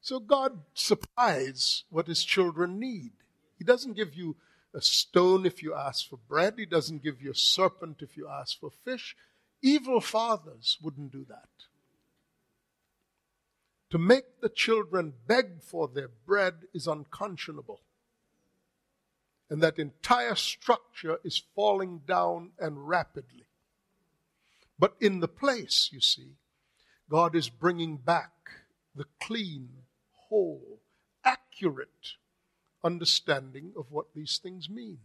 So 0.00 0.18
God 0.18 0.60
supplies 0.74 1.84
what 1.90 2.06
his 2.06 2.24
children 2.24 2.78
need. 2.78 3.12
He 3.58 3.64
doesn't 3.64 3.96
give 3.96 4.14
you 4.14 4.36
a 4.74 4.80
stone 4.80 5.44
if 5.44 5.62
you 5.62 5.74
ask 5.74 6.08
for 6.08 6.18
bread, 6.28 6.54
he 6.56 6.66
doesn't 6.66 7.02
give 7.02 7.20
you 7.20 7.32
a 7.32 7.34
serpent 7.34 7.98
if 8.00 8.16
you 8.16 8.28
ask 8.28 8.58
for 8.58 8.70
fish. 8.84 9.16
Evil 9.62 10.00
fathers 10.00 10.78
wouldn't 10.80 11.12
do 11.12 11.24
that. 11.28 11.48
To 13.90 13.98
make 13.98 14.40
the 14.40 14.48
children 14.48 15.14
beg 15.26 15.62
for 15.62 15.88
their 15.88 16.08
bread 16.08 16.54
is 16.72 16.86
unconscionable. 16.86 17.80
And 19.50 19.60
that 19.62 19.80
entire 19.80 20.36
structure 20.36 21.18
is 21.24 21.42
falling 21.56 22.02
down 22.06 22.52
and 22.58 22.88
rapidly. 22.88 23.46
But 24.78 24.94
in 25.00 25.18
the 25.18 25.28
place, 25.28 25.90
you 25.92 26.00
see, 26.00 26.36
God 27.10 27.34
is 27.34 27.48
bringing 27.48 27.96
back 27.96 28.30
the 28.94 29.06
clean, 29.20 29.70
whole, 30.30 30.80
accurate 31.24 32.14
understanding 32.82 33.72
of 33.76 33.86
what 33.90 34.06
these 34.14 34.40
things 34.42 34.70
mean. 34.70 34.98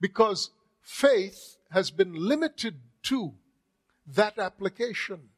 Because 0.00 0.50
faith 0.82 1.56
has 1.70 1.90
been 1.90 2.14
limited 2.14 2.80
to 3.04 3.34
that 4.06 4.38
application. 4.38 5.28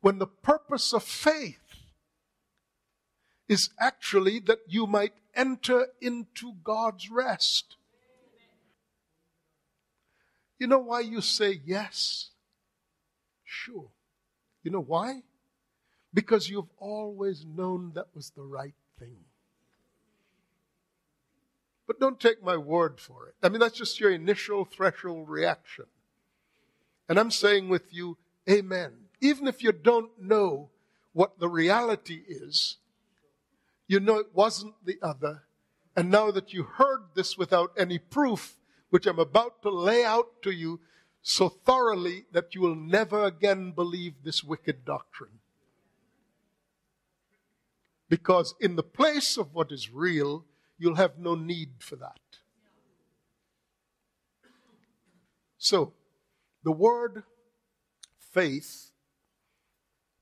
When 0.00 0.18
the 0.18 0.26
purpose 0.26 0.94
of 0.94 1.02
faith 1.02 1.58
is 3.48 3.70
actually 3.78 4.38
that 4.38 4.60
you 4.68 4.86
might 4.86 5.12
enter 5.34 5.88
into 6.00 6.54
God's 6.62 7.10
rest. 7.10 7.76
You 10.58 10.68
know 10.68 10.78
why 10.78 11.00
you 11.00 11.20
say 11.20 11.60
yes? 11.64 12.30
Sure. 13.44 13.88
You 14.62 14.70
know 14.70 14.82
why? 14.82 15.22
Because 16.12 16.48
you've 16.48 16.70
always 16.78 17.44
known 17.44 17.92
that 17.94 18.08
was 18.14 18.30
the 18.30 18.42
right 18.42 18.74
thing. 18.98 19.18
But 21.86 22.00
don't 22.00 22.20
take 22.20 22.42
my 22.42 22.56
word 22.56 23.00
for 23.00 23.26
it. 23.26 23.34
I 23.42 23.48
mean, 23.48 23.60
that's 23.60 23.78
just 23.78 24.00
your 24.00 24.12
initial 24.12 24.64
threshold 24.64 25.28
reaction. 25.28 25.86
And 27.08 27.18
I'm 27.18 27.30
saying 27.32 27.68
with 27.68 27.92
you, 27.92 28.16
Amen. 28.48 28.92
Even 29.20 29.46
if 29.46 29.62
you 29.62 29.72
don't 29.72 30.10
know 30.20 30.70
what 31.12 31.38
the 31.38 31.48
reality 31.48 32.22
is, 32.26 32.76
you 33.86 34.00
know 34.00 34.18
it 34.18 34.28
wasn't 34.32 34.74
the 34.84 34.98
other. 35.02 35.42
And 35.96 36.10
now 36.10 36.30
that 36.30 36.52
you 36.52 36.62
heard 36.62 37.00
this 37.14 37.36
without 37.36 37.72
any 37.76 37.98
proof, 37.98 38.56
which 38.90 39.06
I'm 39.06 39.18
about 39.18 39.62
to 39.62 39.70
lay 39.70 40.04
out 40.04 40.42
to 40.42 40.50
you 40.50 40.80
so 41.22 41.48
thoroughly 41.48 42.24
that 42.32 42.54
you 42.54 42.60
will 42.60 42.76
never 42.76 43.24
again 43.24 43.72
believe 43.72 44.14
this 44.22 44.42
wicked 44.42 44.84
doctrine. 44.84 45.39
Because 48.10 48.56
in 48.60 48.74
the 48.74 48.82
place 48.82 49.38
of 49.38 49.54
what 49.54 49.70
is 49.70 49.90
real, 49.90 50.44
you'll 50.76 50.96
have 50.96 51.16
no 51.16 51.36
need 51.36 51.74
for 51.78 51.94
that. 51.96 52.18
So, 55.56 55.92
the 56.64 56.72
word 56.72 57.22
faith 58.18 58.90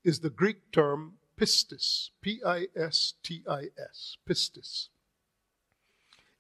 is 0.05 0.21
the 0.21 0.29
Greek 0.29 0.71
term 0.71 1.15
pistis, 1.41 2.11
P 2.21 2.41
I 2.45 2.67
S 2.77 3.15
T 3.23 3.43
I 3.49 3.69
S, 3.91 4.19
pistis. 4.29 4.89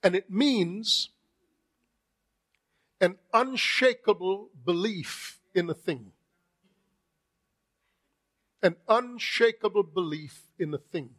And 0.02 0.14
it 0.14 0.30
means 0.30 1.08
an 3.00 3.16
unshakable 3.32 4.50
belief 4.66 5.40
in 5.54 5.70
a 5.70 5.74
thing. 5.74 6.12
An 8.62 8.76
unshakable 8.86 9.84
belief 9.84 10.42
in 10.58 10.74
a 10.74 10.78
thing. 10.78 11.14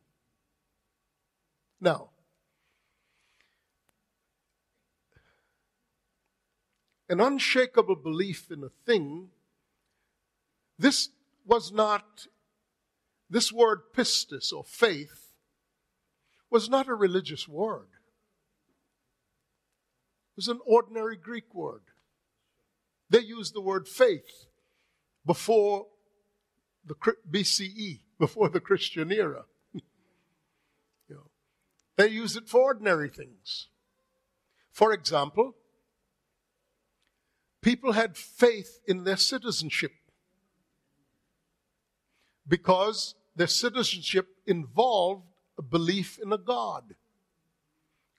Now, 1.82 2.10
an 7.08 7.20
unshakable 7.20 7.96
belief 7.96 8.52
in 8.52 8.64
a 8.64 8.70
thing, 8.86 9.30
this 10.78 11.10
was 11.46 11.72
not, 11.72 12.28
this 13.30 13.52
word 13.52 13.80
pistis 13.96 14.54
or 14.54 14.64
faith 14.64 15.32
was 16.50 16.70
not 16.70 16.88
a 16.88 16.94
religious 16.94 17.48
word. 17.48 17.88
It 20.32 20.38
was 20.38 20.48
an 20.48 20.60
ordinary 20.66 21.18
Greek 21.18 21.54
word. 21.54 21.82
They 23.10 23.22
used 23.22 23.54
the 23.54 23.62
word 23.62 23.88
faith 23.88 24.46
before 25.26 25.88
the 26.86 26.96
BCE, 27.30 28.02
before 28.20 28.50
the 28.50 28.60
Christian 28.60 29.12
era. 29.12 29.46
They 32.00 32.08
use 32.08 32.38
it 32.38 32.48
for 32.48 32.62
ordinary 32.62 33.10
things. 33.10 33.68
For 34.72 34.94
example, 34.94 35.58
people 37.62 37.92
had 37.92 38.16
faith 38.16 38.80
in 38.88 39.04
their 39.04 39.18
citizenship 39.18 39.92
because 42.48 43.16
their 43.36 43.48
citizenship 43.48 44.30
involved 44.48 45.26
a 45.58 45.62
belief 45.62 46.18
in 46.24 46.32
a 46.32 46.38
God. 46.38 46.96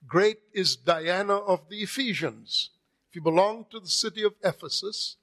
Great 0.06 0.40
is 0.52 0.76
Diana 0.76 1.36
of 1.36 1.70
the 1.70 1.78
Ephesians. 1.78 2.68
If 3.08 3.16
you 3.16 3.22
belong 3.22 3.64
to 3.70 3.80
the 3.80 3.88
city 3.88 4.22
of 4.22 4.34
Ephesus, 4.44 5.16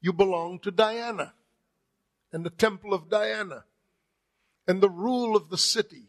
you 0.00 0.12
belong 0.12 0.58
to 0.64 0.72
Diana 0.72 1.34
and 2.32 2.44
the 2.44 2.50
temple 2.50 2.92
of 2.92 3.08
Diana 3.08 3.66
and 4.66 4.80
the 4.80 4.90
rule 4.90 5.36
of 5.36 5.48
the 5.48 5.58
city. 5.58 6.08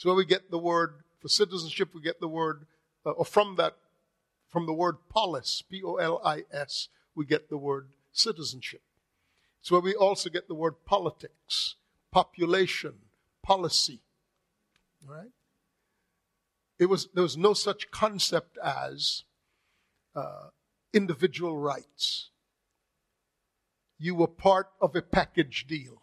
So 0.00 0.08
where 0.08 0.16
we 0.16 0.24
get 0.24 0.50
the 0.50 0.56
word 0.56 0.94
for 1.20 1.28
citizenship, 1.28 1.90
we 1.94 2.00
get 2.00 2.20
the 2.20 2.26
word, 2.26 2.64
uh, 3.04 3.10
or 3.10 3.26
from 3.26 3.56
that 3.56 3.76
from 4.48 4.64
the 4.64 4.72
word 4.72 4.96
polis, 5.10 5.62
P 5.70 5.82
O 5.84 5.96
L 5.96 6.22
I 6.24 6.44
S, 6.50 6.88
we 7.14 7.26
get 7.26 7.50
the 7.50 7.58
word 7.58 7.88
citizenship. 8.10 8.80
It's 9.60 9.70
where 9.70 9.82
we 9.82 9.94
also 9.94 10.30
get 10.30 10.48
the 10.48 10.54
word 10.54 10.86
politics, 10.86 11.74
population, 12.10 12.94
policy. 13.42 14.00
Right? 15.06 15.32
It 16.78 16.86
was, 16.86 17.08
there 17.12 17.22
was 17.22 17.36
no 17.36 17.52
such 17.52 17.90
concept 17.90 18.56
as 18.64 19.24
uh, 20.16 20.48
individual 20.94 21.58
rights. 21.58 22.30
You 23.98 24.14
were 24.14 24.28
part 24.28 24.70
of 24.80 24.96
a 24.96 25.02
package 25.02 25.66
deal 25.68 26.00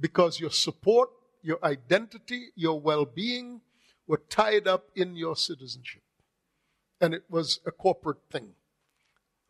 because 0.00 0.40
your 0.40 0.50
support, 0.50 1.10
your 1.48 1.64
identity, 1.64 2.48
your 2.54 2.78
well 2.78 3.06
being 3.06 3.62
were 4.06 4.20
tied 4.28 4.68
up 4.68 4.90
in 4.94 5.16
your 5.16 5.34
citizenship. 5.34 6.02
And 7.00 7.14
it 7.14 7.24
was 7.30 7.60
a 7.64 7.70
corporate 7.70 8.20
thing. 8.30 8.50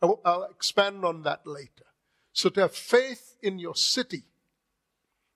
I'll, 0.01 0.47
expand 0.49 1.03
on 1.03 1.23
that 1.23 1.45
later. 1.45 1.87
So 2.31 2.47
to 2.51 2.61
have 2.61 2.73
faith 2.73 3.35
in 3.43 3.59
your 3.59 3.75
city 3.75 4.23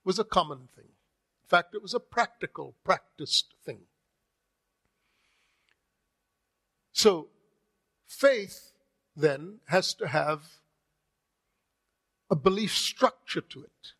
was 0.04 0.18
a 0.18 0.24
common 0.24 0.68
thing. 0.74 0.86
In 0.86 1.48
fact, 1.48 1.74
it 1.74 1.82
was 1.82 1.92
a 1.92 2.00
practical, 2.00 2.74
practiced 2.82 3.52
thing. 3.62 3.80
So, 6.92 7.28
faith 8.06 8.72
then 9.14 9.58
has 9.66 9.92
to 9.94 10.08
have 10.08 10.44
a 12.30 12.36
belief 12.36 12.74
structure 12.74 13.42
to 13.42 13.64
it. 13.64 13.93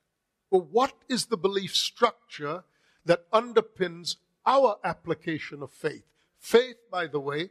Well, 0.54 0.68
what 0.70 0.92
is 1.08 1.26
the 1.26 1.36
belief 1.36 1.74
structure 1.74 2.62
that 3.04 3.28
underpins 3.32 4.18
our 4.46 4.76
application 4.84 5.64
of 5.64 5.72
faith? 5.72 6.04
Faith, 6.38 6.76
by 6.92 7.08
the 7.08 7.18
way, 7.18 7.50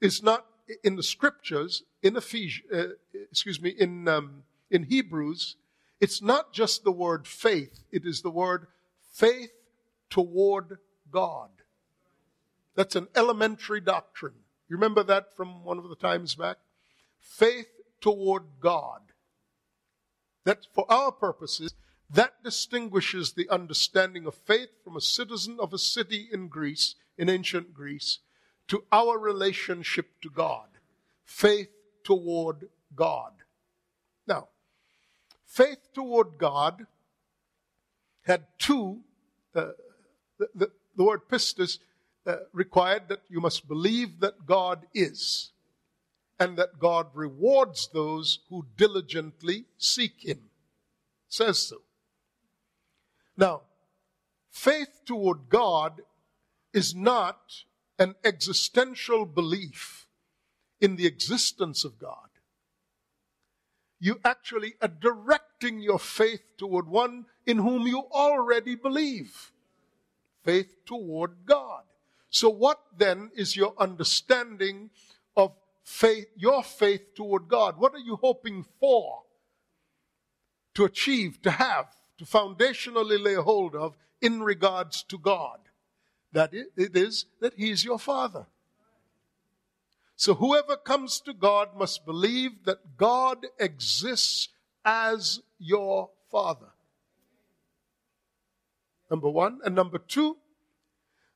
is 0.00 0.22
not 0.22 0.46
in 0.82 0.96
the 0.96 1.02
scriptures, 1.02 1.82
in 2.02 2.16
Ephesians, 2.16 2.72
uh, 2.72 2.84
excuse 3.30 3.60
me, 3.60 3.68
in, 3.68 4.08
um, 4.08 4.44
in 4.70 4.84
Hebrews, 4.84 5.56
it's 6.00 6.22
not 6.22 6.54
just 6.54 6.82
the 6.82 6.90
word 6.90 7.26
faith, 7.26 7.84
it 7.92 8.06
is 8.06 8.22
the 8.22 8.30
word 8.30 8.68
faith 9.12 9.52
toward 10.08 10.78
God. 11.10 11.50
That's 12.74 12.96
an 12.96 13.08
elementary 13.14 13.82
doctrine. 13.82 14.46
You 14.66 14.76
remember 14.76 15.02
that 15.02 15.36
from 15.36 15.62
one 15.62 15.76
of 15.76 15.90
the 15.90 15.94
times 15.94 16.36
back? 16.36 16.56
Faith 17.18 17.68
toward 18.00 18.44
God. 18.60 19.02
That 20.44 20.66
for 20.72 20.90
our 20.90 21.12
purposes, 21.12 21.74
that 22.12 22.42
distinguishes 22.42 23.32
the 23.32 23.48
understanding 23.48 24.26
of 24.26 24.34
faith 24.34 24.70
from 24.82 24.96
a 24.96 25.00
citizen 25.00 25.58
of 25.60 25.72
a 25.72 25.78
city 25.78 26.28
in 26.32 26.48
Greece, 26.48 26.96
in 27.16 27.28
ancient 27.28 27.72
Greece, 27.72 28.18
to 28.68 28.84
our 28.90 29.18
relationship 29.18 30.20
to 30.22 30.30
God. 30.30 30.66
Faith 31.24 31.68
toward 32.02 32.68
God. 32.96 33.32
Now, 34.26 34.48
faith 35.46 35.78
toward 35.94 36.38
God 36.38 36.86
had 38.22 38.44
two, 38.58 39.00
uh, 39.54 39.70
the, 40.38 40.48
the, 40.54 40.70
the, 40.96 41.04
word 41.04 41.28
pistis 41.28 41.78
uh, 42.26 42.36
required 42.52 43.08
that 43.08 43.22
you 43.28 43.40
must 43.40 43.68
believe 43.68 44.20
that 44.20 44.46
God 44.46 44.86
is 44.94 45.52
and 46.38 46.56
that 46.56 46.78
God 46.78 47.08
rewards 47.14 47.88
those 47.92 48.40
who 48.48 48.66
diligently 48.76 49.66
seek 49.78 50.24
Him. 50.24 50.38
It 50.38 51.34
says 51.34 51.58
so. 51.58 51.76
Now, 53.36 53.62
faith 54.50 55.00
toward 55.04 55.48
God 55.48 56.02
is 56.72 56.94
not 56.94 57.64
an 57.98 58.14
existential 58.24 59.26
belief 59.26 60.06
in 60.80 60.96
the 60.96 61.06
existence 61.06 61.84
of 61.84 61.98
God. 61.98 62.30
You 63.98 64.18
actually 64.24 64.74
are 64.80 64.88
directing 64.88 65.80
your 65.80 65.98
faith 65.98 66.42
toward 66.56 66.88
one 66.88 67.26
in 67.46 67.58
whom 67.58 67.86
you 67.86 68.06
already 68.10 68.74
believe. 68.74 69.52
Faith 70.42 70.74
toward 70.86 71.44
God. 71.44 71.82
So, 72.30 72.48
what 72.48 72.80
then 72.96 73.30
is 73.34 73.56
your 73.56 73.74
understanding 73.78 74.90
of 75.36 75.52
faith, 75.82 76.28
your 76.34 76.62
faith 76.62 77.14
toward 77.14 77.48
God? 77.48 77.76
What 77.76 77.92
are 77.92 77.98
you 77.98 78.16
hoping 78.16 78.64
for 78.78 79.24
to 80.74 80.84
achieve, 80.84 81.42
to 81.42 81.50
have, 81.50 81.88
to 82.20 82.26
foundationally 82.26 83.18
lay 83.18 83.32
hold 83.32 83.74
of 83.74 83.96
in 84.20 84.42
regards 84.42 85.02
to 85.04 85.16
God? 85.16 85.58
That 86.32 86.52
it 86.52 86.68
is 86.76 87.24
that 87.40 87.54
He 87.56 87.70
is 87.70 87.82
your 87.82 87.98
Father. 87.98 88.46
So 90.16 90.34
whoever 90.34 90.76
comes 90.76 91.18
to 91.22 91.32
God 91.32 91.74
must 91.74 92.04
believe 92.04 92.64
that 92.66 92.98
God 92.98 93.46
exists 93.58 94.50
as 94.84 95.40
your 95.58 96.10
Father. 96.30 96.68
Number 99.10 99.30
one. 99.30 99.60
And 99.64 99.74
number 99.74 99.96
two, 99.96 100.36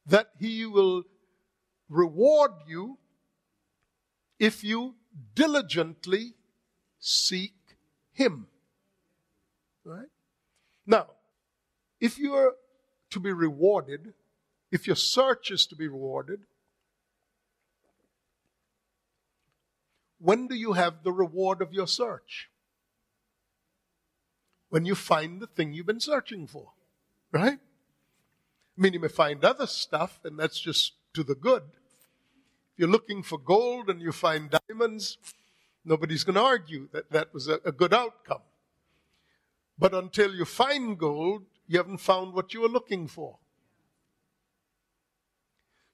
that 0.07 0.28
He 0.39 0.66
will 0.66 1.05
reward 1.89 2.53
you 2.68 2.99
if 4.39 4.62
you 4.62 4.97
diligently 5.35 6.35
seek 7.01 7.55
Him. 8.12 8.49
Right? 9.82 10.09
Now, 10.87 11.07
if 12.01 12.18
you 12.18 12.35
are 12.35 12.55
to 13.11 13.20
be 13.20 13.32
rewarded, 13.32 14.12
if 14.70 14.87
your 14.87 14.97
search 14.97 15.51
is 15.51 15.66
to 15.66 15.76
be 15.76 15.89
rewarded, 15.89 16.41
when 20.18 20.47
do 20.47 20.55
you 20.55 20.72
have 20.72 21.03
the 21.03 21.12
reward 21.12 21.62
of 21.62 21.72
your 21.72 21.87
search? 21.87 22.51
When 24.68 24.85
you 24.85 24.95
find 24.95 25.41
the 25.41 25.47
thing 25.47 25.72
you've 25.72 25.87
been 25.87 26.01
searching 26.01 26.47
for, 26.47 26.72
right? 27.32 27.59
I 28.76 28.80
mean, 28.80 28.93
you 28.93 29.01
may 29.01 29.09
find 29.09 29.45
other 29.45 29.66
stuff, 29.66 30.20
and 30.24 30.39
that's 30.39 30.59
just 30.59 30.95
to 31.14 31.22
the 31.22 31.37
good. 31.37 31.62
If 32.72 32.78
you're 32.78 32.89
looking 32.89 33.22
for 33.22 33.39
gold 33.39 33.89
and 33.89 34.01
you 34.01 34.11
find 34.11 34.53
diamonds, 34.68 35.18
nobody's 35.85 36.24
going 36.24 36.35
to 36.35 36.43
argue 36.43 36.89
that 36.93 37.12
that 37.12 37.32
was 37.32 37.47
a, 37.47 37.61
a 37.64 37.70
good 37.70 37.95
outcome. 37.95 38.43
But 39.79 39.95
until 39.95 40.35
you 40.35 40.45
find 40.45 40.99
gold, 40.99 41.45
you 41.66 41.79
haven't 41.79 41.99
found 41.99 42.35
what 42.35 42.55
you 42.55 42.61
were 42.61 42.68
looking 42.68 43.09
for. 43.09 43.39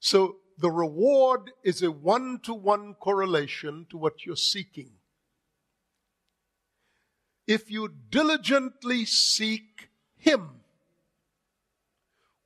So 0.00 0.36
the 0.58 0.70
reward 0.70 1.52
is 1.62 1.82
a 1.82 1.90
one 1.90 2.40
to 2.42 2.54
one 2.54 2.94
correlation 2.94 3.86
to 3.90 3.96
what 3.96 4.26
you're 4.26 4.36
seeking. 4.36 4.92
If 7.46 7.70
you 7.70 7.92
diligently 8.10 9.04
seek 9.04 9.88
Him, 10.16 10.50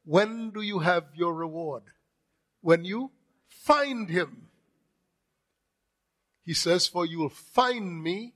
when 0.05 0.51
do 0.51 0.61
you 0.63 0.81
have 0.81 1.05
your 1.15 1.35
reward? 1.35 1.83
When 2.61 2.85
you 2.85 3.11
find 3.49 4.09
Him. 4.09 4.49
He 6.45 6.55
says, 6.55 6.87
For 6.87 7.07
you 7.07 7.19
will 7.19 7.29
find 7.31 8.03
me 8.03 8.35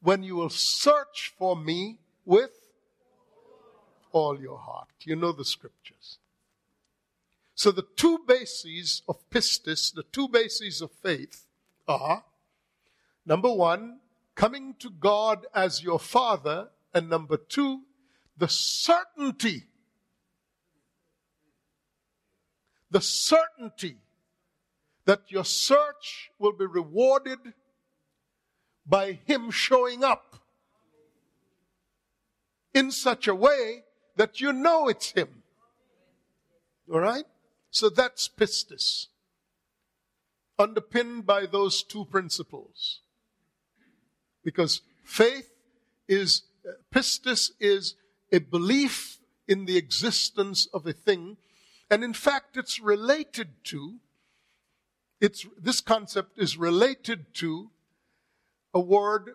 when 0.00 0.22
you 0.22 0.36
will 0.36 0.50
search 0.50 1.34
for 1.38 1.54
me 1.54 1.98
with 2.26 2.50
all 4.12 4.38
your 4.38 4.58
heart. 4.58 4.88
You 5.04 5.16
know 5.16 5.32
the 5.32 5.44
scriptures. 5.44 6.18
So 7.54 7.70
the 7.70 7.86
two 7.96 8.18
bases 8.26 9.00
of 9.08 9.16
pistis, 9.30 9.94
the 9.94 10.02
two 10.12 10.28
bases 10.28 10.82
of 10.82 10.90
faith 10.90 11.46
are 11.88 12.24
number 13.24 13.50
one, 13.50 14.00
coming 14.34 14.74
to 14.78 14.90
God 14.90 15.46
as 15.54 15.82
your 15.82 15.98
Father, 15.98 16.68
and 16.92 17.08
number 17.08 17.36
two, 17.36 17.82
the 18.36 18.48
certainty, 18.48 19.64
the 22.90 23.00
certainty 23.00 23.96
that 25.06 25.22
your 25.28 25.44
search 25.44 26.30
will 26.38 26.52
be 26.52 26.66
rewarded 26.66 27.38
by 28.84 29.18
Him 29.24 29.50
showing 29.50 30.04
up 30.04 30.36
in 32.76 32.90
such 32.90 33.26
a 33.26 33.34
way 33.34 33.84
that 34.16 34.38
you 34.38 34.52
know 34.52 34.86
it's 34.86 35.12
Him. 35.12 35.42
All 36.92 37.00
right? 37.00 37.24
So 37.70 37.88
that's 37.88 38.28
pistis, 38.28 39.06
underpinned 40.58 41.24
by 41.24 41.46
those 41.46 41.82
two 41.82 42.04
principles. 42.04 43.00
Because 44.44 44.82
faith 45.02 45.50
is, 46.06 46.42
pistis 46.94 47.50
is 47.58 47.94
a 48.30 48.40
belief 48.40 49.18
in 49.48 49.64
the 49.64 49.78
existence 49.78 50.66
of 50.74 50.86
a 50.86 50.92
thing, 50.92 51.38
and 51.90 52.04
in 52.04 52.12
fact, 52.12 52.58
it's 52.58 52.78
related 52.78 53.64
to, 53.64 53.94
it's, 55.18 55.46
this 55.58 55.80
concept 55.80 56.38
is 56.38 56.58
related 56.58 57.32
to 57.34 57.70
a 58.74 58.80
word 58.80 59.34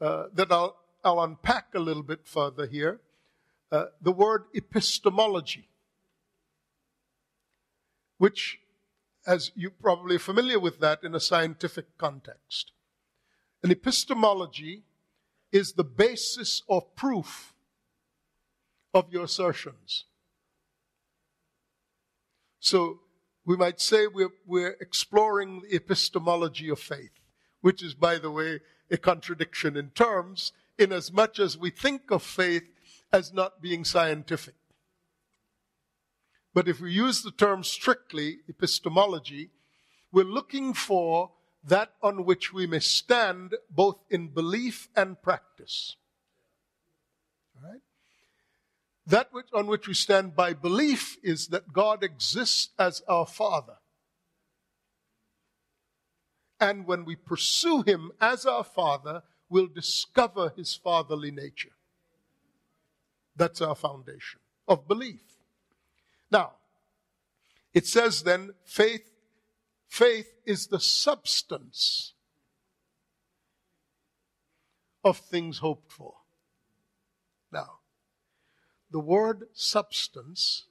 uh, 0.00 0.26
that 0.34 0.52
I'll, 0.52 0.76
I'll 1.06 1.22
unpack 1.22 1.68
a 1.74 1.78
little 1.78 2.02
bit 2.02 2.26
further 2.26 2.66
here 2.66 3.00
uh, 3.70 3.86
the 4.02 4.12
word 4.12 4.44
epistemology 4.54 5.68
which, 8.18 8.58
as 9.26 9.52
you're 9.54 9.70
probably 9.70 10.18
familiar 10.18 10.58
with 10.58 10.80
that 10.80 11.02
in 11.02 11.14
a 11.14 11.20
scientific 11.20 11.98
context. 11.98 12.72
An 13.62 13.70
epistemology 13.70 14.84
is 15.52 15.72
the 15.72 15.84
basis 15.84 16.62
of 16.68 16.94
proof 16.96 17.54
of 18.94 19.12
your 19.12 19.24
assertions. 19.24 20.04
So 22.58 23.00
we 23.44 23.56
might 23.56 23.80
say 23.80 24.06
we're, 24.06 24.30
we're 24.46 24.76
exploring 24.80 25.62
the 25.62 25.76
epistemology 25.76 26.68
of 26.68 26.80
faith, 26.80 27.20
which 27.60 27.82
is, 27.82 27.94
by 27.94 28.18
the 28.18 28.30
way, 28.30 28.60
a 28.90 28.96
contradiction 28.96 29.76
in 29.76 29.90
terms, 29.90 30.52
in 30.78 30.92
as 30.92 31.12
much 31.12 31.38
as 31.38 31.56
we 31.56 31.70
think 31.70 32.10
of 32.10 32.22
faith 32.22 32.64
as 33.12 33.32
not 33.32 33.62
being 33.62 33.84
scientific. 33.84 34.54
But 36.54 36.68
if 36.68 36.80
we 36.80 36.92
use 36.92 37.22
the 37.22 37.30
term 37.30 37.62
strictly, 37.64 38.38
epistemology, 38.48 39.50
we're 40.12 40.24
looking 40.24 40.72
for 40.72 41.32
that 41.64 41.92
on 42.02 42.24
which 42.24 42.52
we 42.52 42.66
may 42.66 42.78
stand 42.78 43.54
both 43.70 43.98
in 44.08 44.28
belief 44.28 44.88
and 44.96 45.20
practice. 45.20 45.96
Right? 47.62 47.80
That 49.06 49.28
which, 49.32 49.46
on 49.52 49.66
which 49.66 49.86
we 49.86 49.94
stand 49.94 50.34
by 50.34 50.52
belief 50.52 51.16
is 51.22 51.48
that 51.48 51.72
God 51.72 52.02
exists 52.02 52.70
as 52.78 53.02
our 53.08 53.26
Father. 53.26 53.76
And 56.58 56.86
when 56.86 57.04
we 57.04 57.16
pursue 57.16 57.82
Him 57.82 58.12
as 58.20 58.46
our 58.46 58.64
Father, 58.64 59.22
we'll 59.48 59.66
discover 59.66 60.52
His 60.56 60.74
fatherly 60.74 61.30
nature. 61.30 61.70
That's 63.36 63.60
our 63.60 63.74
foundation 63.74 64.40
of 64.66 64.88
belief. 64.88 65.20
Now, 66.30 66.52
it 67.74 67.86
says 67.86 68.22
then, 68.22 68.54
faith, 68.64 69.10
faith 69.86 70.32
is 70.46 70.68
the 70.68 70.80
substance 70.80 72.14
of 75.04 75.18
things 75.18 75.58
hoped 75.58 75.92
for. 75.92 76.14
Now, 77.52 77.80
the 78.90 78.98
word 78.98 79.44
substance 79.52 80.64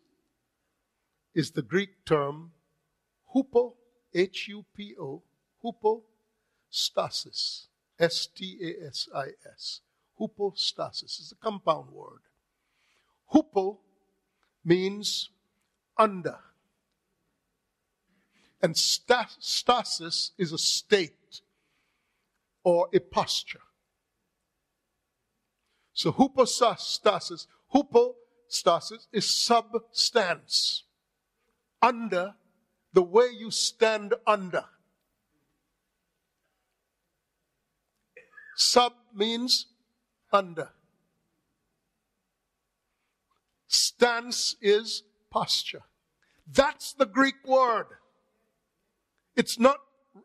is 1.34 1.52
the 1.52 1.62
Greek 1.62 2.06
term 2.06 2.52
hupo, 3.34 3.74
H 4.14 4.48
U 4.48 4.66
P 4.76 4.96
O, 5.00 5.22
hupostasis, 5.64 7.68
S 8.00 8.28
T 8.28 8.58
A 8.62 8.88
S 8.88 9.08
I 9.14 9.28
S. 9.52 9.82
Hupostasis 10.20 11.20
is 11.20 11.34
a 11.34 11.44
compound 11.44 11.90
word. 11.92 12.22
Hupo 13.34 13.78
means 14.64 15.30
under. 15.98 16.40
And 18.62 18.76
stasis 18.78 20.32
is 20.38 20.52
a 20.52 20.58
state 20.58 21.42
or 22.64 22.90
a 22.94 23.00
posture. 23.00 23.60
So 25.94 26.12
hupostasis, 26.12 27.48
hupostasis 27.74 29.08
is 29.14 29.30
substance. 29.30 30.84
Under, 31.82 32.34
the 32.94 33.04
way 33.04 33.28
you 33.38 33.52
stand 33.52 34.14
under. 34.26 34.66
Sub 38.56 38.94
means 39.14 39.68
under. 40.32 40.70
Stance 43.68 44.56
is 44.62 45.04
posture. 45.30 45.84
That's 46.52 46.94
the 46.94 47.06
Greek 47.06 47.46
word. 47.46 47.88
It's 49.36 49.60
not 49.60 49.78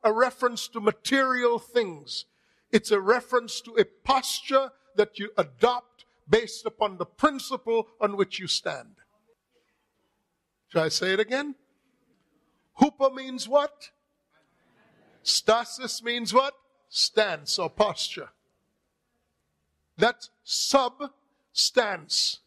a 0.04 0.12
reference 0.12 0.68
to 0.68 0.80
material 0.80 1.58
things. 1.58 2.26
It's 2.70 2.92
a 2.92 3.00
reference 3.00 3.60
to 3.62 3.74
a 3.74 3.84
posture 3.84 4.70
that 4.96 5.18
you 5.18 5.30
adopt 5.36 6.04
based 6.28 6.64
upon 6.64 6.98
the 6.98 7.06
principle 7.06 7.88
on 8.00 8.16
which 8.16 8.38
you 8.38 8.46
stand. 8.46 8.94
Shall 10.68 10.84
I 10.84 10.88
say 10.88 11.12
it 11.12 11.20
again? 11.20 11.56
Hupo 12.80 13.12
means 13.12 13.48
what? 13.48 13.90
Stasis 15.24 16.02
means 16.02 16.32
what? 16.32 16.54
Stance 16.90 17.58
or 17.58 17.70
posture. 17.70 18.28
That 19.96 20.28
sub 20.44 21.12
substance. 21.52 22.40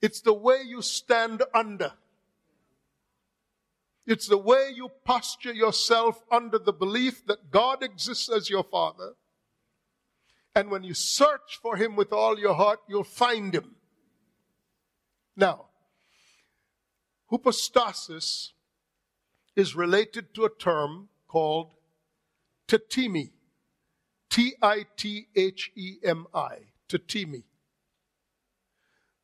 It's 0.00 0.20
the 0.20 0.34
way 0.34 0.62
you 0.64 0.82
stand 0.82 1.42
under. 1.54 1.92
It's 4.06 4.28
the 4.28 4.38
way 4.38 4.70
you 4.74 4.90
posture 5.04 5.52
yourself 5.52 6.22
under 6.30 6.58
the 6.58 6.72
belief 6.72 7.26
that 7.26 7.50
God 7.50 7.82
exists 7.82 8.28
as 8.28 8.50
your 8.50 8.64
Father. 8.64 9.14
And 10.54 10.70
when 10.70 10.84
you 10.84 10.94
search 10.94 11.58
for 11.60 11.76
Him 11.76 11.96
with 11.96 12.12
all 12.12 12.38
your 12.38 12.54
heart, 12.54 12.80
you'll 12.86 13.02
find 13.02 13.54
Him. 13.54 13.76
Now, 15.36 15.66
hypostasis 17.30 18.53
is 19.56 19.76
related 19.76 20.34
to 20.34 20.44
a 20.44 20.50
term 20.50 21.08
called 21.28 21.70
tithemi. 22.68 23.30
T 24.30 24.54
I 24.60 24.86
T 24.96 25.28
H 25.36 25.70
E 25.76 25.96
M 26.02 26.26
I. 26.34 26.56
Tithemi. 26.88 27.44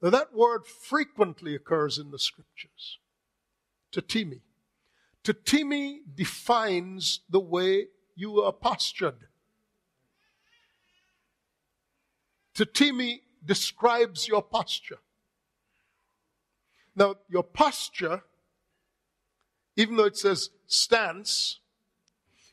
Now, 0.02 0.10
that 0.10 0.32
word 0.32 0.66
frequently 0.66 1.54
occurs 1.54 1.98
in 1.98 2.10
the 2.10 2.18
scriptures. 2.18 2.98
Tithemi. 3.92 4.40
Tithemi 5.24 5.98
defines 6.14 7.20
the 7.28 7.40
way 7.40 7.88
you 8.14 8.40
are 8.40 8.52
postured. 8.52 9.26
Tithemi 12.54 13.20
describes 13.44 14.28
your 14.28 14.42
posture. 14.42 14.98
Now, 16.96 17.16
your 17.28 17.42
posture, 17.42 18.22
even 19.76 19.96
though 19.96 20.04
it 20.04 20.16
says 20.16 20.50
stance, 20.66 21.60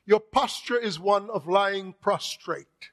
your 0.05 0.19
posture 0.19 0.77
is 0.77 0.99
one 0.99 1.29
of 1.29 1.47
lying 1.47 1.93
prostrate. 2.01 2.91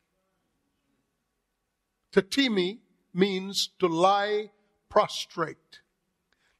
Tithemi 2.12 2.78
means 3.12 3.70
to 3.78 3.86
lie 3.86 4.50
prostrate, 4.88 5.80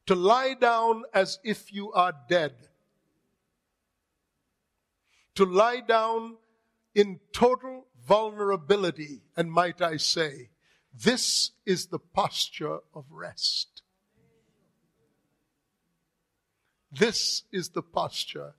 to 0.07 0.15
lie 0.15 0.55
down 0.55 1.05
as 1.13 1.39
if 1.45 1.73
you 1.73 1.93
are 1.93 2.15
dead, 2.29 2.55
to 5.35 5.45
lie 5.45 5.81
down 5.81 6.37
in 6.95 7.19
total 7.33 7.87
vulnerability. 8.07 9.23
And 9.37 9.51
might 9.51 9.83
I 9.83 9.97
say, 9.97 10.51
this 10.93 11.51
is 11.67 11.87
the 11.87 11.99
posture 11.99 12.79
of 12.95 13.05
rest. 13.11 13.74
This 16.99 17.43
is 17.53 17.71
the 17.71 17.83
posture 17.83 18.55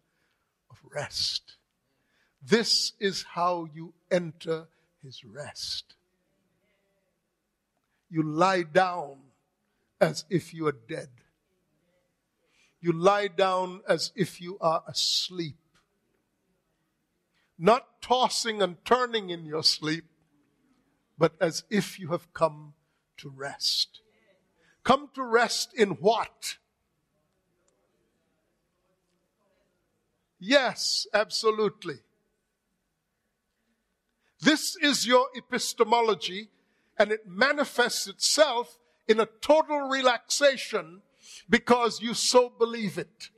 of 0.70 0.78
rest. 0.94 1.56
This 2.42 2.94
is 3.00 3.24
how 3.24 3.68
you 3.74 3.94
enter 4.12 4.68
his 5.02 5.24
rest 5.24 5.96
you 8.16 8.24
lie 8.24 8.64
down 8.64 9.18
as 10.00 10.26
if 10.30 10.54
you 10.54 10.68
are 10.68 10.78
dead. 10.88 11.10
You 12.80 12.94
lie 12.94 13.28
down 13.28 13.82
as 13.90 14.14
if 14.16 14.40
you 14.40 14.58
are 14.62 14.84
asleep. 14.88 15.58
Not 17.58 18.02
tossing 18.02 18.62
and 18.62 18.78
turning 18.86 19.32
in 19.32 19.46
your 19.46 19.64
sleep, 19.64 20.06
but 21.18 21.34
as 21.42 21.64
if 21.70 22.00
you 22.00 22.10
have 22.10 22.34
come 22.34 22.74
to 23.18 23.30
rest. 23.30 24.02
Come 24.84 25.10
to 25.16 25.24
rest 25.24 25.74
in 25.76 25.92
what? 25.92 26.58
Yes, 30.48 31.08
absolutely. 31.12 31.96
This 34.39 34.78
is 34.80 35.08
your 35.08 35.26
epistemology 35.36 36.50
and 37.00 37.12
it 37.12 37.28
manifests 37.28 38.06
itself 38.06 38.78
in 39.08 39.20
a 39.20 39.26
total 39.41 39.89
relaxation 39.89 41.02
because 41.50 42.00
you 42.00 42.14
so 42.14 42.50
believe 42.50 43.00
it. 43.00 43.32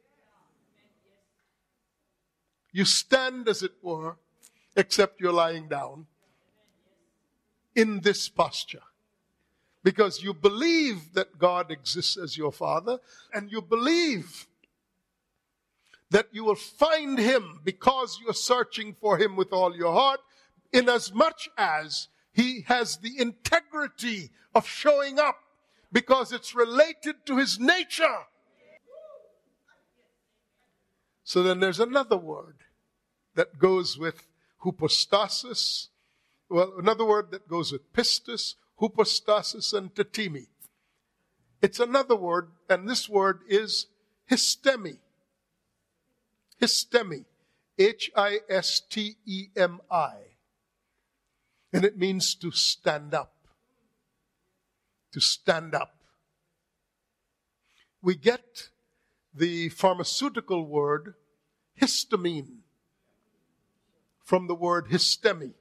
You 2.74 2.84
stand, 2.84 3.48
as 3.48 3.64
it 3.64 3.76
were, 3.82 4.18
except 4.76 5.22
you're 5.22 5.32
lying 5.32 5.70
down 5.70 6.08
in 7.74 8.02
this 8.02 8.28
posture. 8.28 8.84
Because 9.82 10.22
you 10.22 10.34
believe 10.34 11.14
that 11.14 11.40
God 11.40 11.72
exists 11.72 12.18
as 12.18 12.38
your 12.38 12.52
Father, 12.52 13.00
and 13.34 13.50
you 13.50 13.62
believe 13.62 14.46
that 16.12 16.28
you 16.32 16.44
will 16.44 16.56
find 16.56 17.20
Him 17.20 17.62
because 17.64 18.20
you're 18.24 18.34
searching 18.34 18.94
for 18.94 19.18
Him 19.18 19.36
with 19.36 19.52
all 19.52 19.76
your 19.76 19.94
heart, 19.94 20.20
inasmuch 20.72 21.40
as 21.58 22.08
he 22.38 22.62
has 22.68 22.98
the 22.98 23.20
integrity 23.20 24.30
of 24.54 24.68
showing 24.68 25.18
up 25.20 25.40
because 25.92 26.32
it's 26.32 26.54
related 26.54 27.16
to 27.26 27.38
his 27.38 27.60
nature. 27.60 28.28
So 31.24 31.42
then 31.42 31.60
there's 31.60 31.80
another 31.80 32.16
word 32.16 32.58
that 33.34 33.58
goes 33.58 33.98
with 33.98 34.28
hypostasis. 34.60 35.90
Well, 36.48 36.74
another 36.78 37.06
word 37.06 37.32
that 37.32 37.48
goes 37.48 37.72
with 37.72 37.92
pistis, 37.92 38.54
hypostasis, 38.80 39.74
and 39.74 39.94
tithemi. 39.96 40.46
It's 41.60 41.80
another 41.80 42.16
word, 42.16 42.50
and 42.70 42.88
this 42.88 43.10
word 43.10 43.40
is 43.50 43.88
histemi. 44.30 45.00
Histemi. 46.62 47.26
H 47.78 48.12
I 48.16 48.40
S 48.50 48.80
T 48.80 49.18
E 49.26 49.48
M 49.56 49.82
I. 49.92 50.16
And 51.72 51.86
it 51.86 51.98
means 51.98 52.34
to 52.36 52.52
stand 52.52 53.14
up. 53.14 53.34
To 55.14 55.20
stand 55.20 55.76
up. 55.76 55.94
We 58.02 58.16
get 58.16 58.70
the 59.34 59.70
pharmaceutical 59.70 60.66
word 60.66 61.14
histamine 61.80 62.60
from 64.24 64.48
the 64.48 64.56
word 64.56 64.88
histemi. 64.88 65.54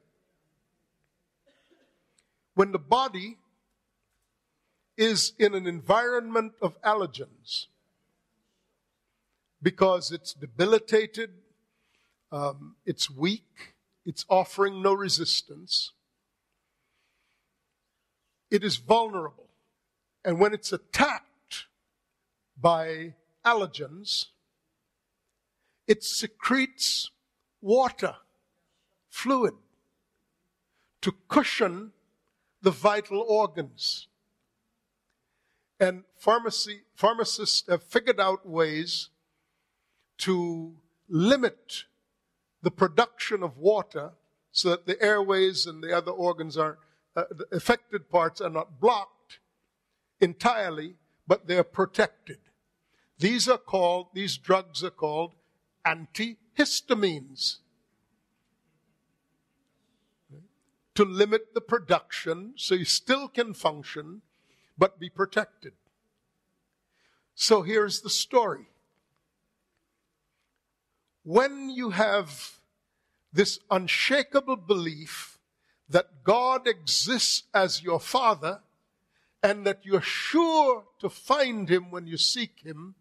When 2.54 2.72
the 2.72 2.78
body 2.78 3.36
is 4.96 5.34
in 5.38 5.54
an 5.54 5.66
environment 5.66 6.54
of 6.62 6.80
allergens 6.82 7.66
because 9.66 10.12
it's 10.12 10.32
debilitated, 10.32 11.30
um, 12.30 12.76
it's 12.86 13.10
weak, 13.10 13.74
it's 14.04 14.24
offering 14.28 14.80
no 14.80 14.94
resistance, 14.94 15.90
it 18.48 18.62
is 18.62 18.76
vulnerable. 18.76 19.48
And 20.24 20.38
when 20.38 20.54
it's 20.54 20.72
attacked 20.72 21.66
by 22.56 23.14
allergens, 23.44 24.26
it 25.88 26.04
secretes 26.04 27.10
water, 27.60 28.14
fluid, 29.08 29.54
to 31.00 31.12
cushion 31.26 31.90
the 32.62 32.70
vital 32.70 33.18
organs. 33.20 34.06
And 35.80 36.04
pharmacy, 36.14 36.82
pharmacists 36.94 37.64
have 37.68 37.82
figured 37.82 38.20
out 38.20 38.48
ways 38.48 39.08
to 40.18 40.74
limit 41.08 41.84
the 42.62 42.70
production 42.70 43.42
of 43.42 43.58
water 43.58 44.12
so 44.50 44.70
that 44.70 44.86
the 44.86 45.00
airways 45.02 45.66
and 45.66 45.82
the 45.82 45.96
other 45.96 46.10
organs 46.10 46.56
are, 46.56 46.78
uh, 47.14 47.24
affected 47.52 48.10
parts 48.10 48.40
are 48.40 48.50
not 48.50 48.80
blocked 48.80 49.38
entirely, 50.20 50.94
but 51.26 51.46
they're 51.46 51.64
protected. 51.64 52.38
These 53.18 53.48
are 53.48 53.58
called, 53.58 54.08
these 54.14 54.36
drugs 54.36 54.82
are 54.82 54.90
called 54.90 55.34
antihistamines. 55.86 57.58
To 60.94 61.04
limit 61.04 61.52
the 61.52 61.60
production 61.60 62.54
so 62.56 62.74
you 62.74 62.86
still 62.86 63.28
can 63.28 63.52
function, 63.52 64.22
but 64.78 64.98
be 64.98 65.10
protected. 65.10 65.74
So 67.34 67.60
here's 67.60 68.00
the 68.00 68.08
story. 68.08 68.68
When 71.26 71.70
you 71.70 71.90
have 71.90 72.60
this 73.32 73.58
unshakable 73.68 74.58
belief 74.58 75.40
that 75.88 76.22
God 76.22 76.68
exists 76.68 77.42
as 77.52 77.82
your 77.82 77.98
Father 77.98 78.60
and 79.42 79.66
that 79.66 79.80
you're 79.82 80.00
sure 80.00 80.84
to 81.00 81.08
find 81.08 81.68
Him 81.68 81.90
when 81.90 82.06
you 82.06 82.16
seek 82.16 82.60
Him, 82.64 82.94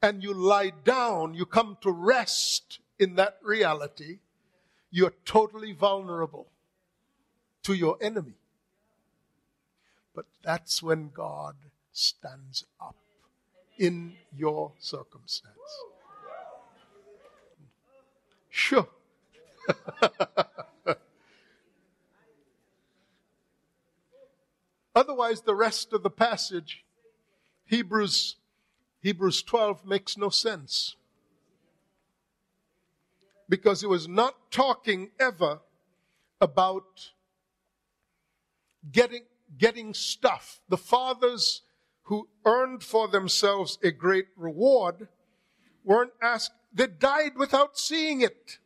and 0.00 0.22
you 0.22 0.32
lie 0.32 0.70
down, 0.84 1.34
you 1.34 1.46
come 1.46 1.76
to 1.80 1.90
rest 1.90 2.78
in 3.00 3.16
that 3.16 3.38
reality, 3.42 4.18
you're 4.92 5.14
totally 5.24 5.72
vulnerable 5.72 6.46
to 7.64 7.74
your 7.74 7.98
enemy. 8.00 8.36
But 10.14 10.26
that's 10.44 10.80
when 10.80 11.10
God 11.12 11.56
stands 11.90 12.66
up 12.80 12.94
in 13.78 14.14
your 14.32 14.74
circumstance. 14.78 15.58
Sure. 18.56 18.86
Otherwise, 24.94 25.40
the 25.40 25.56
rest 25.56 25.92
of 25.92 26.04
the 26.04 26.10
passage, 26.10 26.84
Hebrews 27.64 28.36
Hebrews 29.02 29.42
12 29.42 29.84
makes 29.84 30.16
no 30.16 30.28
sense. 30.28 30.94
Because 33.48 33.82
it 33.82 33.88
was 33.88 34.06
not 34.06 34.52
talking 34.52 35.10
ever 35.18 35.58
about 36.40 37.10
getting, 38.92 39.24
getting 39.58 39.94
stuff. 39.94 40.60
The 40.68 40.76
fathers 40.76 41.62
who 42.02 42.28
earned 42.44 42.84
for 42.84 43.08
themselves 43.08 43.78
a 43.82 43.90
great 43.90 44.28
reward 44.36 45.08
weren't 45.82 46.12
asked, 46.22 46.52
they 46.74 46.88
died 46.88 47.36
without 47.36 47.78
seeing 47.78 48.20
it. 48.22 48.58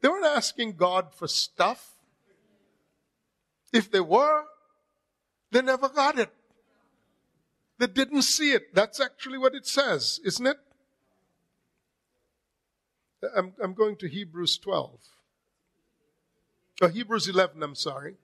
They 0.00 0.08
weren't 0.08 0.26
asking 0.26 0.76
God 0.76 1.14
for 1.14 1.28
stuff. 1.28 1.92
If 3.72 3.90
they 3.90 4.00
were, 4.00 4.44
they 5.52 5.62
never 5.62 5.88
got 5.88 6.18
it 6.18 6.30
They 7.78 7.86
didn't 7.86 8.22
see 8.22 8.52
it. 8.52 8.74
That's 8.74 9.00
actually 9.00 9.38
what 9.38 9.54
it 9.54 9.66
says, 9.66 10.20
isn't 10.24 10.46
it? 10.46 10.58
I'm, 13.36 13.54
I'm 13.62 13.74
going 13.74 13.96
to 13.96 14.08
Hebrews 14.08 14.58
12. 14.58 15.00
Oh, 16.82 16.88
Hebrews 16.88 17.28
11, 17.28 17.62
I'm 17.62 17.74
sorry. 17.74 18.16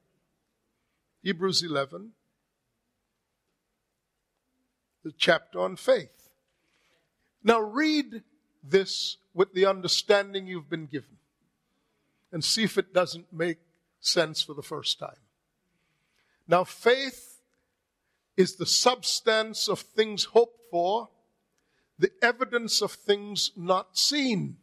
Hebrews 1.22 1.62
11, 1.62 2.12
the 5.04 5.12
chapter 5.16 5.60
on 5.60 5.76
faith. 5.76 6.25
Now 7.46 7.60
read 7.60 8.24
this 8.64 9.18
with 9.32 9.54
the 9.54 9.66
understanding 9.66 10.48
you've 10.48 10.68
been 10.68 10.86
given 10.86 11.16
and 12.32 12.44
see 12.44 12.64
if 12.64 12.76
it 12.76 12.92
doesn't 12.92 13.32
make 13.32 13.58
sense 14.00 14.42
for 14.42 14.52
the 14.52 14.64
first 14.64 14.98
time. 14.98 15.22
Now, 16.48 16.64
faith 16.64 17.40
is 18.36 18.56
the 18.56 18.66
substance 18.66 19.68
of 19.68 19.78
things 19.78 20.24
hoped 20.24 20.60
for, 20.72 21.08
the 21.96 22.10
evidence 22.20 22.82
of 22.82 22.90
things 22.90 23.52
not 23.56 23.96
seen. 23.96 24.56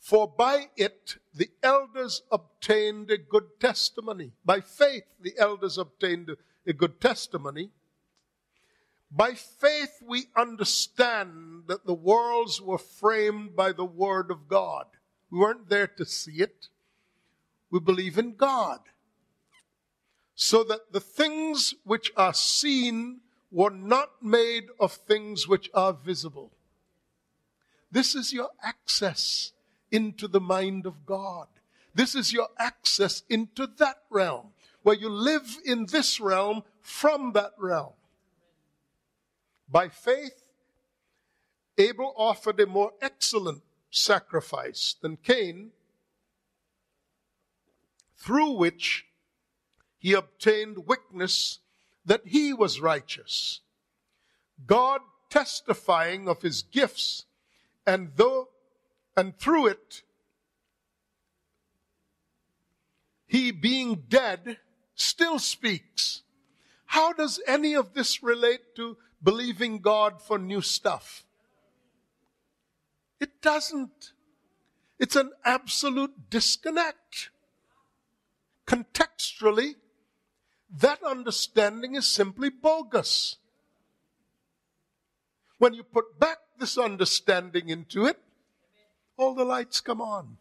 For 0.00 0.26
by 0.26 0.70
it 0.74 1.16
the 1.34 1.50
elders 1.62 2.22
obtained 2.32 3.10
a 3.10 3.18
good 3.18 3.60
testimony. 3.60 4.32
By 4.42 4.62
faith 4.62 5.04
the 5.20 5.34
elders 5.36 5.76
obtained 5.76 6.34
a 6.66 6.72
good 6.72 6.98
testimony. 6.98 7.70
By 9.16 9.34
faith 9.34 10.02
we 10.04 10.26
understand 10.36 11.64
that 11.68 11.86
the 11.86 11.94
worlds 11.94 12.60
were 12.60 12.78
framed 12.78 13.54
by 13.54 13.72
the 13.72 13.84
word 13.84 14.30
of 14.30 14.48
God. 14.48 14.86
We 15.30 15.38
weren't 15.38 15.68
there 15.68 15.86
to 15.86 16.04
see 16.04 16.42
it. 16.42 16.68
We 17.70 17.80
believe 17.80 18.18
in 18.18 18.34
God 18.34 18.80
so 20.34 20.64
that 20.64 20.92
the 20.92 21.00
things 21.00 21.74
which 21.84 22.12
are 22.16 22.34
seen 22.34 23.20
were 23.50 23.70
not 23.70 24.22
made 24.22 24.64
of 24.80 24.92
things 24.92 25.46
which 25.46 25.70
are 25.72 25.92
visible. 25.92 26.50
This 27.90 28.14
is 28.16 28.32
your 28.32 28.50
access 28.62 29.52
into 29.92 30.26
the 30.26 30.40
mind 30.40 30.86
of 30.86 31.06
God. 31.06 31.46
This 31.94 32.16
is 32.16 32.32
your 32.32 32.48
access 32.58 33.22
into 33.28 33.68
that 33.78 33.98
realm, 34.10 34.48
where 34.82 34.96
you 34.96 35.08
live 35.08 35.58
in 35.64 35.86
this 35.86 36.18
realm 36.18 36.64
from 36.80 37.32
that 37.34 37.52
realm. 37.56 37.92
By 39.68 39.88
faith, 39.88 40.44
Abel 41.78 42.14
offered 42.16 42.60
a 42.60 42.66
more 42.66 42.92
excellent 43.00 43.62
sacrifice 43.90 44.96
than 45.00 45.16
Cain, 45.16 45.70
through 48.16 48.52
which 48.52 49.06
he 49.98 50.12
obtained 50.12 50.86
witness 50.86 51.58
that 52.04 52.22
he 52.26 52.52
was 52.52 52.80
righteous. 52.80 53.60
God 54.66 55.00
testifying 55.30 56.28
of 56.28 56.42
his 56.42 56.62
gifts, 56.62 57.24
and 57.86 58.12
though 58.16 58.48
and 59.16 59.36
through 59.38 59.66
it, 59.68 60.02
he 63.26 63.50
being 63.50 64.04
dead 64.08 64.58
still 64.94 65.38
speaks. 65.38 66.22
How 66.86 67.12
does 67.12 67.40
any 67.46 67.74
of 67.74 67.94
this 67.94 68.22
relate 68.22 68.76
to 68.76 68.96
believing 69.24 69.78
God 69.78 70.22
for 70.22 70.38
new 70.38 70.60
stuff? 70.60 71.24
It 73.20 73.40
doesn't. 73.42 74.12
It's 74.98 75.16
an 75.16 75.32
absolute 75.44 76.30
disconnect. 76.30 77.30
Contextually, 78.66 79.74
that 80.78 81.02
understanding 81.02 81.94
is 81.94 82.06
simply 82.06 82.50
bogus. 82.50 83.36
When 85.58 85.74
you 85.74 85.82
put 85.82 86.18
back 86.18 86.38
this 86.58 86.76
understanding 86.76 87.68
into 87.68 88.06
it, 88.06 88.18
all 89.16 89.34
the 89.34 89.44
lights 89.44 89.80
come 89.80 90.00
on. 90.00 90.38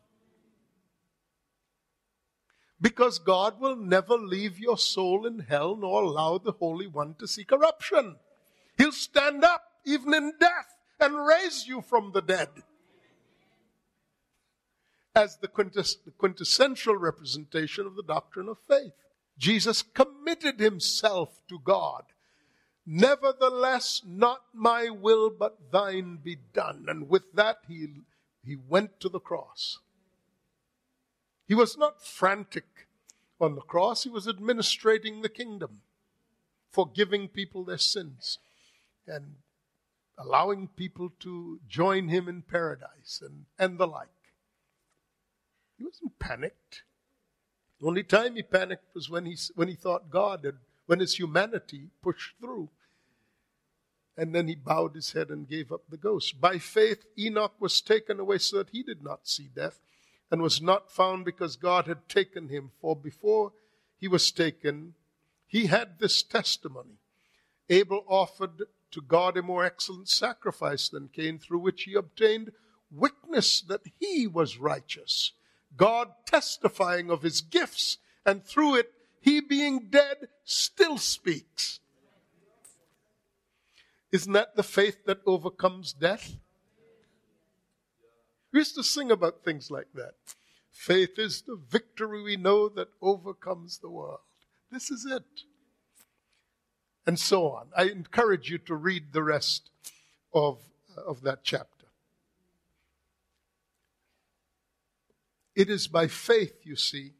Because 2.81 3.17
God 3.19 3.61
will 3.61 3.77
never 3.77 4.17
leave 4.17 4.59
your 4.59 4.77
soul 4.77 5.25
in 5.25 5.39
hell 5.39 5.77
nor 5.77 6.03
allow 6.03 6.38
the 6.38 6.51
Holy 6.51 6.88
One 6.88 7.15
to 7.15 7.27
see 7.27 7.45
corruption. 7.45 8.17
He'll 8.84 8.91
stand 8.91 9.45
up 9.45 9.63
even 9.86 10.13
in 10.13 10.34
death 10.41 10.75
and 10.99 11.25
raise 11.25 11.65
you 11.65 11.81
from 11.81 12.11
the 12.11 12.21
dead 12.21 12.49
as 15.15 15.38
the 15.38 15.47
quintessential 15.47 16.97
representation 16.97 17.86
of 17.86 17.95
the 17.95 18.03
doctrine 18.03 18.49
of 18.49 18.57
faith. 18.67 18.91
Jesus 19.38 19.84
committed 19.84 20.59
himself 20.59 21.39
to 21.47 21.59
God. 21.59 22.03
Nevertheless, 22.86 24.01
not 24.05 24.41
my 24.53 24.89
will, 24.89 25.29
but 25.29 25.71
thine 25.71 26.19
be 26.21 26.39
done. 26.53 26.88
And 26.89 27.07
with 27.07 27.31
that, 27.36 27.59
he, 27.65 27.88
he 28.43 28.57
went 28.67 28.99
to 28.99 29.07
the 29.07 29.21
cross. 29.21 29.79
He 31.47 31.55
was 31.55 31.77
not 31.77 32.05
frantic 32.05 32.88
on 33.39 33.55
the 33.55 33.61
cross, 33.61 34.03
he 34.03 34.09
was 34.09 34.27
administrating 34.27 35.21
the 35.21 35.29
kingdom, 35.29 35.84
forgiving 36.69 37.29
people 37.29 37.63
their 37.63 37.77
sins, 37.77 38.39
and 39.08 39.36
allowing 40.18 40.68
people 40.68 41.12
to 41.20 41.60
join 41.68 42.08
him 42.08 42.28
in 42.28 42.41
paradise 42.41 43.22
and, 43.22 43.45
and 43.58 43.78
the 43.78 43.88
like. 43.88 44.08
He 45.78 45.84
wasn't 45.84 46.20
panicked. 46.20 46.84
The 47.80 47.88
only 47.88 48.04
time 48.04 48.36
he 48.36 48.43
panicked 48.43 48.93
was 48.93 49.10
when 49.10 49.26
he, 49.26 49.38
when 49.56 49.68
he 49.68 49.76
thought 49.76 50.10
God 50.10 50.45
had, 50.45 50.56
when 50.86 50.99
his 50.99 51.16
humanity 51.16 51.89
pushed 52.01 52.36
through. 52.39 52.70
And 54.16 54.36
then 54.36 54.47
he 54.47 54.56
bowed 54.56 54.93
his 54.93 55.14
head 55.14 55.30
and 55.30 55.49
gave 55.49 55.72
up 55.72 55.82
the 55.89 55.97
ghost. 55.97 56.39
By 56.39 56.60
faith, 56.60 57.04
Enoch 57.18 57.56
was 57.60 57.82
taken 57.82 58.20
away 58.20 58.38
so 58.38 58.58
that 58.58 58.70
he 58.70 58.84
did 58.84 59.04
not 59.04 59.28
see 59.28 59.49
death 59.54 59.80
and 60.30 60.41
was 60.41 60.62
not 60.62 60.91
found 60.91 61.26
because 61.26 61.56
God 61.56 61.88
had 61.88 62.08
taken 62.08 62.49
him. 62.49 62.72
For 62.80 62.95
before 62.95 63.54
he 63.97 64.08
was 64.08 64.32
taken, 64.32 64.93
he 65.47 65.66
had 65.66 65.99
this 65.99 66.22
testimony 66.22 66.99
Abel 67.70 68.04
offered 68.08 68.64
to 68.94 69.02
God 69.02 69.38
a 69.38 69.41
more 69.41 69.64
excellent 69.64 70.10
sacrifice 70.10 70.89
than 70.89 71.10
Cain, 71.10 71.38
through 71.38 71.60
which 71.60 71.84
he 71.84 71.96
obtained 71.96 72.52
witness 72.91 73.62
that 73.62 73.82
he 74.00 74.28
was 74.28 74.58
righteous 74.58 75.34
God 75.76 76.10
testifying 76.26 77.10
of 77.10 77.24
his 77.24 77.41
gifts, 77.41 77.98
and 78.26 78.46
through 78.46 78.76
it, 78.76 78.91
he 79.22 79.39
being 79.39 79.88
dead 79.89 80.28
still 80.44 80.98
speaks. 80.98 81.80
Isn't 84.12 84.34
that 84.34 84.56
the 84.56 84.64
faith 84.64 85.06
that 85.06 85.22
overcomes 85.26 85.94
death? 85.94 86.36
We 88.52 88.60
used 88.60 88.76
to 88.76 88.84
sing 88.84 89.10
about 89.10 89.44
things 89.44 89.72
like 89.72 89.88
that. 89.96 90.14
Faith 90.70 91.18
is 91.18 91.41
the 91.41 91.56
victory 91.56 92.22
we 92.22 92.38
know 92.38 92.70
that 92.70 92.89
overcomes 93.02 93.80
the 93.80 93.89
world. 93.89 94.20
This 94.72 94.91
is 94.91 95.06
it. 95.06 95.24
And 97.06 97.20
so 97.20 97.51
on. 97.51 97.68
I 97.76 97.84
encourage 97.84 98.49
you 98.49 98.58
to 98.60 98.76
read 98.76 99.12
the 99.12 99.24
rest 99.24 99.70
of, 100.34 100.60
of 100.95 101.22
that 101.24 101.43
chapter. 101.43 101.88
It 105.56 105.70
is 105.70 105.88
by 105.88 106.08
faith, 106.08 106.56
you 106.64 106.76
see, 106.76 107.14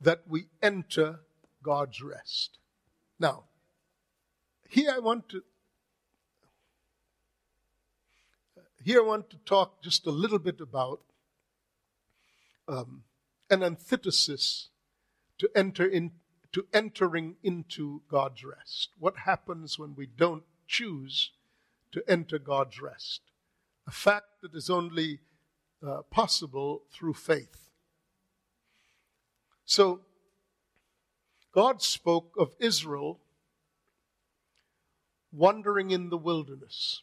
that 0.00 0.22
we 0.26 0.46
enter 0.62 1.20
God's 1.62 2.00
rest. 2.02 2.58
Now, 3.18 3.44
here 4.68 4.90
I 4.94 4.98
want 4.98 5.28
to 5.30 5.42
here 8.84 9.00
I 9.00 9.04
want 9.04 9.30
to 9.30 9.36
talk 9.44 9.80
just 9.82 10.06
a 10.06 10.10
little 10.10 10.40
bit 10.40 10.60
about 10.60 11.00
um, 12.66 13.04
an 13.48 13.62
antithesis 13.62 14.70
to 15.38 15.48
enter 15.54 15.86
in 15.86 16.10
to 16.52 16.66
entering 16.72 17.36
into 17.42 18.02
God's 18.10 18.44
rest. 18.44 18.90
What 18.98 19.18
happens 19.18 19.78
when 19.78 19.94
we 19.94 20.06
don't 20.06 20.44
choose 20.66 21.30
to 21.92 22.02
enter 22.08 22.38
God's 22.38 22.80
rest? 22.80 23.22
A 23.86 23.90
fact 23.90 24.26
that 24.42 24.54
is 24.54 24.68
only 24.70 25.20
uh, 25.86 26.02
possible 26.10 26.82
through 26.92 27.14
faith. 27.14 27.68
So, 29.64 30.00
God 31.52 31.82
spoke 31.82 32.34
of 32.38 32.52
Israel 32.58 33.20
wandering 35.32 35.90
in 35.90 36.10
the 36.10 36.16
wilderness. 36.16 37.02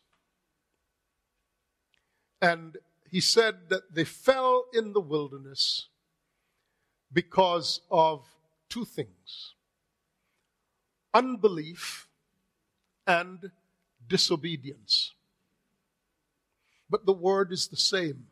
And 2.41 2.77
he 3.09 3.19
said 3.19 3.69
that 3.69 3.93
they 3.93 4.03
fell 4.03 4.65
in 4.73 4.93
the 4.93 5.01
wilderness 5.01 5.87
because 7.11 7.81
of 7.89 8.23
two 8.69 8.85
things 8.85 9.53
unbelief 11.13 12.07
and 13.07 13.51
disobedience. 14.07 15.13
But 16.89 17.05
the 17.05 17.13
word 17.13 17.51
is 17.51 17.67
the 17.67 17.77
same. 17.77 18.27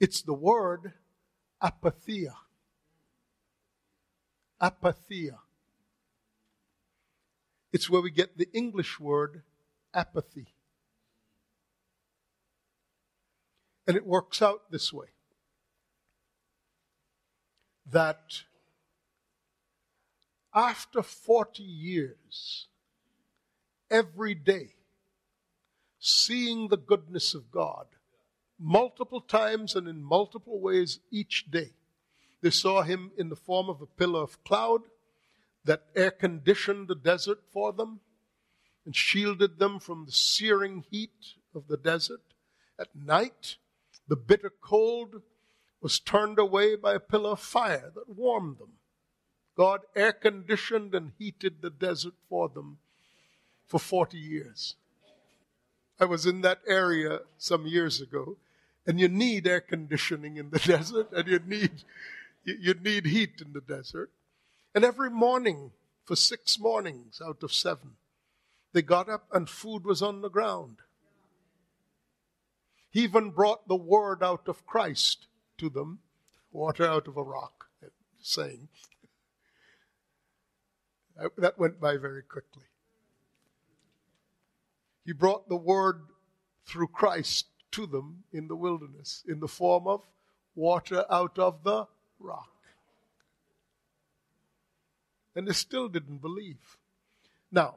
It's 0.00 0.22
the 0.22 0.34
word 0.34 0.92
apatheia. 1.62 2.34
Apatheia. 4.60 5.38
It's 7.72 7.88
where 7.88 8.02
we 8.02 8.10
get 8.10 8.36
the 8.36 8.48
English 8.52 9.00
word 9.00 9.42
apathy. 9.94 10.46
And 13.86 13.96
it 13.96 14.06
works 14.06 14.42
out 14.42 14.70
this 14.70 14.92
way 14.92 15.08
that 17.90 18.42
after 20.54 21.02
40 21.02 21.62
years, 21.62 22.68
every 23.90 24.34
day, 24.34 24.74
seeing 25.98 26.68
the 26.68 26.76
goodness 26.76 27.34
of 27.34 27.50
God, 27.50 27.86
multiple 28.58 29.20
times 29.20 29.74
and 29.74 29.88
in 29.88 30.02
multiple 30.02 30.60
ways 30.60 31.00
each 31.10 31.50
day. 31.50 31.70
They 32.42 32.50
saw 32.50 32.82
him 32.82 33.12
in 33.16 33.28
the 33.28 33.36
form 33.36 33.68
of 33.68 33.80
a 33.80 33.86
pillar 33.86 34.22
of 34.22 34.42
cloud 34.44 34.82
that 35.64 35.86
air 35.94 36.10
conditioned 36.10 36.88
the 36.88 36.94
desert 36.94 37.40
for 37.52 37.72
them 37.72 38.00
and 38.84 38.94
shielded 38.94 39.58
them 39.58 39.78
from 39.78 40.06
the 40.06 40.12
searing 40.12 40.84
heat 40.90 41.34
of 41.54 41.68
the 41.68 41.76
desert. 41.76 42.22
At 42.78 42.96
night, 42.96 43.56
the 44.08 44.16
bitter 44.16 44.50
cold 44.60 45.22
was 45.82 45.98
turned 45.98 46.38
away 46.38 46.76
by 46.76 46.94
a 46.94 47.00
pillar 47.00 47.30
of 47.30 47.40
fire 47.40 47.90
that 47.94 48.08
warmed 48.08 48.58
them. 48.58 48.74
God 49.56 49.80
air 49.94 50.12
conditioned 50.12 50.94
and 50.94 51.12
heated 51.18 51.60
the 51.60 51.70
desert 51.70 52.14
for 52.28 52.48
them 52.48 52.78
for 53.66 53.78
40 53.78 54.16
years. 54.16 54.76
I 56.00 56.04
was 56.04 56.24
in 56.24 56.40
that 56.42 56.60
area 56.66 57.20
some 57.36 57.66
years 57.66 58.00
ago 58.00 58.36
and 58.86 58.98
you 58.98 59.08
need 59.08 59.46
air 59.46 59.60
conditioning 59.60 60.36
in 60.36 60.50
the 60.50 60.58
desert, 60.66 61.12
and 61.12 61.28
you 61.28 61.38
need, 61.46 61.84
you 62.44 62.74
need 62.74 63.06
heat 63.06 63.40
in 63.44 63.52
the 63.52 63.60
desert. 63.60 64.10
And 64.74 64.84
every 64.84 65.10
morning, 65.10 65.70
for 66.04 66.16
six 66.16 66.58
mornings 66.58 67.20
out 67.24 67.42
of 67.42 67.52
seven, 67.52 67.92
they 68.72 68.82
got 68.82 69.08
up 69.08 69.26
and 69.32 69.48
food 69.48 69.84
was 69.84 70.02
on 70.02 70.22
the 70.22 70.30
ground. 70.30 70.78
He 72.90 73.02
even 73.02 73.30
brought 73.30 73.68
the 73.68 73.76
word 73.76 74.22
out 74.22 74.48
of 74.48 74.66
Christ 74.66 75.26
to 75.62 75.70
them, 75.70 76.00
water 76.50 76.84
out 76.84 77.06
of 77.06 77.16
a 77.16 77.22
rock, 77.22 77.66
saying. 78.20 78.68
That 81.38 81.56
went 81.56 81.80
by 81.80 81.96
very 81.98 82.22
quickly. 82.22 82.64
He 85.04 85.12
brought 85.12 85.48
the 85.48 85.56
word 85.56 86.02
through 86.66 86.88
Christ 86.88 87.46
to 87.72 87.86
them 87.86 88.24
in 88.32 88.48
the 88.48 88.56
wilderness 88.56 89.22
in 89.26 89.38
the 89.38 89.48
form 89.48 89.86
of 89.86 90.02
water 90.56 91.04
out 91.08 91.38
of 91.38 91.62
the 91.62 91.86
rock. 92.18 92.50
And 95.36 95.46
they 95.46 95.52
still 95.52 95.88
didn't 95.88 96.18
believe. 96.18 96.76
Now, 97.52 97.76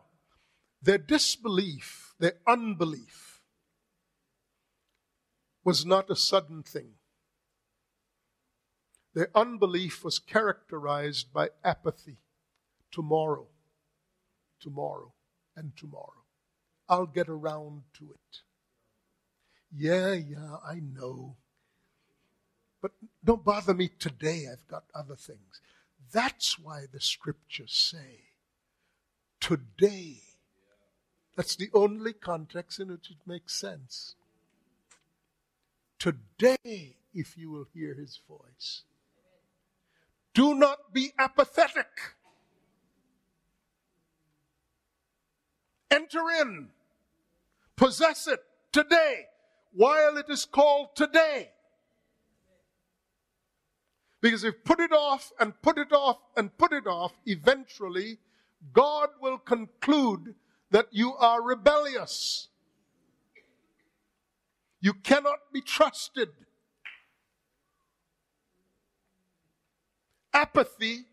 their 0.81 0.97
disbelief, 0.97 2.15
their 2.19 2.33
unbelief, 2.47 3.41
was 5.63 5.85
not 5.85 6.09
a 6.09 6.15
sudden 6.15 6.63
thing. 6.63 6.93
Their 9.15 9.29
unbelief 9.35 10.03
was 10.05 10.19
characterized 10.19 11.33
by 11.33 11.49
apathy. 11.63 12.17
Tomorrow, 12.91 13.47
tomorrow, 14.61 15.13
and 15.55 15.75
tomorrow. 15.77 16.23
I'll 16.89 17.07
get 17.07 17.29
around 17.29 17.83
to 17.99 18.11
it. 18.13 18.41
Yeah, 19.75 20.13
yeah, 20.13 20.57
I 20.65 20.75
know. 20.81 21.37
But 22.81 22.91
don't 23.23 23.43
bother 23.45 23.73
me 23.73 23.89
today. 23.99 24.45
I've 24.51 24.67
got 24.67 24.85
other 24.95 25.15
things. 25.15 25.61
That's 26.13 26.59
why 26.59 26.85
the 26.91 27.01
scriptures 27.01 27.73
say, 27.73 28.29
today. 29.41 30.19
That's 31.35 31.55
the 31.57 31.69
only 31.73 32.13
context 32.13 32.79
in 32.79 32.89
which 32.91 33.11
it 33.11 33.17
makes 33.27 33.55
sense. 33.55 34.15
today 35.99 36.97
if 37.13 37.37
you 37.37 37.51
will 37.51 37.67
hear 37.73 37.93
his 37.95 38.19
voice. 38.27 38.83
Do 40.35 40.53
not 40.53 40.93
be 40.93 41.13
apathetic. 41.17 41.87
Enter 45.89 46.29
in, 46.41 46.67
possess 47.77 48.27
it 48.27 48.41
today 48.73 49.27
while 49.71 50.17
it 50.17 50.25
is 50.29 50.43
called 50.43 50.89
today. 50.95 51.51
Because 54.19 54.43
if 54.43 54.63
put 54.65 54.81
it 54.81 54.91
off 54.91 55.31
and 55.39 55.53
put 55.61 55.77
it 55.77 55.93
off 55.93 56.17
and 56.35 56.57
put 56.57 56.73
it 56.73 56.85
off, 56.85 57.13
eventually 57.25 58.17
God 58.73 59.09
will 59.21 59.37
conclude 59.37 60.35
that 60.71 60.87
you 60.91 61.13
are 61.13 61.41
rebellious. 61.41 62.49
You 64.81 64.93
cannot 64.93 65.39
be 65.53 65.61
trusted. 65.61 66.29
Apathy 70.35 71.05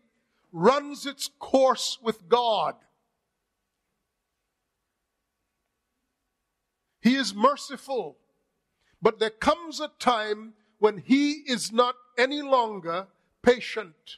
runs 0.51 1.05
its 1.05 1.29
course 1.39 1.97
with 2.03 2.27
God. 2.27 2.75
He 7.01 7.15
is 7.15 7.33
merciful, 7.33 8.17
but 9.01 9.19
there 9.19 9.29
comes 9.29 9.79
a 9.79 9.91
time 9.97 10.53
when 10.77 10.97
He 10.97 11.43
is 11.47 11.71
not 11.71 11.95
any 12.17 12.41
longer 12.41 13.07
patient 13.41 14.17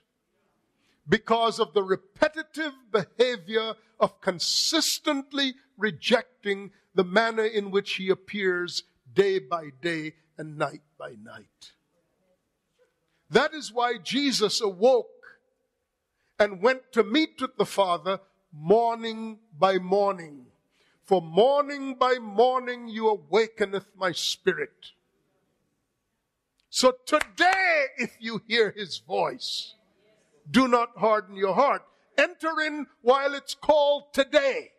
because 1.08 1.60
of 1.60 1.74
the 1.74 1.84
repetitive 1.84 2.74
behavior 2.92 3.76
of 4.00 4.22
consistently 4.22 5.54
rejecting 5.78 6.72
the 6.96 7.04
manner 7.04 7.46
in 7.46 7.70
which 7.70 7.94
he 7.94 8.10
appears 8.10 8.84
day 9.14 9.38
by 9.38 9.70
day 9.82 10.14
and 10.38 10.58
night 10.58 10.82
by 10.98 11.14
night. 11.22 11.74
That 13.30 13.54
is 13.54 13.74
why 13.74 13.98
Jesus 13.98 14.62
awoke 14.62 15.10
and 16.40 16.62
went 16.62 16.92
to 16.94 17.04
meet 17.04 17.42
with 17.42 17.58
the 17.58 17.66
Father 17.66 18.20
morning 18.52 19.40
by 19.58 19.78
morning. 19.78 20.46
For 21.04 21.22
morning 21.22 21.96
by 21.96 22.16
morning 22.20 22.88
you 22.88 23.10
awakeneth 23.10 23.88
my 23.96 24.12
spirit. 24.12 24.92
So 26.70 26.94
today, 27.06 27.86
if 27.98 28.18
you 28.20 28.42
hear 28.48 28.72
his 28.72 28.98
voice, 28.98 29.76
do 30.50 30.68
not 30.68 30.98
harden 30.98 31.36
your 31.36 31.54
heart. 31.54 31.84
Enter 32.18 32.60
in 32.62 32.88
while 33.02 33.34
it's 33.34 33.54
called 33.54 34.14
today. 34.14 34.72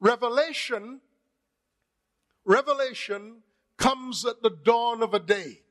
Revelation, 0.00 1.00
revelation 2.44 3.42
comes 3.76 4.24
at 4.24 4.42
the 4.42 4.50
dawn 4.50 5.02
of 5.02 5.14
a 5.14 5.18
day. 5.18 5.62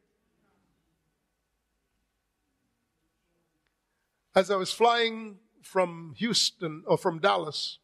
As 4.36 4.52
I 4.52 4.58
was 4.58 4.74
flying 4.74 5.38
from 5.62 6.14
Houston 6.18 6.84
or 6.86 6.98
from 6.98 7.20
Dallas 7.20 7.80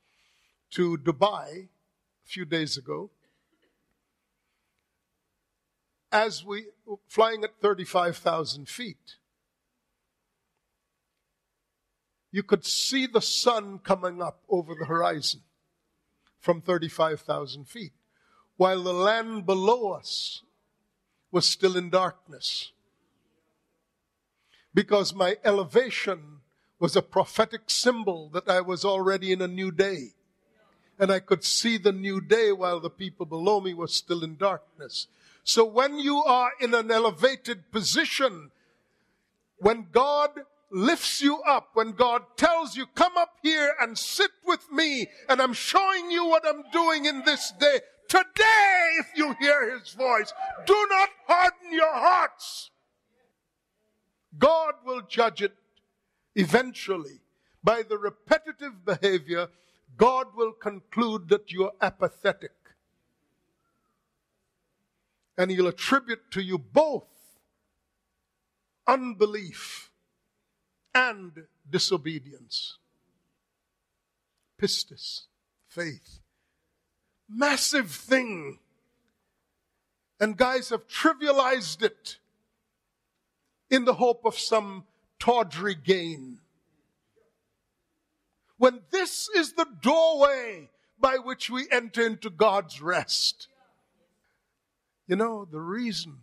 to 0.71 0.97
Dubai 0.97 1.69
a 2.25 2.25
few 2.25 2.43
days 2.43 2.75
ago, 2.75 3.09
as 6.11 6.43
we 6.43 6.65
flying 7.07 7.45
at 7.45 7.61
35,000 7.61 8.67
feet, 8.67 9.15
you 12.33 12.43
could 12.43 12.65
see 12.65 13.07
the 13.07 13.21
sun 13.21 13.79
coming 13.79 14.21
up 14.21 14.41
over 14.49 14.75
the 14.77 14.87
horizon 14.87 15.39
from 16.37 16.59
35,000 16.59 17.65
feet, 17.69 17.93
while 18.57 18.83
the 18.83 18.93
land 18.93 19.45
below 19.45 19.93
us 19.93 20.43
was 21.31 21.47
still 21.47 21.77
in 21.77 21.89
darkness. 21.89 22.73
Because 24.73 25.13
my 25.13 25.37
elevation 25.45 26.40
was 26.81 26.95
a 26.95 27.01
prophetic 27.01 27.61
symbol 27.67 28.27
that 28.29 28.49
I 28.49 28.59
was 28.59 28.83
already 28.83 29.31
in 29.31 29.39
a 29.39 29.47
new 29.47 29.71
day. 29.71 30.13
And 30.97 31.11
I 31.11 31.19
could 31.19 31.43
see 31.43 31.77
the 31.77 31.91
new 31.91 32.19
day 32.19 32.51
while 32.51 32.79
the 32.79 32.89
people 32.89 33.27
below 33.27 33.61
me 33.61 33.75
were 33.75 33.87
still 33.87 34.23
in 34.23 34.35
darkness. 34.35 35.05
So 35.43 35.63
when 35.63 35.99
you 35.99 36.23
are 36.23 36.51
in 36.59 36.73
an 36.73 36.89
elevated 36.89 37.71
position, 37.71 38.49
when 39.57 39.87
God 39.91 40.31
lifts 40.71 41.21
you 41.21 41.41
up, 41.43 41.69
when 41.75 41.91
God 41.91 42.23
tells 42.35 42.75
you, 42.75 42.87
come 42.95 43.15
up 43.15 43.35
here 43.43 43.75
and 43.79 43.95
sit 43.95 44.31
with 44.43 44.71
me, 44.71 45.07
and 45.29 45.39
I'm 45.39 45.53
showing 45.53 46.09
you 46.09 46.25
what 46.25 46.47
I'm 46.47 46.63
doing 46.71 47.05
in 47.05 47.23
this 47.25 47.53
day. 47.59 47.81
Today, 48.09 48.89
if 48.99 49.07
you 49.15 49.35
hear 49.39 49.77
his 49.77 49.91
voice, 49.91 50.33
do 50.65 50.87
not 50.89 51.09
harden 51.27 51.73
your 51.73 51.93
hearts. 51.93 52.71
God 54.37 54.73
will 54.83 55.01
judge 55.07 55.43
it 55.43 55.53
eventually. 56.35 57.21
By 57.63 57.83
the 57.83 57.97
repetitive 57.97 58.83
behavior, 58.85 59.47
God 59.97 60.27
will 60.35 60.53
conclude 60.53 61.29
that 61.29 61.51
you're 61.51 61.73
apathetic. 61.81 62.53
And 65.37 65.51
he'll 65.51 65.67
attribute 65.67 66.31
to 66.31 66.41
you 66.41 66.57
both 66.57 67.07
unbelief 68.87 69.91
and 70.93 71.45
disobedience. 71.69 72.77
Pistis, 74.59 75.23
faith. 75.67 76.19
Massive 77.29 77.91
thing. 77.91 78.59
And 80.19 80.37
guys 80.37 80.69
have 80.69 80.87
trivialized 80.87 81.81
it 81.81 82.17
in 83.69 83.85
the 83.85 83.95
hope 83.95 84.25
of 84.25 84.37
some 84.37 84.83
tawdry 85.21 85.75
gain. 85.75 86.39
When 88.57 88.81
this 88.91 89.29
is 89.35 89.53
the 89.53 89.67
doorway 89.81 90.69
by 90.99 91.17
which 91.17 91.49
we 91.49 91.67
enter 91.71 92.05
into 92.05 92.29
God's 92.29 92.81
rest. 92.81 93.47
You 95.07 95.15
know, 95.15 95.47
the 95.49 95.59
reason 95.59 96.19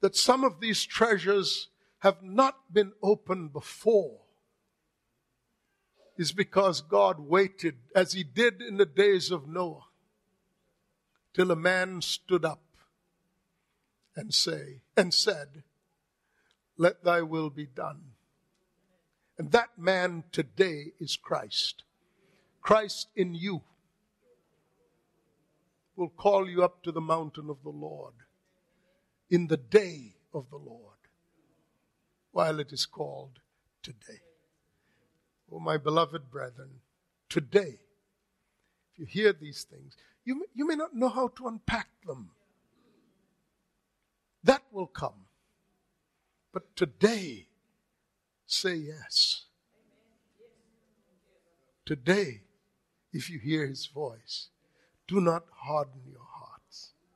that 0.00 0.16
some 0.16 0.44
of 0.44 0.60
these 0.60 0.84
treasures 0.84 1.68
have 2.00 2.22
not 2.22 2.72
been 2.72 2.92
opened 3.02 3.52
before 3.52 4.20
is 6.18 6.32
because 6.32 6.80
God 6.80 7.18
waited, 7.18 7.76
as 7.94 8.12
he 8.12 8.22
did 8.22 8.60
in 8.60 8.76
the 8.76 8.86
days 8.86 9.30
of 9.30 9.48
Noah, 9.48 9.86
till 11.32 11.50
a 11.50 11.56
man 11.56 12.02
stood 12.02 12.44
up 12.44 12.62
and 14.14 14.32
say 14.32 14.82
and 14.96 15.12
said, 15.12 15.64
Let 16.76 17.04
thy 17.04 17.22
will 17.22 17.50
be 17.50 17.66
done. 17.66 18.00
And 19.38 19.52
that 19.52 19.70
man 19.76 20.24
today 20.32 20.92
is 21.00 21.16
Christ. 21.16 21.84
Christ 22.60 23.08
in 23.14 23.34
you 23.34 23.62
will 25.96 26.08
call 26.08 26.48
you 26.48 26.64
up 26.64 26.82
to 26.82 26.92
the 26.92 27.00
mountain 27.00 27.48
of 27.50 27.62
the 27.62 27.70
Lord 27.70 28.14
in 29.30 29.46
the 29.46 29.56
day 29.56 30.16
of 30.32 30.50
the 30.50 30.56
Lord 30.56 30.94
while 32.32 32.58
it 32.58 32.72
is 32.72 32.86
called 32.86 33.38
today. 33.82 34.20
Oh, 35.52 35.60
my 35.60 35.76
beloved 35.76 36.30
brethren, 36.30 36.80
today, 37.28 37.78
if 38.92 38.98
you 38.98 39.06
hear 39.06 39.32
these 39.32 39.64
things, 39.64 39.96
you 40.24 40.36
may, 40.36 40.46
you 40.54 40.66
may 40.66 40.74
not 40.74 40.94
know 40.94 41.08
how 41.08 41.28
to 41.28 41.46
unpack 41.46 41.88
them. 42.06 42.30
That 44.42 44.62
will 44.72 44.86
come. 44.86 45.26
But 46.54 46.76
today, 46.76 47.48
say 48.46 48.76
yes. 48.76 49.46
Today, 51.84 52.42
if 53.12 53.28
you 53.28 53.40
hear 53.40 53.66
his 53.66 53.86
voice, 53.86 54.50
do 55.08 55.20
not 55.20 55.46
harden 55.52 56.02
your 56.06 56.22